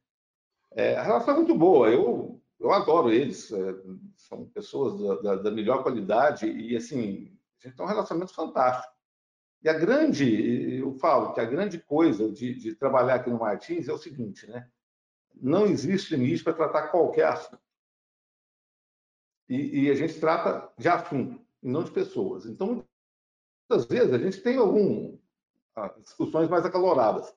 É, 0.74 0.96
a 0.96 1.02
relação 1.02 1.34
é 1.34 1.36
muito 1.36 1.54
boa, 1.54 1.88
eu, 1.88 2.42
eu 2.58 2.72
adoro 2.72 3.12
eles, 3.12 3.50
é, 3.52 3.74
são 4.16 4.46
pessoas 4.46 5.00
da, 5.00 5.14
da, 5.36 5.42
da, 5.42 5.50
melhor 5.50 5.82
qualidade 5.82 6.46
e, 6.46 6.76
assim, 6.76 7.38
a 7.60 7.68
gente 7.68 7.76
tem 7.76 7.86
um 7.86 7.88
relacionamento 7.88 8.34
fantástico. 8.34 8.92
E 9.62 9.68
a 9.68 9.72
grande, 9.72 10.78
eu 10.78 10.92
falo 10.94 11.32
que 11.32 11.40
a 11.40 11.44
grande 11.44 11.78
coisa 11.78 12.30
de, 12.30 12.54
de 12.54 12.74
trabalhar 12.74 13.14
aqui 13.14 13.30
no 13.30 13.38
Martins 13.38 13.88
é 13.88 13.92
o 13.92 13.98
seguinte, 13.98 14.46
né? 14.46 14.68
Não 15.34 15.64
existe 15.64 16.16
limite 16.16 16.44
para 16.44 16.52
tratar 16.52 16.88
qualquer 16.88 17.28
assunto. 17.28 17.62
E, 19.48 19.84
e, 19.84 19.90
a 19.90 19.94
gente 19.94 20.18
trata 20.18 20.72
de 20.76 20.88
assunto, 20.88 21.40
e 21.62 21.68
não 21.68 21.84
de 21.84 21.90
pessoas. 21.90 22.46
Então, 22.46 22.84
muitas 23.70 23.86
vezes 23.86 24.12
a 24.12 24.18
gente 24.18 24.40
tem 24.42 24.56
algumas 24.56 25.18
ah, 25.76 25.94
discussões 26.02 26.48
mais 26.48 26.64
acaloradas. 26.64 27.32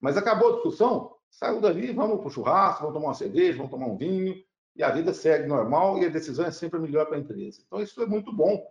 Mas 0.00 0.16
acabou 0.16 0.50
a 0.50 0.54
discussão, 0.54 1.16
Saiu 1.30 1.60
dali, 1.60 1.92
vamos 1.92 2.18
para 2.18 2.26
o 2.26 2.30
churrasco, 2.30 2.80
vamos 2.80 2.94
tomar 2.94 3.08
uma 3.08 3.14
cerveja, 3.14 3.56
vamos 3.56 3.70
tomar 3.70 3.86
um 3.86 3.96
vinho, 3.96 4.34
e 4.76 4.82
a 4.82 4.90
vida 4.90 5.12
segue 5.12 5.46
normal 5.46 5.98
e 5.98 6.06
a 6.06 6.08
decisão 6.08 6.44
é 6.44 6.50
sempre 6.50 6.78
melhor 6.78 7.06
para 7.06 7.16
a 7.16 7.20
empresa. 7.20 7.62
Então, 7.66 7.80
isso 7.80 8.00
é 8.02 8.06
muito 8.06 8.32
bom. 8.32 8.64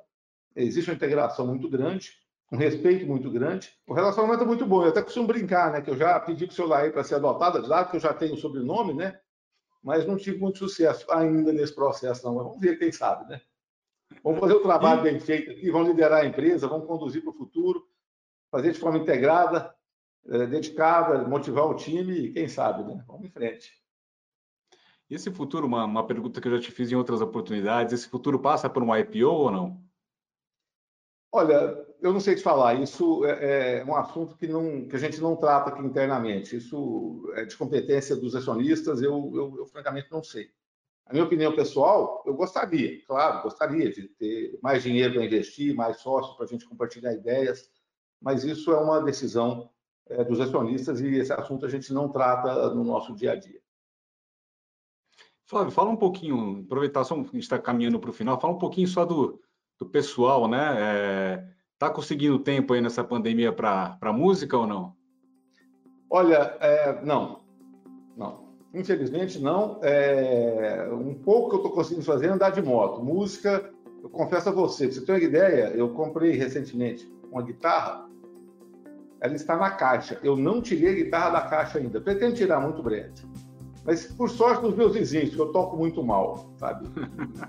Existe 0.56 0.90
uma 0.90 0.96
integração 0.96 1.48
muito 1.48 1.70
grande, 1.70 2.12
um 2.52 2.58
respeito 2.58 3.06
muito 3.06 3.30
grande. 3.32 3.72
O 3.88 3.94
relacionamento 3.94 4.44
é 4.44 4.46
muito 4.46 4.66
bom. 4.66 4.84
Eu 4.84 4.90
até 4.90 5.02
costumo 5.02 5.28
brincar, 5.28 5.72
né? 5.72 5.82
Que 5.82 5.92
eu 5.92 5.98
já 5.98 6.20
pedi 6.20 6.46
para 6.46 6.54
o 6.54 6.56
seu 6.56 6.68
Laí 6.68 6.92
para 6.92 7.04
ser 7.04 7.16
adotada 7.16 7.62
de 7.62 7.68
lá, 7.68 7.86
que 7.86 7.96
eu 7.96 8.00
já 8.00 8.14
tenho 8.14 8.34
o 8.34 8.38
sobrenome, 8.38 8.94
né? 8.94 9.20
Mas 9.84 10.06
não 10.06 10.18
tive 10.18 10.38
muito 10.40 10.58
sucesso 10.58 11.10
ainda 11.12 11.54
nesse 11.54 11.74
processo, 11.74 12.26
não. 12.26 12.36
Mas 12.36 12.44
vamos 12.46 12.60
ver, 12.60 12.78
quem 12.78 12.92
sabe, 12.92 13.30
né? 13.30 13.42
Vamos 14.24 14.40
fazer 14.40 14.54
o 14.54 14.62
trabalho 14.62 15.04
bem 15.04 15.20
feito 15.20 15.52
aqui, 15.52 15.70
vamos 15.70 15.90
liderar 15.90 16.24
a 16.24 16.26
empresa, 16.26 16.68
vamos 16.68 16.88
conduzir 16.88 17.22
para 17.22 17.30
o 17.30 17.38
futuro, 17.38 17.88
fazer 18.52 18.72
de 18.72 18.80
forma 18.80 18.98
integrada, 18.98 19.74
é, 20.28 20.46
dedicada, 20.46 21.28
motivar 21.28 21.66
o 21.66 21.76
time 21.76 22.14
e 22.14 22.34
quem 22.34 22.48
sabe, 22.48 22.84
né? 22.84 23.04
Vamos 23.08 23.26
em 23.26 23.32
frente. 23.32 23.72
E 25.10 25.16
esse 25.16 25.32
futuro, 25.32 25.66
uma, 25.66 25.86
uma 25.86 26.06
pergunta 26.06 26.40
que 26.40 26.48
eu 26.48 26.56
já 26.56 26.62
te 26.62 26.72
fiz 26.72 26.92
em 26.92 26.96
outras 26.96 27.22
oportunidades, 27.22 27.94
esse 27.94 28.08
futuro 28.08 28.40
passa 28.40 28.70
por 28.70 28.84
um 28.84 28.96
IPO 28.96 29.28
ou 29.28 29.52
não? 29.52 29.84
Olha, 31.32 31.86
eu 32.02 32.14
não 32.14 32.20
sei 32.20 32.36
te 32.36 32.42
falar. 32.42 32.76
Isso 32.76 33.26
é, 33.26 33.80
é, 33.80 33.86
um 33.86 33.96
assunto 33.96 34.36
que, 34.36 34.48
não, 34.48 34.88
que 34.88 34.96
a 34.96 35.00
gente 35.00 35.20
não 35.20 35.36
trata 35.36 35.70
aqui 35.70 35.82
internamente. 35.82 36.56
Isso 36.56 37.32
é 37.36 37.46
de 37.46 37.56
competência 37.58 38.16
dos 38.16 38.36
acionistas. 38.36 39.02
Eu, 39.02 39.32
eu, 39.34 39.56
eu 39.58 39.66
francamente 39.66 40.12
não 40.12 40.24
sei. 40.24 40.52
A 41.10 41.14
minha 41.14 41.26
opinião 41.26 41.56
pessoal, 41.56 42.24
eu 42.24 42.36
gostaria, 42.36 43.04
claro, 43.08 43.42
gostaria 43.42 43.92
de 43.92 44.08
ter 44.10 44.60
mais 44.62 44.84
dinheiro 44.84 45.16
para 45.16 45.26
investir, 45.26 45.74
mais 45.74 45.98
sócios 45.98 46.36
para 46.36 46.46
a 46.46 46.48
gente 46.48 46.68
compartilhar 46.68 47.14
ideias, 47.14 47.68
mas 48.22 48.44
isso 48.44 48.72
é 48.72 48.78
uma 48.78 49.02
decisão 49.02 49.72
é, 50.10 50.24
dos 50.24 50.40
acionistas 50.40 51.00
e 51.02 51.08
esse 51.16 51.32
assunto 51.32 51.66
a 51.66 51.70
gente 51.70 51.94
não 51.94 52.10
trata 52.10 52.74
no 52.74 52.84
nosso 52.84 53.14
dia 53.14 53.34
a 53.34 53.36
dia. 53.36 53.60
Flávio, 55.46 55.72
fala 55.72 55.90
um 55.90 55.96
pouquinho, 55.96 56.64
aproveitar 56.66 57.04
só, 57.04 57.16
a 57.16 57.18
gente 57.18 57.40
está 57.40 57.58
caminhando 57.58 58.00
para 58.00 58.10
o 58.10 58.14
final, 58.14 58.40
fala 58.40 58.54
um 58.54 58.60
pouquinho 58.60 58.88
só 58.88 59.04
do, 59.04 59.42
do 59.80 59.86
pessoal, 59.86 60.48
né? 60.48 61.44
Está 61.74 61.88
é, 61.88 61.90
conseguindo 61.90 62.38
tempo 62.38 62.74
aí 62.74 62.82
nessa 62.82 63.04
pandemia 63.04 63.52
para 63.52 64.14
música 64.14 64.58
ou 64.58 64.68
não? 64.68 64.96
Olha, 66.10 66.56
é, 66.60 67.04
não, 67.04 67.42
não. 68.16 68.50
Infelizmente 68.74 69.40
não. 69.40 69.80
É, 69.82 70.88
um 70.92 71.16
pouco 71.16 71.50
que 71.50 71.56
eu 71.56 71.60
estou 71.60 71.72
conseguindo 71.72 72.06
fazer 72.06 72.28
é 72.28 72.30
andar 72.30 72.52
de 72.52 72.62
moto. 72.62 73.04
Música, 73.04 73.72
eu 74.04 74.10
confesso 74.10 74.50
a 74.50 74.52
você, 74.52 74.86
para 74.86 74.96
você 74.96 75.06
ter 75.06 75.12
uma 75.12 75.20
ideia, 75.20 75.72
eu 75.76 75.90
comprei 75.90 76.32
recentemente 76.32 77.12
uma 77.32 77.42
guitarra 77.42 78.09
ela 79.22 79.36
está 79.36 79.58
na 79.58 79.72
caixa. 79.72 80.18
Eu 80.24 80.36
não 80.36 80.62
tirei 80.62 80.90
a 80.90 80.96
guitarra 80.96 81.30
da 81.32 81.42
caixa 81.42 81.78
ainda. 81.78 82.00
Pretendo 82.00 82.36
tirar 82.36 82.60
muito 82.60 82.82
breve. 82.82 83.12
Mas 83.86 84.06
por 84.06 84.30
sorte 84.30 84.62
dos 84.62 84.76
meus 84.76 84.94
vizinhos, 84.94 85.34
que 85.34 85.40
eu 85.40 85.52
toco 85.52 85.78
muito 85.78 86.04
mal, 86.04 86.52
sabe? 86.58 86.88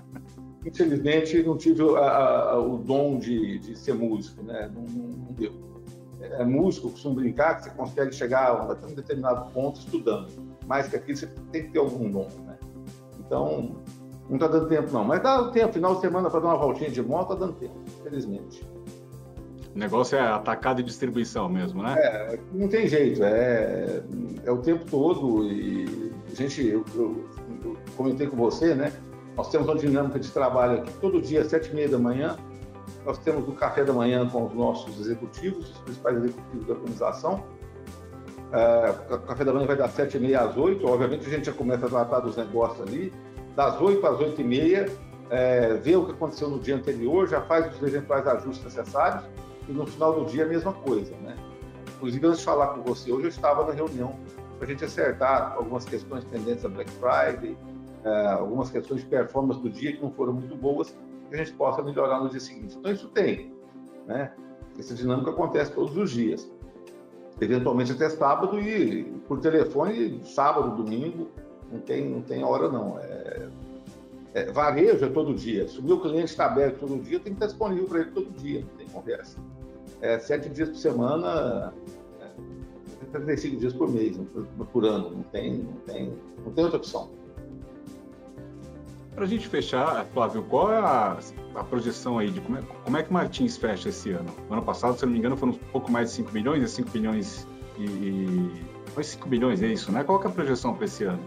Infelizmente, 0.65 1.41
não 1.43 1.57
tive 1.57 1.83
a, 1.97 2.51
a, 2.51 2.59
o 2.59 2.77
dom 2.77 3.17
de, 3.17 3.59
de, 3.59 3.77
ser 3.77 3.93
músico, 3.93 4.43
né? 4.43 4.69
Não, 4.73 4.83
não, 4.83 5.07
não 5.09 5.33
deu. 5.33 5.53
É, 6.19 6.41
é 6.41 6.45
músico, 6.45 6.89
costumo 6.89 7.15
brincar 7.15 7.57
que 7.57 7.63
você 7.63 7.69
consegue 7.71 8.13
chegar 8.13 8.49
a 8.49 8.87
um 8.87 8.93
determinado 8.93 9.51
ponto 9.51 9.79
estudando. 9.79 10.29
Mais 10.67 10.87
que 10.87 10.95
aquilo, 10.95 11.17
você 11.17 11.27
tem 11.51 11.63
que 11.63 11.71
ter 11.71 11.79
algum 11.79 12.09
dom, 12.09 12.27
né? 12.45 12.57
Então, 13.19 13.75
não 14.29 14.35
está 14.35 14.47
dando 14.47 14.67
tempo, 14.67 14.91
não. 14.91 15.03
Mas 15.03 15.21
dá 15.21 15.49
tempo, 15.49 15.73
final 15.73 15.95
de 15.95 16.01
semana, 16.01 16.29
para 16.29 16.39
dar 16.39 16.47
uma 16.49 16.57
voltinha 16.57 16.89
de 16.89 17.01
moto, 17.01 17.33
está 17.33 17.45
dando 17.45 17.57
tempo, 17.57 17.79
felizmente. 18.03 18.65
O 19.73 19.79
negócio 19.79 20.17
é 20.17 20.21
atacado 20.21 20.81
e 20.81 20.83
distribuição 20.83 21.47
mesmo, 21.47 21.81
né? 21.81 21.95
É, 21.97 22.39
não 22.53 22.67
tem 22.67 22.87
jeito, 22.87 23.23
é, 23.23 24.03
é 24.43 24.51
o 24.51 24.57
tempo 24.57 24.83
todo 24.89 25.45
e 25.49 26.11
a 26.29 26.35
gente, 26.35 26.67
eu, 26.67 26.83
eu, 26.93 27.25
eu 27.63 27.77
comentei 27.95 28.27
com 28.27 28.35
você, 28.35 28.75
né? 28.75 28.91
Nós 29.35 29.49
temos 29.49 29.67
uma 29.69 29.77
dinâmica 29.77 30.19
de 30.19 30.29
trabalho 30.29 30.79
aqui 30.79 30.91
todo 30.99 31.21
dia, 31.21 31.41
às 31.41 31.47
sete 31.47 31.71
e 31.71 31.75
meia 31.75 31.87
da 31.87 31.97
manhã, 31.97 32.37
nós 33.05 33.17
temos 33.19 33.47
o 33.47 33.53
café 33.53 33.83
da 33.83 33.93
manhã 33.93 34.27
com 34.27 34.45
os 34.45 34.53
nossos 34.53 34.99
executivos, 34.99 35.71
os 35.71 35.77
principais 35.79 36.17
executivos 36.17 36.67
da 36.67 36.73
organização. 36.73 37.43
É, 38.51 39.15
o 39.15 39.19
café 39.19 39.45
da 39.45 39.53
manhã 39.53 39.65
vai 39.65 39.77
das 39.77 39.95
7h30 39.95 40.35
às 40.35 40.57
8 40.57 40.85
obviamente 40.85 41.25
a 41.25 41.29
gente 41.29 41.45
já 41.45 41.53
começa 41.53 41.85
a 41.85 41.89
tratar 41.89 42.19
dos 42.19 42.35
negócios 42.35 42.85
ali. 42.85 43.13
Das 43.55 43.79
8 43.79 44.05
às 44.05 44.19
8h30, 44.19 44.91
é, 45.29 45.73
vê 45.75 45.95
o 45.95 46.05
que 46.05 46.11
aconteceu 46.11 46.49
no 46.49 46.59
dia 46.59 46.75
anterior, 46.75 47.25
já 47.27 47.41
faz 47.41 47.73
os 47.73 47.81
eventuais 47.81 48.27
ajustes 48.27 48.65
necessários 48.65 49.23
e 49.71 49.73
no 49.73 49.87
final 49.87 50.19
do 50.19 50.25
dia 50.25 50.43
a 50.43 50.47
mesma 50.47 50.73
coisa, 50.73 51.15
né? 51.17 51.35
Inclusive, 51.95 52.27
antes 52.27 52.39
de 52.39 52.45
falar 52.45 52.67
com 52.67 52.81
você, 52.81 53.11
hoje 53.11 53.25
eu 53.25 53.29
estava 53.29 53.65
na 53.65 53.71
reunião 53.71 54.15
para 54.57 54.67
a 54.67 54.69
gente 54.69 54.83
acertar 54.83 55.55
algumas 55.55 55.85
questões 55.85 56.23
pendentes 56.25 56.63
da 56.63 56.69
Black 56.69 56.91
Friday, 56.91 57.57
é, 58.03 58.27
algumas 58.27 58.69
questões 58.69 59.01
de 59.01 59.07
performance 59.07 59.59
do 59.61 59.69
dia 59.69 59.93
que 59.93 60.01
não 60.01 60.11
foram 60.11 60.33
muito 60.33 60.55
boas, 60.55 60.95
que 61.29 61.35
a 61.35 61.37
gente 61.37 61.53
possa 61.53 61.81
melhorar 61.81 62.19
no 62.19 62.29
dia 62.29 62.39
seguinte. 62.39 62.75
Então, 62.77 62.91
isso 62.91 63.07
tem. 63.09 63.53
Né? 64.07 64.33
Essa 64.77 64.93
dinâmica 64.93 65.31
acontece 65.31 65.71
todos 65.71 65.95
os 65.95 66.11
dias. 66.11 66.51
Eventualmente 67.39 67.91
até 67.91 68.09
sábado 68.09 68.59
e 68.59 69.03
por 69.27 69.39
telefone, 69.39 70.21
sábado, 70.23 70.75
domingo, 70.83 71.29
não 71.71 71.79
tem, 71.79 72.09
não 72.09 72.21
tem 72.21 72.43
hora 72.43 72.69
não. 72.69 72.99
É, 72.99 73.49
é, 74.33 74.51
varejo 74.51 75.05
é 75.05 75.09
todo 75.09 75.33
dia. 75.33 75.67
Se 75.67 75.79
o 75.79 75.83
meu 75.83 75.99
cliente 75.99 76.25
está 76.31 76.45
aberto 76.45 76.79
todo 76.79 77.01
dia, 77.01 77.19
tem 77.19 77.33
que 77.33 77.37
estar 77.37 77.47
disponível 77.47 77.85
para 77.85 78.01
ele 78.01 78.11
todo 78.11 78.29
dia, 78.31 78.61
não 78.61 78.77
tem 78.77 78.87
conversa. 78.87 79.37
É, 80.01 80.17
sete 80.19 80.49
dias 80.49 80.69
por 80.69 80.77
semana, 80.77 81.73
é, 82.19 82.27
35 83.11 83.57
dias 83.57 83.73
por 83.73 83.91
mês, 83.91 84.19
por 84.71 84.85
ano, 84.85 85.11
não 85.11 85.23
tem, 85.23 85.59
não 85.59 85.73
tem, 85.85 86.13
não 86.43 86.51
tem 86.51 86.63
outra 86.63 86.77
opção. 86.77 87.09
Para 89.13 89.25
a 89.25 89.27
gente 89.27 89.47
fechar, 89.47 90.05
Flávio, 90.13 90.41
qual 90.43 90.71
é 90.71 90.77
a, 90.77 91.19
a 91.55 91.63
projeção 91.63 92.17
aí 92.17 92.31
de 92.31 92.39
como 92.41 92.57
é, 92.57 92.61
como 92.83 92.97
é 92.97 93.03
que 93.03 93.13
Martins 93.13 93.57
fecha 93.57 93.89
esse 93.89 94.11
ano? 94.11 94.33
O 94.49 94.53
ano 94.53 94.63
passado, 94.63 94.97
se 94.97 95.03
eu 95.03 95.07
não 95.07 95.13
me 95.13 95.19
engano, 95.19 95.37
foram 95.37 95.53
um 95.53 95.57
pouco 95.71 95.91
mais 95.91 96.09
de 96.09 96.15
5 96.15 96.31
milhões, 96.31 96.63
é 96.63 96.67
5 96.67 96.89
milhões 96.93 97.47
e, 97.77 97.83
e... 97.83 98.65
Foi 98.93 99.03
5 99.03 99.29
milhões, 99.29 99.61
é 99.61 99.67
isso, 99.67 99.91
né? 99.91 100.03
Qual 100.03 100.21
é 100.21 100.27
a 100.27 100.29
projeção 100.29 100.73
para 100.73 100.85
esse 100.85 101.03
ano? 101.03 101.19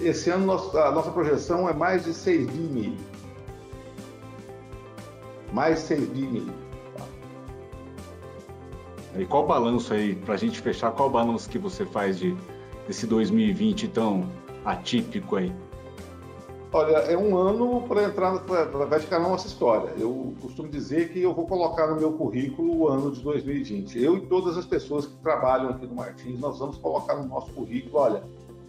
Esse 0.00 0.30
ano 0.30 0.52
a 0.52 0.90
nossa 0.90 1.10
projeção 1.10 1.68
é 1.68 1.72
mais 1.72 2.04
de 2.04 2.12
6 2.12 2.46
bi 2.50 2.60
meio. 2.60 2.96
Mais 5.52 5.80
de 5.80 5.86
6 5.86 6.08
bi 6.08 6.22
meio. 6.26 6.61
E 9.16 9.26
qual 9.26 9.44
o 9.44 9.46
balanço 9.46 9.92
aí, 9.92 10.14
para 10.14 10.34
a 10.34 10.36
gente 10.36 10.60
fechar, 10.60 10.90
qual 10.92 11.08
o 11.08 11.12
balanço 11.12 11.48
que 11.48 11.58
você 11.58 11.84
faz 11.84 12.18
de, 12.18 12.36
desse 12.86 13.06
2020 13.06 13.88
tão 13.88 14.28
atípico 14.64 15.36
aí? 15.36 15.52
Olha, 16.74 16.96
é 16.96 17.18
um 17.18 17.36
ano 17.36 17.82
para 17.86 18.04
entrar, 18.04 18.42
ficar 18.98 19.18
na 19.18 19.28
nossa 19.28 19.46
história. 19.46 19.92
Eu 19.98 20.32
costumo 20.40 20.70
dizer 20.70 21.12
que 21.12 21.20
eu 21.20 21.34
vou 21.34 21.46
colocar 21.46 21.86
no 21.86 21.96
meu 21.96 22.12
currículo 22.12 22.74
o 22.74 22.88
ano 22.88 23.10
de 23.10 23.20
2020. 23.20 24.02
Eu 24.02 24.16
e 24.16 24.20
todas 24.22 24.56
as 24.56 24.64
pessoas 24.64 25.04
que 25.04 25.14
trabalham 25.16 25.68
aqui 25.68 25.86
no 25.86 25.94
Martins, 25.94 26.40
nós 26.40 26.58
vamos 26.58 26.78
colocar 26.78 27.16
no 27.16 27.28
nosso 27.28 27.52
currículo, 27.52 27.98
olha, 27.98 28.22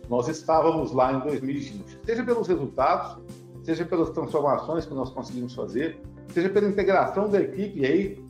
nós 0.09 0.27
estávamos 0.27 0.91
lá 0.91 1.13
em 1.13 1.19
2020. 1.21 1.99
Seja 2.05 2.23
pelos 2.25 2.45
resultados, 2.45 3.17
seja 3.63 3.85
pelas 3.85 4.09
transformações 4.09 4.85
que 4.85 4.93
nós 4.93 5.09
conseguimos 5.09 5.55
fazer, 5.55 6.01
seja 6.27 6.49
pela 6.49 6.67
integração 6.67 7.29
da 7.29 7.39
equipe, 7.39 7.79
e 7.79 7.85
aí, 7.85 8.25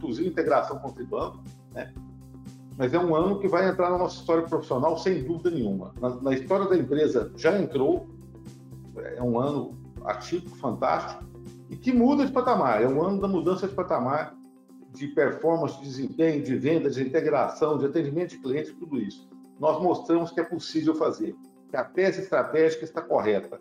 inclusive 0.00 0.28
integração 0.28 0.78
com 0.78 0.88
o 0.88 0.92
Tribanco, 0.92 1.42
né? 1.72 1.92
Mas 2.76 2.94
é 2.94 2.98
um 2.98 3.14
ano 3.14 3.38
que 3.38 3.46
vai 3.46 3.68
entrar 3.68 3.90
na 3.90 3.98
nossa 3.98 4.18
história 4.20 4.42
profissional 4.44 4.96
sem 4.96 5.22
dúvida 5.22 5.50
nenhuma. 5.50 5.92
Na, 6.00 6.08
na 6.16 6.32
história 6.32 6.66
da 6.66 6.76
empresa 6.76 7.30
já 7.36 7.58
entrou, 7.60 8.08
é 8.96 9.22
um 9.22 9.38
ano 9.38 9.78
atípico, 10.04 10.56
fantástico, 10.56 11.22
e 11.68 11.76
que 11.76 11.92
muda 11.92 12.24
de 12.24 12.32
patamar. 12.32 12.82
É 12.82 12.88
um 12.88 13.02
ano 13.02 13.20
da 13.20 13.28
mudança 13.28 13.68
de 13.68 13.74
patamar, 13.74 14.34
de 14.94 15.08
performance, 15.08 15.78
de 15.78 15.84
desempenho, 15.84 16.42
de 16.42 16.56
venda, 16.56 16.88
de 16.88 17.02
integração, 17.02 17.76
de 17.76 17.84
atendimento 17.84 18.30
de 18.30 18.38
cliente, 18.38 18.72
tudo 18.72 18.98
isso. 18.98 19.28
Nós 19.58 19.80
mostramos 19.82 20.30
que 20.30 20.40
é 20.40 20.44
possível 20.44 20.94
fazer, 20.94 21.36
que 21.68 21.76
a 21.76 21.84
tese 21.84 22.22
estratégica 22.22 22.84
está 22.84 23.02
correta. 23.02 23.60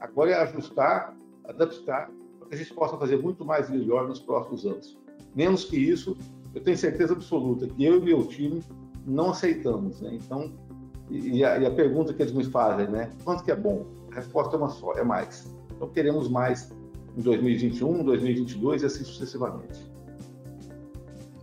Agora 0.00 0.30
é 0.30 0.34
ajustar, 0.34 1.14
adaptar, 1.44 2.10
para 2.38 2.48
que 2.48 2.54
a 2.54 2.58
gente 2.58 2.72
possa 2.72 2.96
fazer 2.96 3.20
muito 3.20 3.44
mais 3.44 3.68
e 3.68 3.72
melhor 3.72 4.08
nos 4.08 4.18
próximos 4.18 4.64
anos. 4.64 4.98
Menos 5.34 5.64
que 5.64 5.76
isso, 5.76 6.16
eu 6.54 6.62
tenho 6.62 6.76
certeza 6.76 7.12
absoluta 7.12 7.66
que 7.66 7.84
eu 7.84 7.98
e 7.98 8.00
meu 8.00 8.26
time 8.26 8.62
não 9.06 9.30
aceitamos. 9.30 10.00
Né? 10.00 10.14
Então, 10.14 10.52
e 11.10 11.44
a, 11.44 11.58
e 11.58 11.66
a 11.66 11.70
pergunta 11.70 12.12
que 12.12 12.22
eles 12.22 12.32
me 12.32 12.44
fazem, 12.44 12.88
né? 12.88 13.10
Quanto 13.24 13.44
que 13.44 13.50
é 13.50 13.56
bom? 13.56 13.86
A 14.10 14.16
resposta 14.16 14.56
é 14.56 14.58
uma 14.58 14.68
só, 14.68 14.92
é 14.94 15.04
mais. 15.04 15.46
Então 15.76 15.88
queremos 15.88 16.28
mais 16.28 16.72
em 17.16 17.20
2021, 17.20 18.04
2022 18.04 18.82
e 18.82 18.86
assim 18.86 19.04
sucessivamente. 19.04 19.90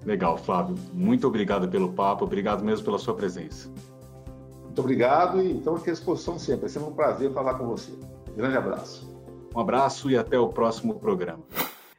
Legal, 0.05 0.38
Flávio. 0.38 0.76
Muito 0.93 1.28
obrigado 1.28 1.67
pelo 1.69 1.93
papo, 1.93 2.26
obrigado 2.26 2.63
mesmo 2.63 2.84
pela 2.84 2.97
sua 2.97 3.13
presença. 3.13 3.69
Muito 4.63 4.80
obrigado 4.80 5.41
e 5.41 5.57
estamos 5.57 5.82
aqui 5.82 5.91
à 5.91 5.93
disposição 5.93 6.38
sempre. 6.38 6.65
É 6.65 6.69
sempre 6.69 6.89
um 6.89 6.93
prazer 6.93 7.32
falar 7.32 7.53
com 7.53 7.67
você. 7.67 7.91
Grande 8.36 8.57
abraço. 8.57 9.07
Um 9.55 9.59
abraço 9.59 10.09
e 10.09 10.17
até 10.17 10.38
o 10.38 10.49
próximo 10.49 10.95
programa. 10.95 11.43